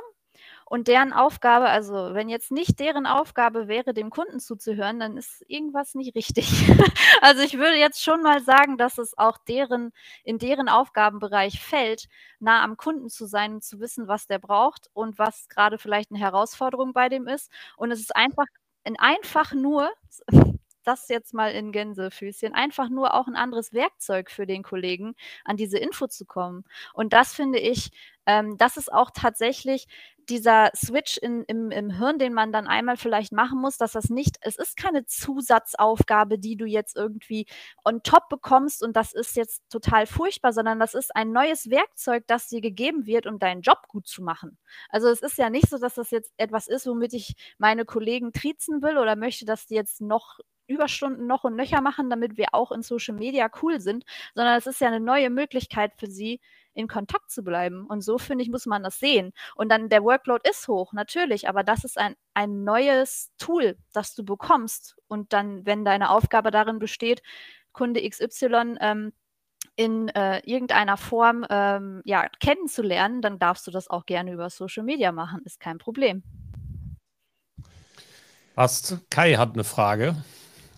Und 0.65 0.87
deren 0.87 1.13
Aufgabe, 1.13 1.67
also 1.69 2.13
wenn 2.13 2.29
jetzt 2.29 2.51
nicht 2.51 2.79
deren 2.79 3.05
Aufgabe 3.05 3.67
wäre, 3.67 3.93
dem 3.93 4.09
Kunden 4.09 4.39
zuzuhören, 4.39 4.99
dann 4.99 5.17
ist 5.17 5.43
irgendwas 5.47 5.95
nicht 5.95 6.15
richtig. 6.15 6.47
also 7.21 7.43
ich 7.43 7.57
würde 7.57 7.75
jetzt 7.77 8.03
schon 8.03 8.21
mal 8.23 8.41
sagen, 8.41 8.77
dass 8.77 8.97
es 8.97 9.17
auch 9.17 9.37
deren, 9.47 9.91
in 10.23 10.39
deren 10.39 10.69
Aufgabenbereich 10.69 11.61
fällt, 11.61 12.07
nah 12.39 12.63
am 12.63 12.77
Kunden 12.77 13.09
zu 13.09 13.25
sein 13.25 13.55
und 13.55 13.63
zu 13.63 13.79
wissen, 13.81 14.07
was 14.07 14.27
der 14.27 14.39
braucht 14.39 14.89
und 14.93 15.19
was 15.19 15.49
gerade 15.49 15.77
vielleicht 15.77 16.11
eine 16.11 16.19
Herausforderung 16.19 16.93
bei 16.93 17.09
dem 17.09 17.27
ist. 17.27 17.51
Und 17.77 17.91
es 17.91 17.99
ist 17.99 18.15
einfach, 18.15 18.45
einfach 18.99 19.53
nur, 19.53 19.91
das 20.83 21.07
jetzt 21.09 21.33
mal 21.33 21.51
in 21.51 21.71
Gänsefüßchen, 21.71 22.53
einfach 22.53 22.89
nur 22.89 23.13
auch 23.13 23.27
ein 23.27 23.35
anderes 23.35 23.73
Werkzeug 23.73 24.31
für 24.31 24.45
den 24.45 24.63
Kollegen, 24.63 25.15
an 25.45 25.57
diese 25.57 25.77
Info 25.77 26.07
zu 26.07 26.25
kommen. 26.25 26.63
Und 26.93 27.13
das 27.13 27.33
finde 27.33 27.59
ich, 27.59 27.91
ähm, 28.25 28.57
das 28.57 28.77
ist 28.77 28.91
auch 28.91 29.11
tatsächlich 29.11 29.87
dieser 30.29 30.71
Switch 30.75 31.17
in, 31.17 31.43
im, 31.45 31.71
im 31.71 31.89
Hirn, 31.91 32.19
den 32.19 32.33
man 32.33 32.51
dann 32.51 32.67
einmal 32.67 32.95
vielleicht 32.95 33.31
machen 33.33 33.59
muss, 33.59 33.77
dass 33.77 33.93
das 33.93 34.09
nicht, 34.09 34.37
es 34.41 34.57
ist 34.57 34.77
keine 34.77 35.05
Zusatzaufgabe, 35.05 36.37
die 36.39 36.55
du 36.55 36.65
jetzt 36.65 36.95
irgendwie 36.95 37.47
on 37.83 38.03
top 38.03 38.29
bekommst 38.29 38.83
und 38.83 38.95
das 38.95 39.13
ist 39.13 39.35
jetzt 39.35 39.63
total 39.69 40.05
furchtbar, 40.05 40.53
sondern 40.53 40.79
das 40.79 40.93
ist 40.93 41.15
ein 41.15 41.31
neues 41.31 41.69
Werkzeug, 41.69 42.25
das 42.27 42.47
dir 42.47 42.61
gegeben 42.61 43.05
wird, 43.05 43.25
um 43.25 43.39
deinen 43.39 43.61
Job 43.61 43.87
gut 43.87 44.07
zu 44.07 44.21
machen. 44.23 44.57
Also 44.89 45.09
es 45.09 45.21
ist 45.21 45.37
ja 45.37 45.49
nicht 45.49 45.69
so, 45.69 45.77
dass 45.77 45.95
das 45.95 46.11
jetzt 46.11 46.31
etwas 46.37 46.67
ist, 46.67 46.87
womit 46.87 47.13
ich 47.13 47.35
meine 47.57 47.85
Kollegen 47.85 48.31
triezen 48.31 48.81
will 48.81 48.97
oder 48.97 49.15
möchte, 49.15 49.45
dass 49.45 49.65
die 49.65 49.75
jetzt 49.75 50.01
noch 50.01 50.39
Überstunden 50.71 51.27
noch 51.27 51.43
und 51.43 51.55
nöcher 51.55 51.81
machen, 51.81 52.09
damit 52.09 52.37
wir 52.37 52.47
auch 52.53 52.71
in 52.71 52.81
Social 52.81 53.15
Media 53.15 53.49
cool 53.61 53.79
sind, 53.79 54.05
sondern 54.35 54.57
es 54.57 54.67
ist 54.67 54.81
ja 54.81 54.87
eine 54.87 54.99
neue 54.99 55.29
Möglichkeit 55.29 55.93
für 55.97 56.07
sie, 56.07 56.39
in 56.73 56.87
Kontakt 56.87 57.29
zu 57.31 57.43
bleiben. 57.43 57.85
Und 57.85 58.01
so, 58.01 58.17
finde 58.17 58.43
ich, 58.43 58.49
muss 58.49 58.65
man 58.65 58.83
das 58.83 58.99
sehen. 58.99 59.33
Und 59.55 59.69
dann 59.69 59.89
der 59.89 60.03
Workload 60.03 60.49
ist 60.49 60.67
hoch, 60.67 60.93
natürlich, 60.93 61.49
aber 61.49 61.63
das 61.63 61.83
ist 61.83 61.97
ein, 61.97 62.15
ein 62.33 62.63
neues 62.63 63.31
Tool, 63.37 63.77
das 63.93 64.15
du 64.15 64.23
bekommst. 64.23 64.95
Und 65.07 65.33
dann, 65.33 65.65
wenn 65.65 65.85
deine 65.85 66.09
Aufgabe 66.09 66.51
darin 66.51 66.79
besteht, 66.79 67.21
Kunde 67.73 68.07
XY 68.07 68.77
ähm, 68.79 69.13
in 69.75 70.09
äh, 70.09 70.39
irgendeiner 70.39 70.97
Form 70.97 71.45
ähm, 71.49 72.01
ja, 72.05 72.27
kennenzulernen, 72.39 73.21
dann 73.21 73.39
darfst 73.39 73.67
du 73.67 73.71
das 73.71 73.89
auch 73.89 74.05
gerne 74.05 74.31
über 74.33 74.49
Social 74.49 74.83
Media 74.83 75.11
machen, 75.11 75.41
ist 75.45 75.59
kein 75.59 75.77
Problem. 75.77 76.23
Passt. 78.55 78.97
Kai 79.09 79.35
hat 79.35 79.53
eine 79.53 79.63
Frage. 79.63 80.15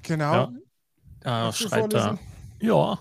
Genau. 0.03 0.33
Ja. 0.33 0.53
Da 1.21 1.53
schreibt 1.53 1.93
er. 1.93 2.19
Ja, 2.59 2.99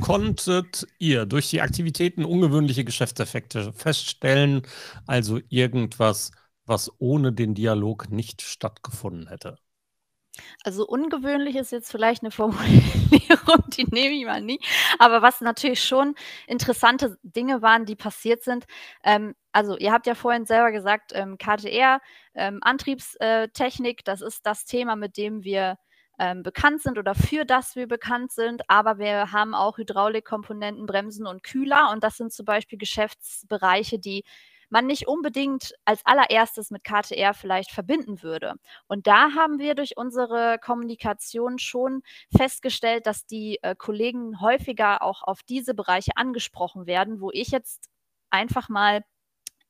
konntet 0.00 0.86
ihr 0.98 1.26
durch 1.26 1.50
die 1.50 1.60
Aktivitäten 1.62 2.24
ungewöhnliche 2.24 2.84
Geschäftseffekte 2.84 3.72
feststellen, 3.72 4.62
also 5.06 5.40
irgendwas, 5.48 6.30
was 6.64 6.92
ohne 6.98 7.32
den 7.32 7.54
Dialog 7.54 8.10
nicht 8.10 8.42
stattgefunden 8.42 9.26
hätte? 9.28 9.58
Also 10.64 10.86
ungewöhnlich 10.86 11.56
ist 11.56 11.72
jetzt 11.72 11.90
vielleicht 11.90 12.22
eine 12.22 12.30
Formulierung, 12.30 13.64
die 13.76 13.84
nehme 13.90 14.14
ich 14.14 14.24
mal 14.24 14.40
nie. 14.40 14.60
Aber 14.98 15.22
was 15.22 15.40
natürlich 15.40 15.82
schon 15.82 16.14
interessante 16.46 17.18
Dinge 17.22 17.62
waren, 17.62 17.86
die 17.86 17.96
passiert 17.96 18.42
sind. 18.44 18.66
Ähm, 19.04 19.34
also 19.52 19.76
ihr 19.76 19.92
habt 19.92 20.06
ja 20.06 20.14
vorhin 20.14 20.46
selber 20.46 20.70
gesagt, 20.70 21.12
ähm, 21.14 21.36
KTR, 21.38 22.00
ähm, 22.34 22.60
Antriebstechnik, 22.62 24.04
das 24.04 24.20
ist 24.20 24.46
das 24.46 24.64
Thema, 24.64 24.96
mit 24.96 25.16
dem 25.16 25.42
wir 25.42 25.78
ähm, 26.20 26.42
bekannt 26.42 26.82
sind 26.82 26.98
oder 26.98 27.14
für 27.14 27.44
das 27.44 27.74
wir 27.74 27.88
bekannt 27.88 28.30
sind. 28.30 28.62
Aber 28.68 28.98
wir 28.98 29.32
haben 29.32 29.54
auch 29.54 29.78
Hydraulikkomponenten, 29.78 30.86
Bremsen 30.86 31.26
und 31.26 31.42
Kühler. 31.42 31.90
Und 31.90 32.04
das 32.04 32.18
sind 32.18 32.32
zum 32.32 32.44
Beispiel 32.44 32.78
Geschäftsbereiche, 32.78 33.98
die 33.98 34.24
man 34.68 34.86
nicht 34.86 35.08
unbedingt 35.08 35.74
als 35.84 36.04
allererstes 36.04 36.70
mit 36.70 36.84
KTR 36.84 37.34
vielleicht 37.34 37.72
verbinden 37.72 38.22
würde. 38.22 38.54
Und 38.86 39.06
da 39.06 39.32
haben 39.34 39.58
wir 39.58 39.74
durch 39.74 39.96
unsere 39.96 40.58
Kommunikation 40.60 41.58
schon 41.58 42.02
festgestellt, 42.36 43.06
dass 43.06 43.26
die 43.26 43.58
äh, 43.62 43.74
Kollegen 43.74 44.40
häufiger 44.40 45.02
auch 45.02 45.22
auf 45.22 45.42
diese 45.42 45.74
Bereiche 45.74 46.12
angesprochen 46.16 46.86
werden, 46.86 47.20
wo 47.20 47.30
ich 47.32 47.48
jetzt 47.48 47.88
einfach 48.30 48.68
mal 48.68 49.02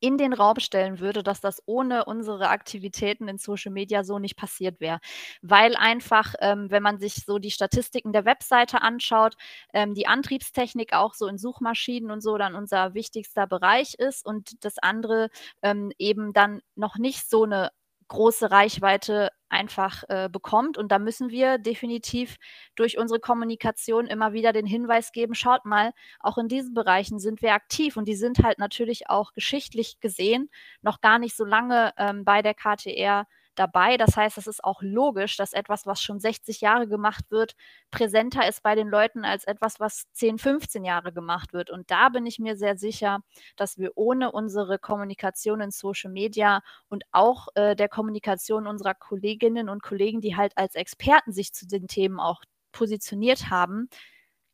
in 0.01 0.17
den 0.17 0.33
Raum 0.33 0.59
stellen 0.59 0.99
würde, 0.99 1.23
dass 1.23 1.41
das 1.41 1.61
ohne 1.65 2.05
unsere 2.05 2.49
Aktivitäten 2.49 3.27
in 3.29 3.37
Social 3.37 3.71
Media 3.71 4.03
so 4.03 4.19
nicht 4.19 4.35
passiert 4.35 4.81
wäre. 4.81 4.99
Weil 5.41 5.75
einfach, 5.75 6.35
ähm, 6.41 6.69
wenn 6.71 6.83
man 6.83 6.99
sich 6.99 7.23
so 7.25 7.39
die 7.39 7.51
Statistiken 7.51 8.11
der 8.13 8.25
Webseite 8.25 8.81
anschaut, 8.81 9.35
ähm, 9.73 9.93
die 9.93 10.07
Antriebstechnik 10.07 10.93
auch 10.93 11.13
so 11.13 11.27
in 11.27 11.37
Suchmaschinen 11.37 12.11
und 12.11 12.21
so 12.21 12.37
dann 12.37 12.55
unser 12.55 12.93
wichtigster 12.93 13.47
Bereich 13.47 13.93
ist 13.95 14.25
und 14.25 14.63
das 14.65 14.77
andere 14.79 15.29
ähm, 15.61 15.91
eben 15.97 16.33
dann 16.33 16.61
noch 16.75 16.97
nicht 16.97 17.29
so 17.29 17.43
eine 17.43 17.69
große 18.11 18.51
Reichweite 18.51 19.29
einfach 19.49 20.03
äh, 20.09 20.29
bekommt. 20.29 20.77
Und 20.77 20.91
da 20.91 20.99
müssen 20.99 21.29
wir 21.29 21.57
definitiv 21.57 22.37
durch 22.75 22.97
unsere 22.97 23.19
Kommunikation 23.19 24.05
immer 24.05 24.33
wieder 24.33 24.53
den 24.53 24.65
Hinweis 24.65 25.11
geben, 25.11 25.33
schaut 25.33 25.65
mal, 25.65 25.93
auch 26.19 26.37
in 26.37 26.47
diesen 26.47 26.73
Bereichen 26.73 27.19
sind 27.19 27.41
wir 27.41 27.53
aktiv 27.53 27.97
und 27.97 28.07
die 28.07 28.15
sind 28.15 28.43
halt 28.43 28.59
natürlich 28.59 29.09
auch 29.09 29.33
geschichtlich 29.33 29.99
gesehen 29.99 30.49
noch 30.81 31.01
gar 31.01 31.19
nicht 31.19 31.35
so 31.35 31.45
lange 31.45 31.93
ähm, 31.97 32.25
bei 32.25 32.41
der 32.41 32.53
KTR 32.53 33.25
dabei. 33.61 33.97
Das 33.97 34.17
heißt, 34.17 34.37
es 34.39 34.47
ist 34.47 34.63
auch 34.63 34.81
logisch, 34.81 35.37
dass 35.37 35.53
etwas, 35.53 35.85
was 35.85 36.01
schon 36.01 36.19
60 36.19 36.61
Jahre 36.61 36.87
gemacht 36.87 37.29
wird, 37.29 37.55
präsenter 37.91 38.47
ist 38.49 38.63
bei 38.63 38.73
den 38.73 38.87
Leuten 38.87 39.23
als 39.23 39.45
etwas, 39.45 39.79
was 39.79 40.11
10, 40.13 40.39
15 40.39 40.83
Jahre 40.83 41.13
gemacht 41.13 41.53
wird. 41.53 41.69
Und 41.69 41.91
da 41.91 42.09
bin 42.09 42.25
ich 42.25 42.39
mir 42.39 42.57
sehr 42.57 42.75
sicher, 42.75 43.19
dass 43.55 43.77
wir 43.77 43.91
ohne 43.95 44.31
unsere 44.31 44.79
Kommunikation 44.79 45.61
in 45.61 45.69
Social 45.69 46.11
Media 46.11 46.63
und 46.89 47.03
auch 47.11 47.49
äh, 47.53 47.75
der 47.75 47.87
Kommunikation 47.87 48.65
unserer 48.65 48.95
Kolleginnen 48.95 49.69
und 49.69 49.83
Kollegen, 49.83 50.21
die 50.21 50.35
halt 50.35 50.57
als 50.57 50.73
Experten 50.73 51.31
sich 51.31 51.53
zu 51.53 51.67
den 51.67 51.87
Themen 51.87 52.19
auch 52.19 52.41
positioniert 52.71 53.49
haben, 53.51 53.89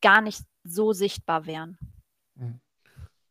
gar 0.01 0.21
nicht 0.21 0.41
so 0.63 0.91
sichtbar 0.91 1.45
wären. 1.45 1.77
Mhm. 2.35 2.59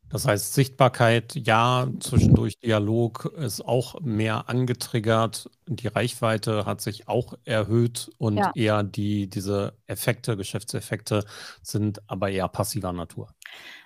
Das 0.09 0.27
heißt, 0.27 0.55
Sichtbarkeit, 0.55 1.35
ja, 1.35 1.88
zwischendurch 1.99 2.59
Dialog 2.61 3.33
ist 3.37 3.61
auch 3.61 4.01
mehr 4.01 4.49
angetriggert. 4.49 5.51
Die 5.66 5.88
Reichweite 5.88 6.64
hat 6.64 6.81
sich 6.81 7.09
auch 7.09 7.35
erhöht 7.45 8.11
und 8.19 8.37
ja. 8.37 8.53
eher 8.55 8.83
die, 8.85 9.29
diese 9.29 9.75
Effekte, 9.87 10.37
Geschäftseffekte 10.37 11.25
sind 11.61 12.01
aber 12.09 12.31
eher 12.31 12.47
passiver 12.47 12.92
Natur. 12.92 13.35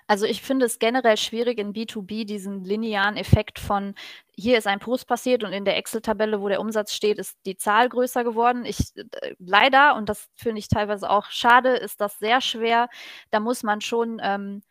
Also 0.05 0.25
ich 0.25 0.41
finde 0.41 0.65
es 0.65 0.77
generell 0.77 1.17
schwierig 1.17 1.57
in 1.57 1.73
B2B 1.73 2.25
diesen 2.25 2.65
linearen 2.65 3.17
Effekt 3.17 3.59
von 3.59 3.95
hier 4.35 4.57
ist 4.57 4.67
ein 4.67 4.79
Post 4.79 5.07
passiert 5.07 5.43
und 5.43 5.53
in 5.53 5.65
der 5.65 5.77
Excel-Tabelle, 5.77 6.41
wo 6.41 6.49
der 6.49 6.59
Umsatz 6.59 6.93
steht, 6.93 7.17
ist 7.17 7.37
die 7.45 7.57
Zahl 7.57 7.89
größer 7.89 8.23
geworden. 8.23 8.65
Ich 8.65 8.95
äh, 8.95 9.35
leider, 9.39 9.95
und 9.95 10.09
das 10.09 10.29
finde 10.35 10.59
ich 10.59 10.67
teilweise 10.67 11.09
auch 11.09 11.27
schade, 11.27 11.69
ist 11.75 12.01
das 12.01 12.19
sehr 12.19 12.41
schwer. 12.41 12.89
Da 13.29 13.39
muss 13.39 13.63
man 13.63 13.81
schon 13.81 14.19
ähm, 14.23 14.63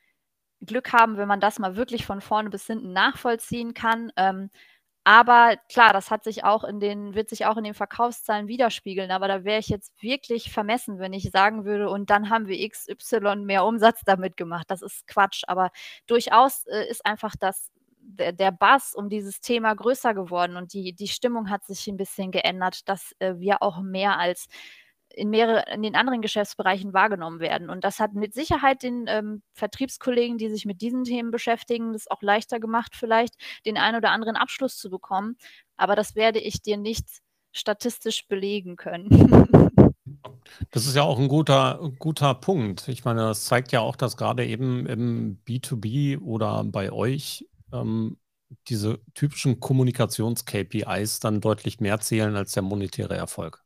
Glück 0.65 0.93
haben, 0.93 1.17
wenn 1.17 1.29
man 1.29 1.41
das 1.41 1.59
mal 1.59 1.77
wirklich 1.77 2.07
von 2.07 2.21
vorne 2.21 2.51
bis 2.51 2.67
hinten 2.67 2.93
nachvollziehen 2.93 3.75
kann. 3.75 4.13
Ähm, 4.17 4.51
aber 5.05 5.57
klar, 5.71 5.93
das 5.95 6.11
hat 6.11 6.25
sich 6.25 6.45
auch 6.45 6.63
in 6.63 6.79
den, 6.79 7.15
wird 7.15 7.31
sich 7.31 7.47
auch 7.47 7.57
in 7.57 7.65
den 7.65 7.75
Verkaufszahlen 7.75 8.49
widerspiegeln. 8.49 9.11
Aber 9.11 9.29
da 9.29 9.45
wäre 9.45 9.59
ich 9.59 9.69
jetzt 9.69 9.93
wirklich 10.03 10.53
vermessen, 10.53 10.99
wenn 10.99 11.15
ich 11.15 11.31
sagen 11.31 11.65
würde, 11.65 11.89
und 11.89 12.11
dann 12.11 12.29
haben 12.29 12.47
wir 12.49 12.69
XY 12.69 13.37
mehr 13.37 13.65
Umsatz 13.65 14.03
damit 14.05 14.37
gemacht. 14.37 14.67
Das 14.69 14.83
ist 14.83 15.07
Quatsch. 15.07 15.43
Aber 15.47 15.71
durchaus 16.07 16.67
äh, 16.67 16.87
ist 16.89 17.05
einfach 17.07 17.35
das, 17.41 17.71
der, 17.99 18.33
der 18.33 18.53
Bass 18.53 18.95
um 18.95 19.09
dieses 19.09 19.41
Thema 19.41 19.75
größer 19.75 20.15
geworden 20.15 20.57
und 20.57 20.75
die, 20.75 20.93
die 20.93 21.09
Stimmung 21.09 21.51
hat 21.51 21.65
sich 21.65 21.87
ein 21.87 21.97
bisschen 21.97 22.31
geändert, 22.31 22.89
dass 22.89 23.15
äh, 23.21 23.35
wir 23.39 23.63
auch 23.63 23.81
mehr 23.81 24.19
als 24.19 24.49
in, 25.15 25.31
mehrere, 25.31 25.65
in 25.73 25.83
den 25.83 25.95
anderen 25.95 26.23
Geschäftsbereichen 26.23 26.93
wahrgenommen 26.93 27.41
werden. 27.41 27.71
Und 27.71 27.85
das 27.85 27.99
hat 27.99 28.15
mit 28.15 28.35
Sicherheit 28.35 28.83
den 28.83 29.07
ähm, 29.09 29.43
Vertriebskollegen, 29.55 30.39
die 30.39 30.49
sich 30.49 30.65
mit 30.65 30.81
diesen 30.81 31.05
Themen 31.05 31.31
beschäftigen, 31.31 31.93
das 31.93 32.11
auch 32.11 32.23
leichter 32.23 32.61
gemacht, 32.61 32.95
vielleicht 32.95 33.35
den 33.67 33.77
einen 33.77 33.97
oder 33.97 34.11
anderen 34.11 34.37
Abschluss 34.37 34.77
zu 34.77 34.91
bekommen. 34.91 35.37
Aber 35.77 35.97
das 35.97 36.15
werde 36.15 36.39
ich 36.39 36.63
dir 36.63 36.77
nicht 36.77 37.07
statistisch 37.53 38.27
belegen 38.29 38.77
können. 38.77 39.09
Das 40.71 40.87
ist 40.87 40.97
ja 40.97 41.03
auch 41.03 41.19
ein 41.19 41.29
guter, 41.29 41.93
guter 41.99 42.35
Punkt. 42.35 42.89
Ich 42.89 43.05
meine, 43.05 43.21
das 43.21 43.45
zeigt 43.45 43.73
ja 43.73 43.81
auch, 43.81 43.97
dass 43.97 44.17
gerade 44.17 44.45
eben 44.45 44.87
im 44.87 45.39
B2B 45.47 46.21
oder 46.21 46.65
bei 46.65 46.93
euch 46.93 47.47
ähm, 47.73 48.19
diese 48.69 49.01
typischen 49.15 49.61
Kommunikations-KPIs 49.61 51.21
dann 51.21 51.41
deutlich 51.41 51.81
mehr 51.81 52.01
zählen 52.01 52.37
als 52.37 52.53
der 52.53 52.63
monetäre 52.63 53.17
Erfolg. 53.17 53.65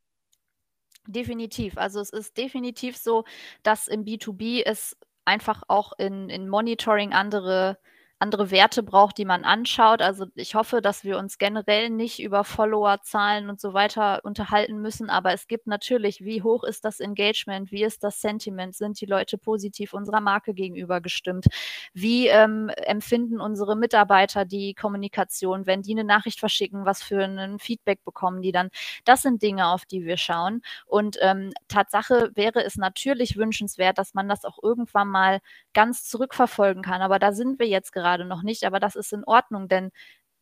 Definitiv. 1.06 1.76
Also 1.76 2.00
es 2.00 2.10
ist 2.10 2.36
definitiv 2.38 2.96
so, 2.96 3.24
dass 3.62 3.88
im 3.88 4.04
B2B 4.04 4.62
es 4.64 4.96
einfach 5.26 5.62
auch 5.68 5.92
in, 5.98 6.30
in 6.30 6.48
Monitoring 6.48 7.12
andere 7.12 7.78
andere 8.18 8.50
Werte 8.50 8.82
braucht, 8.82 9.18
die 9.18 9.24
man 9.24 9.44
anschaut. 9.44 10.00
Also 10.00 10.26
ich 10.34 10.54
hoffe, 10.54 10.80
dass 10.80 11.04
wir 11.04 11.18
uns 11.18 11.36
generell 11.38 11.90
nicht 11.90 12.22
über 12.22 12.44
Followerzahlen 12.44 13.50
und 13.50 13.60
so 13.60 13.74
weiter 13.74 14.20
unterhalten 14.24 14.80
müssen, 14.80 15.10
aber 15.10 15.32
es 15.32 15.46
gibt 15.46 15.66
natürlich, 15.66 16.24
wie 16.24 16.42
hoch 16.42 16.64
ist 16.64 16.84
das 16.84 17.00
Engagement, 17.00 17.72
wie 17.72 17.82
ist 17.84 18.04
das 18.04 18.20
Sentiment, 18.20 18.74
sind 18.76 19.00
die 19.00 19.06
Leute 19.06 19.36
positiv 19.36 19.92
unserer 19.92 20.20
Marke 20.20 20.54
gegenüber 20.54 21.00
gestimmt, 21.00 21.46
wie 21.92 22.28
ähm, 22.28 22.70
empfinden 22.86 23.40
unsere 23.40 23.76
Mitarbeiter 23.76 24.44
die 24.44 24.74
Kommunikation, 24.74 25.66
wenn 25.66 25.82
die 25.82 25.92
eine 25.92 26.04
Nachricht 26.04 26.38
verschicken, 26.40 26.86
was 26.86 27.02
für 27.02 27.24
ein 27.24 27.58
Feedback 27.58 28.04
bekommen 28.04 28.42
die 28.42 28.52
dann. 28.52 28.70
Das 29.04 29.22
sind 29.22 29.42
Dinge, 29.42 29.68
auf 29.68 29.84
die 29.86 30.04
wir 30.04 30.16
schauen. 30.16 30.62
Und 30.86 31.18
ähm, 31.20 31.52
Tatsache 31.68 32.30
wäre 32.34 32.64
es 32.64 32.76
natürlich 32.76 33.36
wünschenswert, 33.36 33.98
dass 33.98 34.14
man 34.14 34.28
das 34.28 34.44
auch 34.44 34.58
irgendwann 34.62 35.08
mal 35.08 35.40
ganz 35.72 36.04
zurückverfolgen 36.08 36.82
kann. 36.82 37.02
Aber 37.02 37.18
da 37.18 37.32
sind 37.32 37.58
wir 37.58 37.66
jetzt 37.66 37.92
gerade 37.92 38.03
gerade 38.04 38.24
noch 38.26 38.42
nicht, 38.42 38.64
aber 38.64 38.80
das 38.80 38.96
ist 38.96 39.12
in 39.12 39.24
Ordnung, 39.24 39.68
denn 39.68 39.90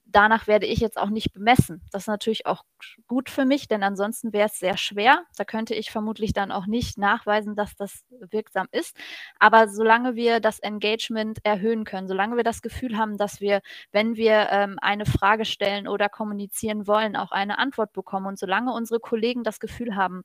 danach 0.05 0.47
werde 0.47 0.67
ich 0.67 0.81
jetzt 0.81 0.99
auch 0.99 1.11
nicht 1.11 1.33
bemessen. 1.33 1.83
Das 1.93 2.03
ist 2.05 2.09
natürlich 2.09 2.47
auch 2.47 2.65
gut 3.07 3.31
für 3.31 3.45
mich, 3.45 3.69
denn 3.69 3.83
ansonsten 3.83 4.33
wäre 4.33 4.49
es 4.49 4.59
sehr 4.59 4.77
schwer. 4.77 5.23
Da 5.37 5.45
könnte 5.45 5.75
ich 5.75 5.91
vermutlich 5.91 6.33
dann 6.33 6.53
auch 6.53 6.67
nicht 6.67 6.99
nachweisen, 6.99 7.55
dass 7.57 7.75
das 7.77 8.05
wirksam 8.11 8.67
ist. 8.73 8.97
Aber 9.39 9.69
solange 9.69 10.15
wir 10.17 10.41
das 10.41 10.59
Engagement 10.59 11.39
erhöhen 11.45 11.85
können, 11.85 12.09
solange 12.09 12.37
wir 12.37 12.45
das 12.45 12.63
Gefühl 12.63 12.97
haben, 12.99 13.17
dass 13.17 13.41
wir, 13.41 13.61
wenn 13.93 14.17
wir 14.17 14.49
ähm, 14.51 14.77
eine 14.83 15.07
Frage 15.07 15.45
stellen 15.45 15.89
oder 15.89 16.09
kommunizieren 16.09 16.87
wollen, 16.87 17.17
auch 17.17 17.33
eine 17.33 17.59
Antwort 17.59 17.93
bekommen 17.93 18.27
und 18.27 18.39
solange 18.39 18.73
unsere 18.73 19.01
Kollegen 19.01 19.45
das 19.45 19.61
Gefühl 19.61 19.97
haben, 19.97 20.25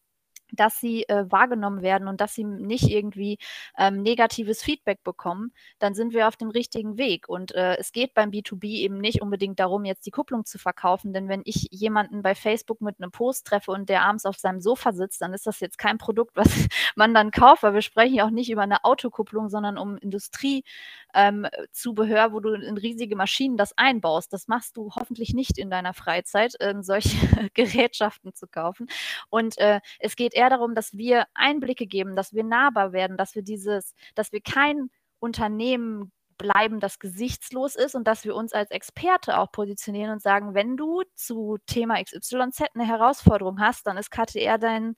dass 0.51 0.79
sie 0.79 1.03
äh, 1.09 1.25
wahrgenommen 1.29 1.81
werden 1.81 2.07
und 2.07 2.21
dass 2.21 2.33
sie 2.33 2.43
nicht 2.43 2.89
irgendwie 2.89 3.37
ähm, 3.77 4.01
negatives 4.01 4.63
Feedback 4.63 5.03
bekommen, 5.03 5.51
dann 5.79 5.93
sind 5.93 6.13
wir 6.13 6.27
auf 6.27 6.35
dem 6.37 6.49
richtigen 6.49 6.97
Weg. 6.97 7.29
Und 7.29 7.53
äh, 7.53 7.75
es 7.77 7.91
geht 7.91 8.13
beim 8.13 8.29
B2B 8.31 8.65
eben 8.65 8.99
nicht 8.99 9.21
unbedingt 9.21 9.59
darum, 9.59 9.85
jetzt 9.85 10.05
die 10.05 10.11
Kupplung 10.11 10.45
zu 10.45 10.57
verkaufen, 10.57 11.13
denn 11.13 11.29
wenn 11.29 11.41
ich 11.45 11.67
jemanden 11.71 12.21
bei 12.21 12.35
Facebook 12.35 12.81
mit 12.81 12.99
einem 12.99 13.11
Post 13.11 13.47
treffe 13.47 13.71
und 13.71 13.89
der 13.89 14.03
abends 14.03 14.25
auf 14.25 14.37
seinem 14.37 14.61
Sofa 14.61 14.93
sitzt, 14.93 15.21
dann 15.21 15.33
ist 15.33 15.47
das 15.47 15.59
jetzt 15.59 15.77
kein 15.77 15.97
Produkt, 15.97 16.35
was 16.35 16.47
man 16.95 17.13
dann 17.13 17.31
kauft, 17.31 17.63
weil 17.63 17.73
wir 17.73 17.81
sprechen 17.81 18.15
ja 18.15 18.25
auch 18.25 18.31
nicht 18.31 18.49
über 18.51 18.61
eine 18.61 18.83
Autokupplung, 18.83 19.49
sondern 19.49 19.77
um 19.77 19.97
Industriezubehör, 19.97 20.65
ähm, 21.13 22.31
wo 22.31 22.39
du 22.39 22.53
in 22.53 22.77
riesige 22.77 23.15
Maschinen 23.15 23.57
das 23.57 23.77
einbaust. 23.77 24.31
Das 24.33 24.47
machst 24.47 24.77
du 24.77 24.91
hoffentlich 24.95 25.33
nicht 25.33 25.57
in 25.57 25.69
deiner 25.69 25.93
Freizeit, 25.93 26.55
äh, 26.59 26.73
solche 26.81 27.17
Gerätschaften 27.53 28.33
zu 28.33 28.47
kaufen. 28.47 28.87
Und 29.29 29.57
äh, 29.57 29.81
es 29.99 30.15
geht 30.15 30.33
eher 30.37 30.49
darum, 30.49 30.75
dass 30.75 30.93
wir 30.95 31.25
Einblicke 31.33 31.87
geben, 31.87 32.15
dass 32.15 32.33
wir 32.33 32.43
nahbar 32.43 32.93
werden, 32.93 33.17
dass 33.17 33.35
wir 33.35 33.41
dieses, 33.41 33.95
dass 34.15 34.31
wir 34.31 34.41
kein 34.41 34.89
Unternehmen 35.19 36.11
bleiben, 36.37 36.79
das 36.79 36.99
gesichtslos 36.99 37.75
ist 37.75 37.95
und 37.95 38.07
dass 38.07 38.23
wir 38.23 38.35
uns 38.35 38.53
als 38.53 38.71
Experte 38.71 39.39
auch 39.39 39.51
positionieren 39.51 40.11
und 40.11 40.21
sagen, 40.21 40.53
wenn 40.53 40.77
du 40.77 41.01
zu 41.15 41.57
Thema 41.65 42.01
XYZ 42.01 42.61
eine 42.73 42.87
Herausforderung 42.87 43.59
hast, 43.59 43.87
dann 43.87 43.97
ist 43.97 44.11
KTR 44.11 44.57
dein, 44.57 44.95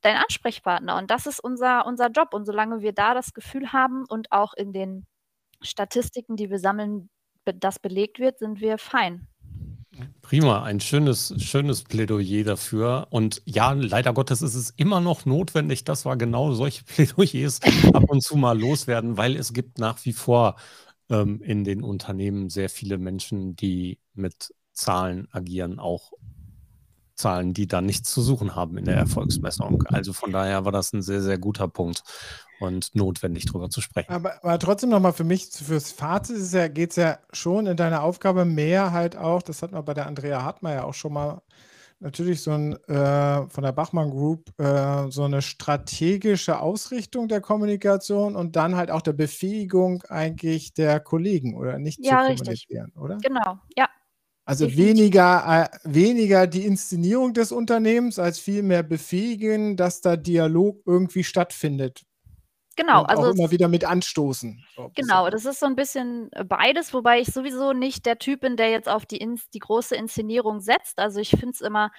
dein 0.00 0.16
Ansprechpartner. 0.16 0.96
Und 0.96 1.10
das 1.10 1.26
ist 1.26 1.40
unser, 1.40 1.86
unser 1.86 2.08
Job. 2.10 2.34
Und 2.34 2.46
solange 2.46 2.80
wir 2.80 2.92
da 2.92 3.14
das 3.14 3.34
Gefühl 3.34 3.72
haben 3.72 4.04
und 4.08 4.32
auch 4.32 4.54
in 4.54 4.72
den 4.72 5.06
Statistiken, 5.60 6.36
die 6.36 6.50
wir 6.50 6.58
sammeln, 6.58 7.10
das 7.44 7.78
belegt 7.80 8.20
wird, 8.20 8.38
sind 8.38 8.60
wir 8.60 8.78
fein. 8.78 9.26
Prima, 10.22 10.62
ein 10.62 10.78
schönes, 10.80 11.34
schönes 11.38 11.82
Plädoyer 11.82 12.44
dafür. 12.44 13.08
Und 13.10 13.42
ja, 13.44 13.72
leider 13.72 14.12
Gottes 14.12 14.42
ist 14.42 14.54
es 14.54 14.70
immer 14.70 15.00
noch 15.00 15.26
notwendig, 15.26 15.84
dass 15.84 16.06
wir 16.06 16.16
genau 16.16 16.52
solche 16.52 16.84
Plädoyers 16.86 17.60
ab 17.92 18.04
und 18.08 18.22
zu 18.22 18.36
mal 18.36 18.58
loswerden, 18.58 19.16
weil 19.16 19.36
es 19.36 19.52
gibt 19.52 19.78
nach 19.78 20.04
wie 20.04 20.12
vor 20.12 20.56
ähm, 21.08 21.42
in 21.42 21.64
den 21.64 21.82
Unternehmen 21.82 22.48
sehr 22.48 22.68
viele 22.70 22.98
Menschen, 22.98 23.56
die 23.56 23.98
mit 24.14 24.54
Zahlen 24.72 25.26
agieren, 25.32 25.78
auch 25.80 26.12
Zahlen, 27.20 27.54
die 27.54 27.66
da 27.66 27.80
nichts 27.80 28.10
zu 28.10 28.22
suchen 28.22 28.56
haben 28.56 28.76
in 28.76 28.84
der 28.84 28.96
Erfolgsmessung. 28.96 29.84
Also 29.86 30.12
von 30.12 30.32
daher 30.32 30.64
war 30.64 30.72
das 30.72 30.92
ein 30.92 31.02
sehr, 31.02 31.22
sehr 31.22 31.38
guter 31.38 31.68
Punkt 31.68 32.02
und 32.60 32.94
notwendig, 32.94 33.46
darüber 33.46 33.70
zu 33.70 33.80
sprechen. 33.80 34.12
Aber, 34.12 34.42
aber 34.42 34.58
trotzdem 34.58 34.90
nochmal 34.90 35.12
für 35.12 35.24
mich, 35.24 35.46
fürs 35.46 35.92
Fazit 35.92 36.52
ja, 36.52 36.68
geht 36.68 36.90
es 36.90 36.96
ja 36.96 37.18
schon 37.32 37.66
in 37.66 37.76
deiner 37.76 38.02
Aufgabe 38.02 38.44
mehr 38.44 38.92
halt 38.92 39.16
auch, 39.16 39.42
das 39.42 39.62
hat 39.62 39.72
man 39.72 39.84
bei 39.84 39.94
der 39.94 40.06
Andrea 40.06 40.42
Hartmann 40.42 40.74
ja 40.74 40.84
auch 40.84 40.94
schon 40.94 41.12
mal 41.12 41.42
natürlich 42.00 42.42
so 42.42 42.52
ein 42.52 42.72
äh, 42.88 43.46
von 43.48 43.62
der 43.62 43.72
Bachmann 43.72 44.10
Group 44.10 44.58
äh, 44.58 45.10
so 45.10 45.24
eine 45.24 45.42
strategische 45.42 46.60
Ausrichtung 46.60 47.28
der 47.28 47.40
Kommunikation 47.40 48.36
und 48.36 48.56
dann 48.56 48.74
halt 48.74 48.90
auch 48.90 49.02
der 49.02 49.12
Befähigung 49.12 50.02
eigentlich 50.08 50.72
der 50.72 51.00
Kollegen 51.00 51.56
oder 51.56 51.78
nicht 51.78 52.04
ja, 52.04 52.26
zu 52.26 52.34
kommunizieren, 52.36 52.86
richtig. 52.86 53.00
oder? 53.00 53.18
Genau, 53.18 53.58
ja. 53.76 53.88
Also 54.50 54.76
weniger, 54.76 55.70
äh, 55.72 55.78
weniger 55.84 56.48
die 56.48 56.66
Inszenierung 56.66 57.34
des 57.34 57.52
Unternehmens, 57.52 58.18
als 58.18 58.40
vielmehr 58.40 58.82
befähigen, 58.82 59.76
dass 59.76 60.00
da 60.00 60.16
Dialog 60.16 60.82
irgendwie 60.86 61.22
stattfindet. 61.22 62.02
Genau, 62.74 63.02
Und 63.02 63.10
auch 63.10 63.10
also 63.10 63.30
immer 63.30 63.52
wieder 63.52 63.68
mit 63.68 63.84
anstoßen. 63.84 64.60
genau, 64.96 65.30
das 65.30 65.44
ist 65.44 65.60
so 65.60 65.66
ein 65.66 65.76
bisschen 65.76 66.30
beides, 66.48 66.92
wobei 66.92 67.20
ich 67.20 67.28
sowieso 67.28 67.72
nicht 67.72 68.06
der 68.06 68.18
Typ 68.18 68.40
bin, 68.40 68.56
der 68.56 68.72
jetzt 68.72 68.88
auf 68.88 69.06
die, 69.06 69.18
Ins 69.18 69.50
die 69.50 69.60
große 69.60 69.94
Inszenierung 69.94 70.58
setzt. 70.58 70.98
Also 70.98 71.20
ich 71.20 71.30
finde 71.30 71.50
es 71.50 71.60
immer 71.60 71.92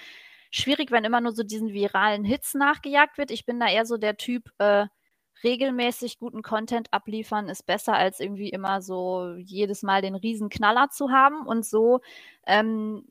schwierig, 0.50 0.92
wenn 0.92 1.06
immer 1.06 1.22
nur 1.22 1.32
so 1.32 1.44
diesen 1.44 1.72
viralen 1.72 2.26
Hits 2.26 2.54
nachgejagt 2.54 3.18
wird. 3.18 3.32
Ich 3.32 3.46
bin 3.46 3.62
da 3.62 3.68
eher 3.70 3.86
so 3.86 3.96
der 3.96 4.18
Typ, 4.18 4.50
äh, 4.58 4.88
regelmäßig 5.44 6.20
guten 6.20 6.42
Content 6.42 6.92
abliefern 6.94 7.50
ist 7.50 7.66
besser, 7.66 7.94
als 7.94 8.20
irgendwie 8.20 8.50
immer 8.50 8.82
so 8.82 9.36
jedes 9.38 9.84
Mal 9.84 10.02
den 10.02 10.16
Riesenknaller 10.16 10.90
zu 10.90 11.12
haben. 11.12 11.46
Und 11.48 11.66
so 11.66 12.00
ähm, 12.48 13.06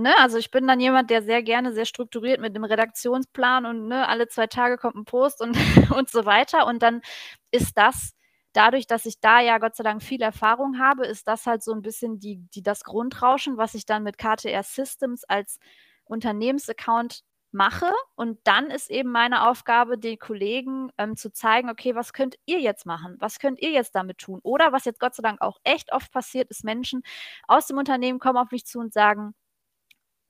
ne, 0.00 0.14
also 0.18 0.38
ich 0.38 0.50
bin 0.50 0.66
dann 0.66 0.80
jemand, 0.80 1.10
der 1.10 1.22
sehr 1.22 1.42
gerne 1.42 1.72
sehr 1.72 1.84
strukturiert 1.84 2.40
mit 2.40 2.56
dem 2.56 2.64
Redaktionsplan 2.64 3.66
und 3.66 3.88
ne, 3.88 4.08
alle 4.08 4.28
zwei 4.28 4.46
Tage 4.46 4.78
kommt 4.78 4.96
ein 4.96 5.04
Post 5.04 5.40
und, 5.40 5.56
und 5.96 6.08
so 6.10 6.24
weiter. 6.24 6.66
Und 6.66 6.82
dann 6.82 7.02
ist 7.50 7.76
das, 7.76 8.14
dadurch, 8.52 8.86
dass 8.86 9.06
ich 9.06 9.20
da 9.20 9.40
ja 9.40 9.58
Gott 9.58 9.76
sei 9.76 9.84
Dank 9.84 10.02
viel 10.02 10.22
Erfahrung 10.22 10.78
habe, 10.78 11.06
ist 11.06 11.28
das 11.28 11.46
halt 11.46 11.62
so 11.62 11.72
ein 11.72 11.82
bisschen 11.82 12.18
die, 12.18 12.38
die, 12.54 12.62
das 12.62 12.84
Grundrauschen, 12.84 13.56
was 13.56 13.74
ich 13.74 13.86
dann 13.86 14.02
mit 14.02 14.18
KTR 14.18 14.62
Systems 14.62 15.24
als 15.24 15.58
Unternehmensaccount 16.04 17.22
mache. 17.52 17.90
Und 18.14 18.38
dann 18.44 18.70
ist 18.70 18.90
eben 18.90 19.10
meine 19.12 19.48
Aufgabe, 19.48 19.98
den 19.98 20.18
Kollegen 20.18 20.90
ähm, 20.98 21.16
zu 21.16 21.32
zeigen, 21.32 21.70
okay, 21.70 21.94
was 21.94 22.12
könnt 22.12 22.36
ihr 22.46 22.60
jetzt 22.60 22.86
machen? 22.86 23.16
Was 23.18 23.38
könnt 23.38 23.60
ihr 23.60 23.70
jetzt 23.70 23.94
damit 23.94 24.18
tun? 24.18 24.40
Oder 24.42 24.72
was 24.72 24.84
jetzt 24.84 25.00
Gott 25.00 25.14
sei 25.14 25.22
Dank 25.22 25.40
auch 25.40 25.58
echt 25.64 25.92
oft 25.92 26.12
passiert, 26.12 26.50
ist 26.50 26.64
Menschen 26.64 27.02
aus 27.48 27.66
dem 27.66 27.78
Unternehmen 27.78 28.18
kommen 28.18 28.38
auf 28.38 28.50
mich 28.50 28.66
zu 28.66 28.78
und 28.78 28.92
sagen, 28.92 29.34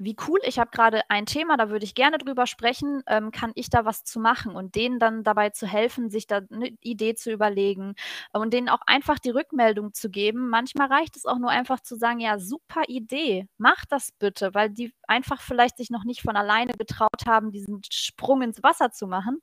wie 0.01 0.17
cool, 0.27 0.41
ich 0.45 0.59
habe 0.59 0.71
gerade 0.71 1.03
ein 1.11 1.27
Thema, 1.27 1.59
da 1.59 1.69
würde 1.69 1.85
ich 1.85 1.95
gerne 1.95 2.17
drüber 2.17 2.47
sprechen, 2.47 3.03
ähm, 3.07 3.31
kann 3.31 3.53
ich 3.55 3.69
da 3.69 3.85
was 3.85 4.03
zu 4.03 4.19
machen 4.19 4.57
und 4.57 4.75
denen 4.75 4.99
dann 4.99 5.23
dabei 5.23 5.51
zu 5.51 5.67
helfen, 5.67 6.09
sich 6.09 6.27
da 6.27 6.41
eine 6.51 6.69
Idee 6.81 7.15
zu 7.15 7.31
überlegen 7.31 7.95
und 8.33 8.55
denen 8.55 8.71
auch 8.71 8.81
einfach 8.87 9.19
die 9.19 9.31
Rückmeldung 9.31 9.93
zu 9.93 10.09
geben. 10.11 10.49
Manchmal 10.49 10.89
reicht 10.89 11.17
es 11.17 11.27
auch 11.27 11.39
nur 11.39 11.51
einfach 11.51 11.81
zu 11.81 11.97
sagen, 11.97 12.19
ja, 12.21 12.39
super 12.39 12.83
Idee, 12.89 13.47
mach 13.59 13.85
das 13.85 14.11
bitte, 14.13 14.55
weil 14.55 14.71
die 14.71 14.95
einfach 15.07 15.43
vielleicht 15.43 15.77
sich 15.77 15.91
noch 15.91 16.05
nicht 16.05 16.23
von 16.23 16.35
alleine 16.35 16.73
getraut 16.73 17.27
haben, 17.27 17.53
diesen 17.53 17.83
Sprung 17.93 18.41
ins 18.41 18.63
Wasser 18.63 18.91
zu 18.93 19.07
machen 19.07 19.41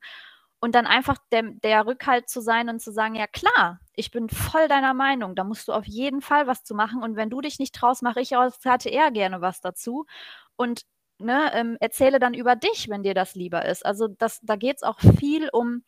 und 0.60 0.74
dann 0.74 0.86
einfach 0.86 1.18
der, 1.32 1.42
der 1.62 1.86
Rückhalt 1.86 2.28
zu 2.28 2.40
sein 2.40 2.68
und 2.68 2.80
zu 2.80 2.92
sagen, 2.92 3.14
ja 3.14 3.26
klar, 3.26 3.80
ich 3.94 4.10
bin 4.10 4.28
voll 4.28 4.68
deiner 4.68 4.94
Meinung, 4.94 5.34
da 5.34 5.44
musst 5.44 5.68
du 5.68 5.72
auf 5.72 5.86
jeden 5.86 6.20
Fall 6.20 6.46
was 6.46 6.64
zu 6.64 6.74
machen 6.74 7.02
und 7.02 7.16
wenn 7.16 7.30
du 7.30 7.40
dich 7.40 7.58
nicht 7.58 7.74
traust, 7.74 8.02
mache 8.02 8.20
ich 8.20 8.36
aus 8.36 8.58
HTR 8.60 9.10
gerne 9.10 9.40
was 9.40 9.60
dazu 9.60 10.06
und 10.56 10.82
ne, 11.18 11.50
ähm, 11.54 11.76
erzähle 11.80 12.18
dann 12.18 12.34
über 12.34 12.56
dich, 12.56 12.88
wenn 12.88 13.02
dir 13.02 13.14
das 13.14 13.34
lieber 13.34 13.64
ist. 13.64 13.84
Also 13.84 14.08
das, 14.08 14.40
da 14.42 14.56
geht 14.56 14.76
es 14.76 14.82
auch 14.82 14.98
viel 15.00 15.48
um 15.52 15.82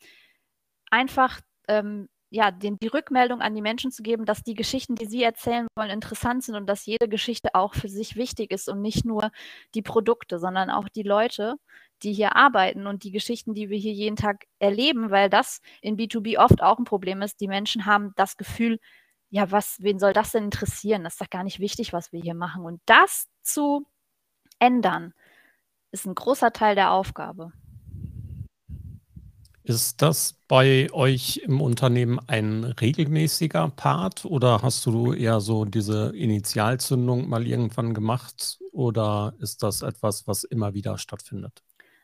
einfach 0.91 1.41
ähm, 1.68 2.09
ja, 2.31 2.53
den, 2.53 2.78
die 2.78 2.87
Rückmeldung 2.87 3.41
an 3.41 3.55
die 3.55 3.62
Menschen 3.62 3.91
zu 3.91 4.03
geben, 4.03 4.24
dass 4.24 4.43
die 4.43 4.55
Geschichten, 4.55 4.95
die 4.95 5.07
sie 5.07 5.22
erzählen 5.22 5.66
wollen, 5.76 5.91
interessant 5.91 6.45
sind 6.45 6.55
und 6.55 6.66
dass 6.66 6.87
jede 6.87 7.09
Geschichte 7.09 7.55
auch 7.55 7.74
für 7.74 7.89
sich 7.89 8.14
wichtig 8.16 8.53
ist 8.53 8.68
und 8.68 8.81
nicht 8.81 9.05
nur 9.05 9.31
die 9.74 9.83
Produkte, 9.83 10.39
sondern 10.39 10.70
auch 10.70 10.89
die 10.89 11.03
Leute, 11.03 11.57
die 12.05 12.12
hier 12.12 12.37
arbeiten 12.37 12.87
und 12.87 13.03
die 13.03 13.11
Geschichten, 13.11 13.55
die 13.55 13.68
wir 13.68 13.78
hier 13.78 13.93
jeden 13.93 14.16
Tag 14.16 14.47
erleben, 14.61 15.11
weil 15.11 15.28
das 15.28 15.61
in 15.83 15.97
B2B 15.97 16.39
oft 16.39 16.62
auch 16.62 16.78
ein 16.78 16.85
Problem 16.85 17.20
ist. 17.20 17.41
Die 17.41 17.49
Menschen 17.49 17.85
haben 17.85 18.12
das 18.16 18.37
Gefühl, 18.37 18.78
ja, 19.31 19.51
was, 19.51 19.76
wen 19.81 19.99
soll 19.99 20.12
das 20.12 20.33
denn 20.33 20.45
interessieren? 20.45 21.05
Das 21.05 21.14
ist 21.14 21.20
doch 21.20 21.31
gar 21.31 21.45
nicht 21.45 21.61
wichtig, 21.61 21.93
was 21.93 22.12
wir 22.12 22.20
hier 22.20 22.35
machen. 22.35 22.64
Und 22.64 22.81
das 22.87 23.28
zu 23.43 23.87
ändern, 24.61 25.14
ist 25.93 26.07
ein 26.07 26.14
großer 26.14 26.53
Teil 26.53 26.74
der 26.76 26.93
Aufgabe. 26.93 27.53
Ist 29.63 30.01
das 30.01 30.35
bei 30.49 30.89
euch 30.93 31.43
im 31.45 31.61
Unternehmen 31.61 32.19
ein 32.27 32.65
regelmäßiger 32.65 33.69
Part 33.77 34.25
oder 34.25 34.63
hast 34.63 34.87
du 34.87 35.13
eher 35.13 35.41
so 35.41 35.65
diese 35.65 36.17
Initialzündung 36.17 37.29
mal 37.29 37.47
irgendwann 37.47 37.93
gemacht 37.93 38.59
oder 38.73 39.35
ist 39.39 39.63
das 39.63 39.83
etwas, 39.83 40.27
was 40.27 40.45
immer 40.45 40.73
wieder 40.73 40.97
stattfindet? 40.97 41.63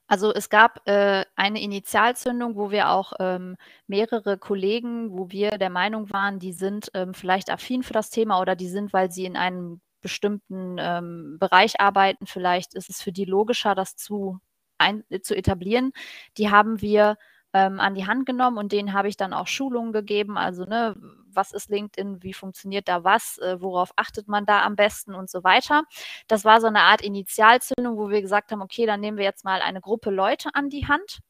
Also 0.09 0.33
es 0.33 0.51
gab 0.51 0.87
äh, 0.87 1.25
eine 1.35 1.61
Initialzündung, 1.61 2.55
wo 2.57 2.71
wir 2.71 2.91
auch 2.91 3.15
ähm, 3.19 3.57
mehrere 3.89 4.39
Kollegen, 4.39 5.11
wo 5.19 5.31
wir 5.31 5.51
der 5.59 5.71
Meinung 5.71 6.13
waren, 6.13 6.39
die 6.39 6.53
sind 6.53 6.91
ähm, 6.95 7.13
vielleicht 7.13 7.51
affin 7.51 7.83
für 7.83 7.93
das 7.93 8.11
Thema 8.11 8.41
oder 8.41 8.55
die 8.55 8.69
sind, 8.69 8.93
weil 8.93 9.11
sie 9.11 9.25
in 9.25 9.37
einem 9.37 9.81
bestimmten 10.03 10.77
ähm, 10.79 11.39
Bereich 11.41 11.81
arbeiten, 11.81 12.27
vielleicht 12.27 12.75
ist 12.75 12.89
es 12.89 13.03
für 13.03 13.11
die 13.11 13.25
logischer, 13.25 13.75
das 13.75 13.97
zu, 13.97 14.39
ein, 14.79 15.03
zu 15.23 15.35
etablieren. 15.35 15.93
Die 16.39 16.51
haben 16.51 16.81
wir 16.81 17.17
ähm, 17.57 17.81
an 17.81 17.95
die 17.95 18.07
Hand 18.07 18.27
genommen 18.27 18.59
und 18.59 18.71
denen 18.71 18.93
habe 18.93 19.09
ich 19.09 19.17
dann 19.17 19.33
auch 19.33 19.47
Schulungen 19.47 19.93
gegeben. 19.93 20.37
Also, 20.37 20.65
ne, 20.65 20.95
was 21.33 21.53
ist 21.53 21.71
LinkedIn, 21.71 22.23
wie 22.23 22.35
funktioniert 22.35 22.87
da 22.87 23.03
was, 23.03 23.39
äh, 23.39 23.61
worauf 23.63 23.93
achtet 23.97 24.29
man 24.29 24.45
da 24.45 24.63
am 24.63 24.77
besten 24.77 25.15
und 25.15 25.31
so 25.31 25.43
weiter. 25.43 25.85
Das 26.29 26.45
war 26.45 26.61
so 26.61 26.67
eine 26.67 26.81
Art 26.83 27.01
Initialzündung, 27.01 27.97
wo 27.97 28.11
wir 28.11 28.21
gesagt 28.21 28.53
haben, 28.53 28.61
okay, 28.61 28.85
dann 28.85 29.01
nehmen 29.01 29.17
wir 29.17 29.25
jetzt 29.25 29.45
mal 29.45 29.63
eine 29.63 29.81
Gruppe 29.81 30.11
Leute 30.11 30.51
an 30.55 30.69
die 30.69 30.87
Hand. 30.87 31.21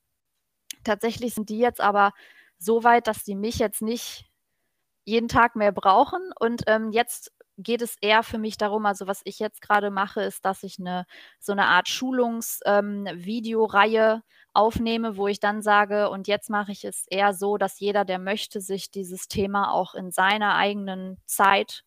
Tatsächlich 0.83 1.35
sind 1.35 1.49
die 1.49 1.59
jetzt 1.59 1.81
aber 1.81 2.12
so 2.59 2.83
weit, 2.83 3.07
dass 3.07 3.22
die 3.22 3.37
mich 3.37 3.59
jetzt 3.59 3.83
nicht 3.83 4.27
jeden 5.05 5.29
Tag 5.29 5.55
mehr 5.55 5.72
brauchen. 5.72 6.33
Und 6.41 6.62
ähm, 6.66 6.91
jetzt 6.91 7.33
geht 7.59 7.82
es 7.82 7.96
eher 8.00 8.22
für 8.22 8.38
mich 8.38 8.57
darum, 8.59 8.86
also 8.86 9.07
was 9.07 9.20
ich 9.24 9.38
jetzt 9.38 9.61
gerade 9.62 9.90
mache, 9.90 10.22
ist, 10.22 10.44
dass 10.44 10.62
ich 10.62 10.78
eine 10.78 11.07
so 11.40 11.52
eine 11.52 11.66
Art 11.66 11.88
Schulungsvideoreihe 11.88 14.14
ähm, 14.16 14.22
aufnehme, 14.52 15.16
wo 15.16 15.28
ich 15.28 15.40
dann 15.40 15.62
sage, 15.62 16.11
und 16.11 16.28
jetzt 16.28 16.50
mache 16.50 16.72
ich 16.72 16.84
es 16.84 17.07
eher 17.09 17.32
so, 17.34 17.57
dass 17.59 17.80
jeder, 17.80 18.04
der 18.04 18.18
möchte, 18.18 18.61
sich 18.61 18.90
dieses 18.90 19.28
Thema 19.28 19.72
auch 19.72 19.94
in 19.94 20.11
seiner 20.11 20.54
eigenen 20.57 21.18
Zeit 21.26 21.84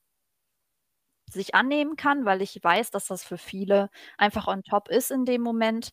sich 1.31 1.53
annehmen 1.55 1.95
kann, 1.95 2.25
weil 2.25 2.41
ich 2.41 2.59
weiß, 2.63 2.91
dass 2.91 3.07
das 3.07 3.23
für 3.23 3.37
viele 3.37 3.89
einfach 4.17 4.47
on 4.47 4.63
top 4.63 4.89
ist 4.89 5.11
in 5.11 5.25
dem 5.25 5.41
Moment, 5.41 5.91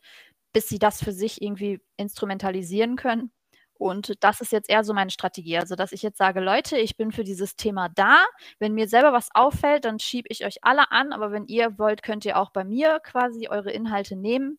bis 0.53 0.69
sie 0.69 0.79
das 0.79 1.03
für 1.03 1.13
sich 1.13 1.43
irgendwie 1.43 1.81
instrumentalisieren 1.97 2.97
können. 2.97 3.33
Und 3.79 4.23
das 4.25 4.41
ist 4.41 4.53
jetzt 4.53 4.71
eher 4.71 4.85
so 4.85 4.95
meine 4.95 5.11
Strategie. 5.11 5.59
Also, 5.59 5.75
dass 5.77 5.93
ich 5.93 6.03
jetzt 6.03 6.19
sage, 6.19 6.41
Leute, 6.41 6.79
ich 6.79 6.97
bin 6.97 7.13
für 7.13 7.25
dieses 7.25 7.57
Thema 7.57 7.89
da. 7.89 8.25
Wenn 8.59 8.75
mir 8.75 8.89
selber 8.89 9.13
was 9.13 9.29
auffällt, 9.35 9.85
dann 9.85 9.99
schiebe 9.99 10.29
ich 10.31 10.45
euch 10.45 10.59
alle 10.63 10.91
an. 10.91 11.13
Aber 11.13 11.33
wenn 11.33 11.47
ihr 11.47 11.79
wollt, 11.79 12.03
könnt 12.03 12.25
ihr 12.25 12.39
auch 12.39 12.51
bei 12.51 12.65
mir 12.65 13.01
quasi 13.01 13.49
eure 13.49 13.71
Inhalte 13.71 14.17
nehmen. 14.17 14.59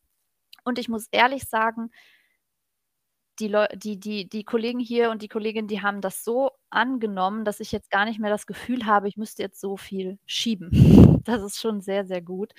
Und 0.63 0.79
ich 0.79 0.89
muss 0.89 1.07
ehrlich 1.11 1.45
sagen, 1.45 1.91
die, 3.39 3.47
Leu 3.47 3.67
die, 3.73 3.99
die, 3.99 4.27
die 4.27 4.43
Kollegen 4.43 4.79
hier 4.79 5.11
und 5.11 5.21
die 5.21 5.27
Kolleginnen, 5.27 5.67
die 5.67 5.81
haben 5.81 6.01
das 6.01 6.23
so 6.23 6.51
angenommen, 6.69 7.45
dass 7.45 7.59
ich 7.59 7.71
jetzt 7.71 7.91
gar 7.91 8.05
nicht 8.05 8.19
mehr 8.19 8.31
das 8.31 8.47
Gefühl 8.47 8.85
habe, 8.85 9.07
ich 9.07 9.17
müsste 9.17 9.43
jetzt 9.43 9.59
so 9.61 9.77
viel 9.77 10.19
schieben. 10.25 10.71
Das 11.27 11.43
ist 11.43 11.59
schon 11.59 11.81
sehr, 11.81 12.05
sehr 12.05 12.21
gut. 12.21 12.53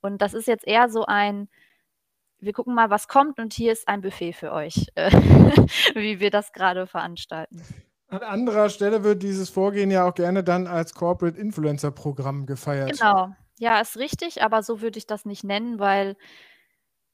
Und 0.00 0.22
das 0.22 0.34
ist 0.34 0.48
jetzt 0.48 0.66
eher 0.66 0.88
so 0.88 1.06
ein, 1.06 1.48
wir 2.40 2.52
gucken 2.52 2.74
mal, 2.74 2.90
was 2.90 3.08
kommt 3.08 3.38
und 3.38 3.52
hier 3.52 3.72
ist 3.72 3.88
ein 3.88 4.00
Buffet 4.00 4.32
für 4.32 4.52
euch, 4.52 4.86
äh, 4.94 5.10
wie 5.94 6.20
wir 6.20 6.30
das 6.30 6.52
gerade 6.52 6.86
veranstalten. 6.86 7.62
An 8.08 8.22
anderer 8.22 8.70
Stelle 8.70 9.04
wird 9.04 9.22
dieses 9.22 9.50
Vorgehen 9.50 9.90
ja 9.90 10.08
auch 10.08 10.14
gerne 10.14 10.42
dann 10.42 10.66
als 10.66 10.94
Corporate 10.94 11.38
Influencer 11.38 11.90
Programm 11.90 12.46
gefeiert. 12.46 12.98
Genau, 12.98 13.34
ja, 13.58 13.80
ist 13.80 13.98
richtig, 13.98 14.42
aber 14.42 14.62
so 14.62 14.80
würde 14.80 14.98
ich 14.98 15.06
das 15.06 15.24
nicht 15.24 15.44
nennen, 15.44 15.78
weil 15.78 16.16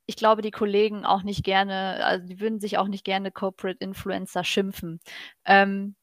ich 0.06 0.16
glaube, 0.16 0.42
die 0.42 0.50
Kollegen 0.50 1.04
auch 1.04 1.22
nicht 1.22 1.44
gerne, 1.44 2.04
also 2.04 2.26
die 2.26 2.38
würden 2.40 2.60
sich 2.60 2.78
auch 2.78 2.88
nicht 2.88 3.04
gerne 3.04 3.32
Corporate 3.32 3.78
Influencer 3.80 4.44
schimpfen. 4.44 5.00
Ähm, 5.44 5.96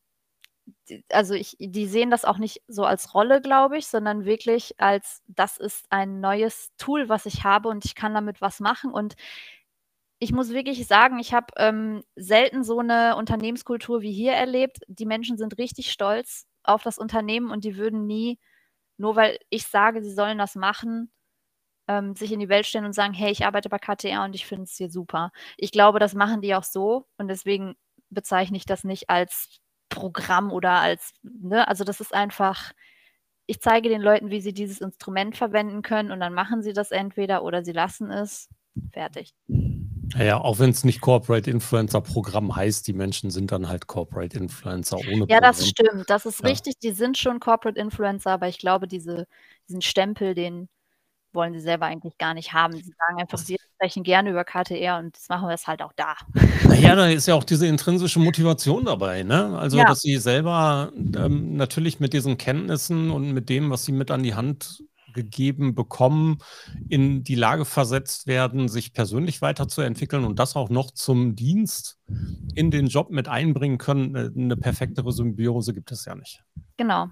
also 1.11 1.33
ich, 1.33 1.55
die 1.59 1.87
sehen 1.87 2.11
das 2.11 2.25
auch 2.25 2.37
nicht 2.37 2.61
so 2.67 2.83
als 2.85 3.13
Rolle, 3.13 3.41
glaube 3.41 3.77
ich, 3.77 3.87
sondern 3.87 4.25
wirklich 4.25 4.79
als, 4.79 5.21
das 5.27 5.57
ist 5.57 5.85
ein 5.89 6.19
neues 6.21 6.71
Tool, 6.77 7.09
was 7.09 7.25
ich 7.25 7.43
habe 7.43 7.69
und 7.69 7.85
ich 7.85 7.95
kann 7.95 8.13
damit 8.13 8.41
was 8.41 8.59
machen. 8.59 8.91
Und 8.93 9.15
ich 10.19 10.31
muss 10.31 10.49
wirklich 10.51 10.85
sagen, 10.87 11.19
ich 11.19 11.33
habe 11.33 11.47
ähm, 11.57 12.03
selten 12.15 12.63
so 12.63 12.79
eine 12.79 13.15
Unternehmenskultur 13.15 14.01
wie 14.01 14.11
hier 14.13 14.33
erlebt. 14.33 14.79
Die 14.87 15.05
Menschen 15.07 15.37
sind 15.37 15.57
richtig 15.57 15.91
stolz 15.91 16.45
auf 16.63 16.83
das 16.83 16.97
Unternehmen 16.99 17.49
und 17.51 17.63
die 17.63 17.75
würden 17.77 18.05
nie, 18.05 18.39
nur 18.97 19.15
weil 19.15 19.39
ich 19.49 19.65
sage, 19.67 20.03
sie 20.03 20.13
sollen 20.13 20.37
das 20.37 20.55
machen, 20.55 21.11
ähm, 21.87 22.15
sich 22.15 22.31
in 22.31 22.39
die 22.39 22.49
Welt 22.49 22.65
stellen 22.67 22.85
und 22.85 22.93
sagen, 22.93 23.13
hey, 23.13 23.31
ich 23.31 23.45
arbeite 23.45 23.69
bei 23.69 23.79
KTR 23.79 24.23
und 24.25 24.35
ich 24.35 24.45
finde 24.45 24.63
es 24.65 24.75
hier 24.77 24.89
super. 24.91 25.31
Ich 25.57 25.71
glaube, 25.71 25.99
das 25.99 26.15
machen 26.15 26.41
die 26.41 26.55
auch 26.55 26.63
so 26.63 27.07
und 27.17 27.27
deswegen 27.29 27.75
bezeichne 28.09 28.57
ich 28.57 28.65
das 28.65 28.83
nicht 28.83 29.09
als 29.09 29.60
Programm 29.91 30.51
oder 30.51 30.71
als, 30.71 31.13
ne, 31.21 31.67
also 31.67 31.83
das 31.83 32.01
ist 32.01 32.13
einfach, 32.13 32.71
ich 33.45 33.61
zeige 33.61 33.89
den 33.89 34.01
Leuten, 34.01 34.31
wie 34.31 34.41
sie 34.41 34.53
dieses 34.53 34.81
Instrument 34.81 35.37
verwenden 35.37 35.83
können 35.83 36.11
und 36.11 36.19
dann 36.19 36.33
machen 36.33 36.63
sie 36.63 36.73
das 36.73 36.89
entweder 36.89 37.43
oder 37.43 37.63
sie 37.63 37.73
lassen 37.73 38.09
es. 38.09 38.49
Fertig. 38.93 39.35
Ja, 40.17 40.39
auch 40.39 40.59
wenn 40.59 40.69
es 40.69 40.83
nicht 40.83 41.01
Corporate 41.01 41.49
Influencer 41.49 42.01
Programm 42.01 42.55
heißt, 42.55 42.87
die 42.87 42.93
Menschen 42.93 43.29
sind 43.31 43.51
dann 43.51 43.67
halt 43.67 43.87
Corporate 43.87 44.37
Influencer 44.37 44.97
ohne 44.97 45.25
Ja, 45.29 45.39
das 45.39 45.67
stimmt. 45.67 46.09
Das 46.09 46.25
ist 46.25 46.41
ja. 46.41 46.47
richtig. 46.47 46.79
Die 46.79 46.91
sind 46.91 47.17
schon 47.17 47.39
Corporate 47.39 47.79
Influencer, 47.79 48.31
aber 48.31 48.47
ich 48.47 48.57
glaube, 48.57 48.87
diese, 48.87 49.27
diesen 49.67 49.81
Stempel, 49.81 50.33
den, 50.33 50.69
wollen 51.33 51.53
sie 51.53 51.59
selber 51.59 51.85
eigentlich 51.85 52.17
gar 52.17 52.33
nicht 52.33 52.53
haben. 52.53 52.73
Sie 52.73 52.93
sagen 52.97 53.19
einfach, 53.19 53.37
sie 53.37 53.57
sprechen 53.81 54.03
gerne 54.03 54.29
über 54.29 54.43
KTR 54.43 54.99
und 54.99 55.15
das 55.15 55.27
machen 55.27 55.47
wir 55.47 55.55
es 55.55 55.65
halt 55.65 55.81
auch 55.81 55.93
da. 55.93 56.15
Naja, 56.67 56.95
da 56.95 57.07
ist 57.07 57.27
ja 57.27 57.33
auch 57.33 57.43
diese 57.43 57.65
intrinsische 57.65 58.19
Motivation 58.19 58.85
dabei, 58.85 59.23
ne? 59.23 59.57
Also, 59.57 59.77
ja. 59.77 59.85
dass 59.85 60.01
sie 60.01 60.17
selber 60.17 60.91
ähm, 60.95 61.55
natürlich 61.55 61.99
mit 61.99 62.13
diesen 62.13 62.37
Kenntnissen 62.37 63.09
und 63.09 63.31
mit 63.31 63.49
dem, 63.49 63.71
was 63.71 63.85
sie 63.85 63.91
mit 63.91 64.11
an 64.11 64.21
die 64.21 64.35
Hand 64.35 64.83
gegeben 65.13 65.73
bekommen, 65.73 66.37
in 66.89 67.23
die 67.23 67.35
Lage 67.35 67.65
versetzt 67.65 68.27
werden, 68.27 68.69
sich 68.69 68.93
persönlich 68.93 69.41
weiterzuentwickeln 69.41 70.23
und 70.25 70.37
das 70.39 70.55
auch 70.55 70.69
noch 70.69 70.91
zum 70.91 71.35
Dienst 71.35 71.99
in 72.53 72.71
den 72.71 72.85
Job 72.85 73.09
mit 73.09 73.27
einbringen 73.27 73.79
können. 73.79 74.15
Äh, 74.15 74.29
eine 74.35 74.57
perfektere 74.57 75.11
Symbiose 75.11 75.73
gibt 75.73 75.91
es 75.91 76.05
ja 76.05 76.13
nicht. 76.13 76.43
Genau. 76.77 77.07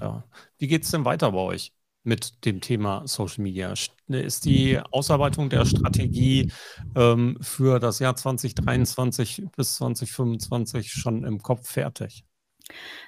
Ja. 0.00 0.24
Wie 0.58 0.68
geht 0.68 0.84
es 0.84 0.90
denn 0.92 1.04
weiter 1.04 1.32
bei 1.32 1.40
euch? 1.40 1.72
Mit 2.02 2.44
dem 2.44 2.60
Thema 2.60 3.06
Social 3.06 3.42
Media? 3.42 3.74
Ne, 4.06 4.22
ist 4.22 4.44
die 4.44 4.80
Ausarbeitung 4.90 5.50
der 5.50 5.64
Strategie 5.64 6.52
ähm, 6.96 7.38
für 7.40 7.78
das 7.78 7.98
Jahr 7.98 8.16
2023 8.16 9.44
bis 9.56 9.76
2025 9.76 10.92
schon 10.92 11.24
im 11.24 11.42
Kopf 11.42 11.68
fertig? 11.68 12.24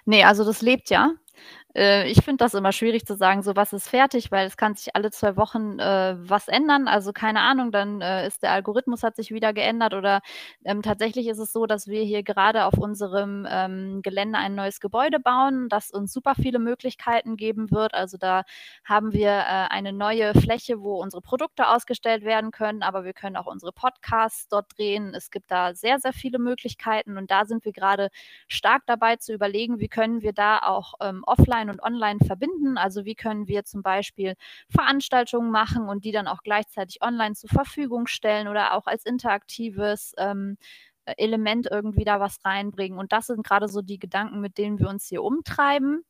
Nee, 0.05 0.25
also 0.25 0.45
das 0.45 0.63
lebt 0.63 0.91
ja. 0.91 1.15
Äh, 1.75 2.11
ich 2.11 2.23
finde 2.23 2.45
das 2.45 2.55
immer 2.55 2.73
schwierig 2.73 3.07
zu 3.07 3.17
sagen, 3.17 3.43
so 3.43 3.57
was 3.57 3.73
ist 3.73 3.89
fertig, 3.89 4.31
weil 4.31 4.47
es 4.47 4.57
kann 4.57 4.75
sich 4.75 4.95
alle 4.95 5.11
zwei 5.11 5.37
Wochen 5.37 5.79
äh, 5.79 6.17
was 6.19 6.49
ändern. 6.49 6.89
Also 6.89 7.13
keine 7.13 7.41
Ahnung, 7.41 7.73
dann 7.73 8.01
äh, 8.01 8.27
ist 8.27 8.43
der 8.43 8.53
Algorithmus 8.53 9.03
hat 9.03 9.17
sich 9.17 9.31
wieder 9.31 9.53
geändert 9.53 9.95
oder 9.95 10.21
ähm, 10.65 10.83
tatsächlich 10.83 11.29
ist 11.29 11.39
es 11.39 11.53
so, 11.53 11.67
dass 11.67 11.87
wir 11.87 12.03
hier 12.03 12.23
gerade 12.23 12.65
auf 12.67 12.75
unserem 12.75 13.47
ähm, 13.51 14.03
Gelände 14.03 14.39
ein 14.39 14.55
neues 14.55 14.81
Gebäude 14.81 15.19
bauen, 15.21 15.69
das 15.69 15.91
uns 15.91 16.13
super 16.13 16.35
viele 16.35 16.59
Möglichkeiten 16.59 17.37
geben 17.37 17.71
wird. 17.71 17.95
Also 17.95 18.19
da 18.19 18.43
haben 18.85 19.13
wir 19.13 19.31
äh, 19.31 19.69
eine 19.71 19.93
neue 19.93 20.35
Fläche, 20.35 20.83
wo 20.83 21.01
unsere 21.01 21.23
Produkte 21.23 21.69
ausgestellt 21.69 22.25
werden 22.25 22.51
können, 22.51 22.83
aber 22.83 23.05
wir 23.05 23.13
können 23.15 23.37
auch 23.37 23.47
unsere 23.47 23.73
Podcasts 23.73 24.49
dort 24.49 24.67
drehen. 24.77 25.15
Es 25.15 25.31
gibt 25.31 25.51
da 25.51 25.75
sehr, 25.75 25.99
sehr 25.99 26.13
viele 26.13 26.39
Möglichkeiten 26.39 27.17
und 27.17 27.31
da 27.31 27.45
sind 27.47 27.65
wir 27.65 27.73
gerade 27.73 28.11
stark 28.49 28.83
dabei 28.87 29.17
zu 29.17 29.33
überlegen, 29.33 29.81
wie 29.81 29.89
können 29.89 30.23
wir 30.23 30.33
da 30.33 30.59
auch 30.61 30.95
ähm, 31.01 31.23
offline 31.27 31.62
und 31.71 31.83
online 31.83 32.21
verbinden. 32.25 32.79
Also 32.79 33.05
wie 33.05 33.15
können 33.15 33.49
wir 33.49 33.65
zum 33.65 33.83
Beispiel 33.83 34.35
Veranstaltungen 34.69 35.51
machen 35.51 35.89
und 35.89 36.05
die 36.05 36.13
dann 36.13 36.29
auch 36.29 36.43
gleichzeitig 36.43 37.03
online 37.03 37.35
zur 37.35 37.51
Verfügung 37.51 38.07
stellen 38.07 38.49
oder 38.49 38.75
auch 38.75 38.87
als 38.87 39.05
interaktives 39.05 40.15
ähm, 40.19 40.57
Element 41.05 41.69
irgendwie 41.71 42.05
da 42.05 42.21
was 42.21 42.45
reinbringen. 42.45 42.99
Und 42.99 43.13
das 43.13 43.27
sind 43.27 43.45
gerade 43.47 43.69
so 43.69 43.83
die 43.83 43.99
Gedanken, 43.99 44.41
mit 44.41 44.59
denen 44.59 44.79
wir 44.79 44.89
uns 44.89 45.07
hier 45.09 45.23
umtreiben. 45.23 46.05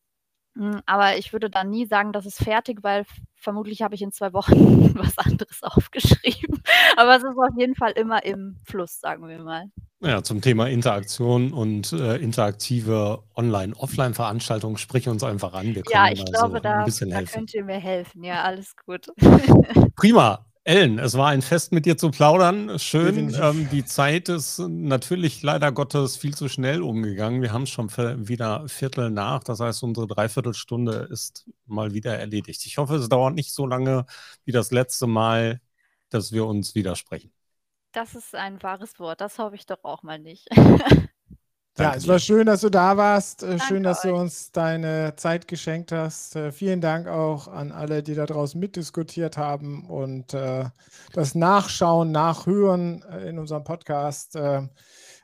Hm, 0.57 0.83
aber 0.87 1.17
ich 1.17 1.33
würde 1.33 1.49
dann 1.51 1.71
nie 1.71 1.87
sagen, 1.87 2.13
das 2.13 2.27
ist 2.27 2.43
fertig, 2.43 2.83
weil 2.83 3.05
vermutlich 3.37 3.83
habe 3.83 3.95
ich 3.95 4.03
in 4.03 4.13
zwei 4.13 4.33
Wochen 4.35 4.53
was 4.99 5.19
anderes 5.19 5.63
aufgeschrieben. 5.63 6.63
Aber 6.97 7.17
es 7.17 7.23
ist 7.25 7.39
auf 7.39 7.57
jeden 7.59 7.75
Fall 7.75 7.93
immer 7.93 8.25
im 8.25 8.59
Fluss, 8.65 9.01
sagen 9.01 9.27
wir 9.29 9.43
mal. 9.43 9.71
Ja, 10.05 10.21
zum 10.25 10.41
Thema 10.41 10.69
Interaktion 10.69 11.53
und 11.53 11.93
äh, 11.93 12.17
interaktive 12.17 13.23
Online-Offline-Veranstaltungen, 13.37 14.77
sprich 14.77 15.09
uns 15.09 15.23
einfach 15.23 15.53
an. 15.55 15.77
Wir 15.77 15.83
können 15.83 15.93
ja, 15.93 16.11
ich 16.11 16.25
glaube, 16.25 16.57
so 16.57 16.61
da, 16.61 16.85
da 16.85 17.23
könnt 17.23 17.55
ihr 17.55 17.65
mir 17.65 17.79
helfen. 17.79 18.25
Ja, 18.25 18.43
alles 18.43 18.75
gut. 18.85 19.07
Prima. 19.97 20.45
Ellen, 20.65 21.01
es 21.01 21.17
war 21.17 21.29
ein 21.29 21.43
Fest 21.43 21.73
mit 21.73 21.87
dir 21.87 21.97
zu 21.97 22.11
plaudern. 22.11 22.79
Schön. 22.79 23.35
Ähm, 23.41 23.69
die 23.71 23.85
Zeit 23.85 24.29
ist 24.29 24.61
natürlich 24.61 25.43
leider 25.43 25.73
Gottes 25.73 26.17
viel 26.17 26.35
zu 26.35 26.49
schnell 26.49 26.83
umgegangen. 26.83 27.43
Wir 27.43 27.53
haben 27.53 27.65
es 27.65 27.71
schon 27.71 27.89
wieder 28.29 28.69
Viertel 28.69 29.11
nach. 29.11 29.43
Das 29.43 29.59
heißt, 29.59 29.83
unsere 29.83 30.07
Dreiviertelstunde 30.07 31.09
ist 31.11 31.49
mal 31.67 31.95
wieder 31.95 32.17
erledigt. 32.17 32.65
Ich 32.67 32.79
hoffe, 32.79 32.95
es 32.97 33.09
dauert 33.09 33.35
nicht 33.35 33.53
so 33.53 33.67
lange 33.67 34.07
wie 34.45 34.53
das 34.53 34.71
letzte 34.71 35.09
Mal, 35.09 35.61
dass 36.11 36.31
wir 36.31 36.47
uns 36.47 36.77
widersprechen. 36.77 37.33
Das 37.93 38.15
ist 38.15 38.35
ein 38.35 38.63
wahres 38.63 38.99
Wort. 38.99 39.21
Das 39.21 39.39
hoffe 39.39 39.55
ich 39.55 39.67
doch 39.67 39.85
auch 39.85 40.03
mal 40.03 40.19
nicht. 40.19 40.49
Ja, 41.79 41.95
es 41.95 42.07
war 42.07 42.19
schön, 42.19 42.45
dass 42.47 42.61
du 42.61 42.69
da 42.69 42.99
warst. 42.99 43.43
Äh, 43.43 43.47
Danke 43.47 43.65
schön, 43.65 43.83
dass 43.83 44.05
euch. 44.05 44.11
du 44.11 44.17
uns 44.19 44.53
deine 44.53 45.15
Zeit 45.17 45.49
geschenkt 45.49 45.91
hast. 45.91 46.37
Äh, 46.37 46.53
vielen 46.53 46.83
Dank 46.83 47.09
auch 47.09 47.49
an 47.49 47.73
alle, 47.73 48.03
die 48.03 48.15
da 48.15 48.27
draußen 48.27 48.61
mitdiskutiert 48.61 49.39
haben 49.39 49.87
und 49.89 50.35
äh, 50.35 50.67
das 51.15 51.35
Nachschauen, 51.35 52.13
Nachhören 52.13 53.03
äh, 53.05 53.27
in 53.27 53.39
unserem 53.39 53.65
Podcast. 53.65 54.37
Äh, 54.37 54.69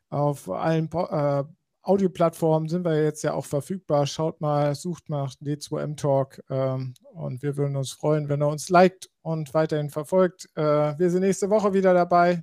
auf 0.08 0.48
allen 0.48 0.88
po 0.88 1.04
äh, 1.04 1.44
Audioplattformen 1.82 2.68
sind 2.68 2.84
wir 2.84 3.02
jetzt 3.02 3.22
ja 3.22 3.34
auch 3.34 3.44
verfügbar. 3.44 4.06
Schaut 4.06 4.40
mal, 4.40 4.74
sucht 4.74 5.10
nach 5.10 5.34
D2M 5.34 5.96
Talk 5.96 6.42
ähm, 6.48 6.94
und 7.12 7.42
wir 7.42 7.58
würden 7.58 7.76
uns 7.76 7.92
freuen, 7.92 8.30
wenn 8.30 8.42
ihr 8.42 8.48
uns 8.48 8.70
liked 8.70 9.10
und 9.28 9.54
weiterhin 9.54 9.90
verfolgt. 9.90 10.48
wir 10.54 11.10
sind 11.10 11.20
nächste 11.20 11.50
Woche 11.50 11.72
wieder 11.72 11.94
dabei. 11.94 12.42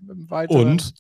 und 0.50 0.94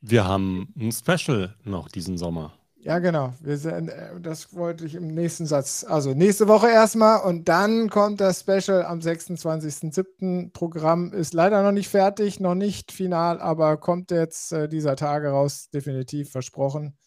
wir 0.00 0.26
haben 0.26 0.72
ein 0.78 0.92
Special 0.92 1.54
noch 1.64 1.88
diesen 1.88 2.18
Sommer. 2.18 2.52
Ja, 2.84 2.98
genau. 2.98 3.32
Wir 3.40 3.56
sind, 3.56 3.88
äh, 3.88 4.20
das 4.20 4.54
wollte 4.54 4.84
ich 4.84 4.94
im 4.94 5.06
nächsten 5.06 5.46
Satz. 5.46 5.86
Also 5.88 6.12
nächste 6.12 6.48
Woche 6.48 6.68
erstmal 6.68 7.22
und 7.22 7.48
dann 7.48 7.88
kommt 7.88 8.20
das 8.20 8.40
Special 8.40 8.84
am 8.84 8.98
26.07. 8.98 10.52
Programm 10.52 11.14
ist 11.14 11.32
leider 11.32 11.62
noch 11.62 11.72
nicht 11.72 11.88
fertig, 11.88 12.40
noch 12.40 12.54
nicht 12.54 12.92
final, 12.92 13.40
aber 13.40 13.78
kommt 13.78 14.10
jetzt 14.10 14.52
äh, 14.52 14.68
dieser 14.68 14.96
Tage 14.96 15.30
raus, 15.30 15.70
definitiv 15.72 16.30
versprochen. 16.30 16.98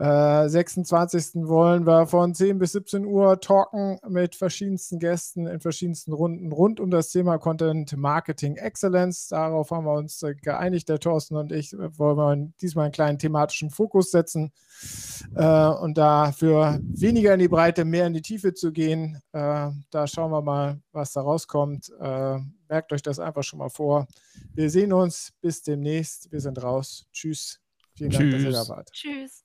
Äh, 0.00 0.48
26. 0.48 1.46
wollen 1.46 1.86
wir 1.86 2.06
von 2.06 2.34
10 2.34 2.58
bis 2.58 2.72
17 2.72 3.04
Uhr 3.04 3.38
talken 3.38 3.98
mit 4.08 4.34
verschiedensten 4.34 4.98
Gästen 4.98 5.46
in 5.46 5.60
verschiedensten 5.60 6.14
Runden 6.14 6.50
rund 6.52 6.80
um 6.80 6.90
das 6.90 7.10
Thema 7.10 7.36
Content 7.36 7.94
Marketing 7.98 8.56
Excellence. 8.56 9.28
Darauf 9.28 9.70
haben 9.70 9.84
wir 9.84 9.92
uns 9.92 10.22
äh, 10.22 10.34
geeinigt, 10.34 10.88
der 10.88 11.00
Thorsten 11.00 11.36
und 11.36 11.52
ich, 11.52 11.74
äh, 11.74 11.98
wollen 11.98 12.16
wir 12.16 12.50
diesmal 12.62 12.86
einen 12.86 12.92
kleinen 12.92 13.18
thematischen 13.18 13.68
Fokus 13.68 14.10
setzen 14.10 14.52
äh, 15.34 15.66
und 15.66 15.98
dafür 15.98 16.80
weniger 16.82 17.34
in 17.34 17.40
die 17.40 17.48
Breite, 17.48 17.84
mehr 17.84 18.06
in 18.06 18.14
die 18.14 18.22
Tiefe 18.22 18.54
zu 18.54 18.72
gehen. 18.72 19.20
Äh, 19.32 19.68
da 19.90 20.06
schauen 20.06 20.30
wir 20.30 20.40
mal, 20.40 20.80
was 20.92 21.12
da 21.12 21.20
rauskommt. 21.20 21.92
Äh, 22.00 22.38
merkt 22.70 22.90
euch 22.94 23.02
das 23.02 23.18
einfach 23.18 23.42
schon 23.42 23.58
mal 23.58 23.68
vor. 23.68 24.08
Wir 24.54 24.70
sehen 24.70 24.94
uns. 24.94 25.34
Bis 25.42 25.60
demnächst. 25.62 26.32
Wir 26.32 26.40
sind 26.40 26.62
raus. 26.62 27.06
Tschüss. 27.12 27.60
Vielen 27.96 28.12
Dank, 28.12 28.30
Tschüss. 28.30 28.44
dass 28.44 28.44
ihr 28.44 28.52
da 28.52 28.68
wart. 28.76 28.90
Tschüss. 28.92 29.44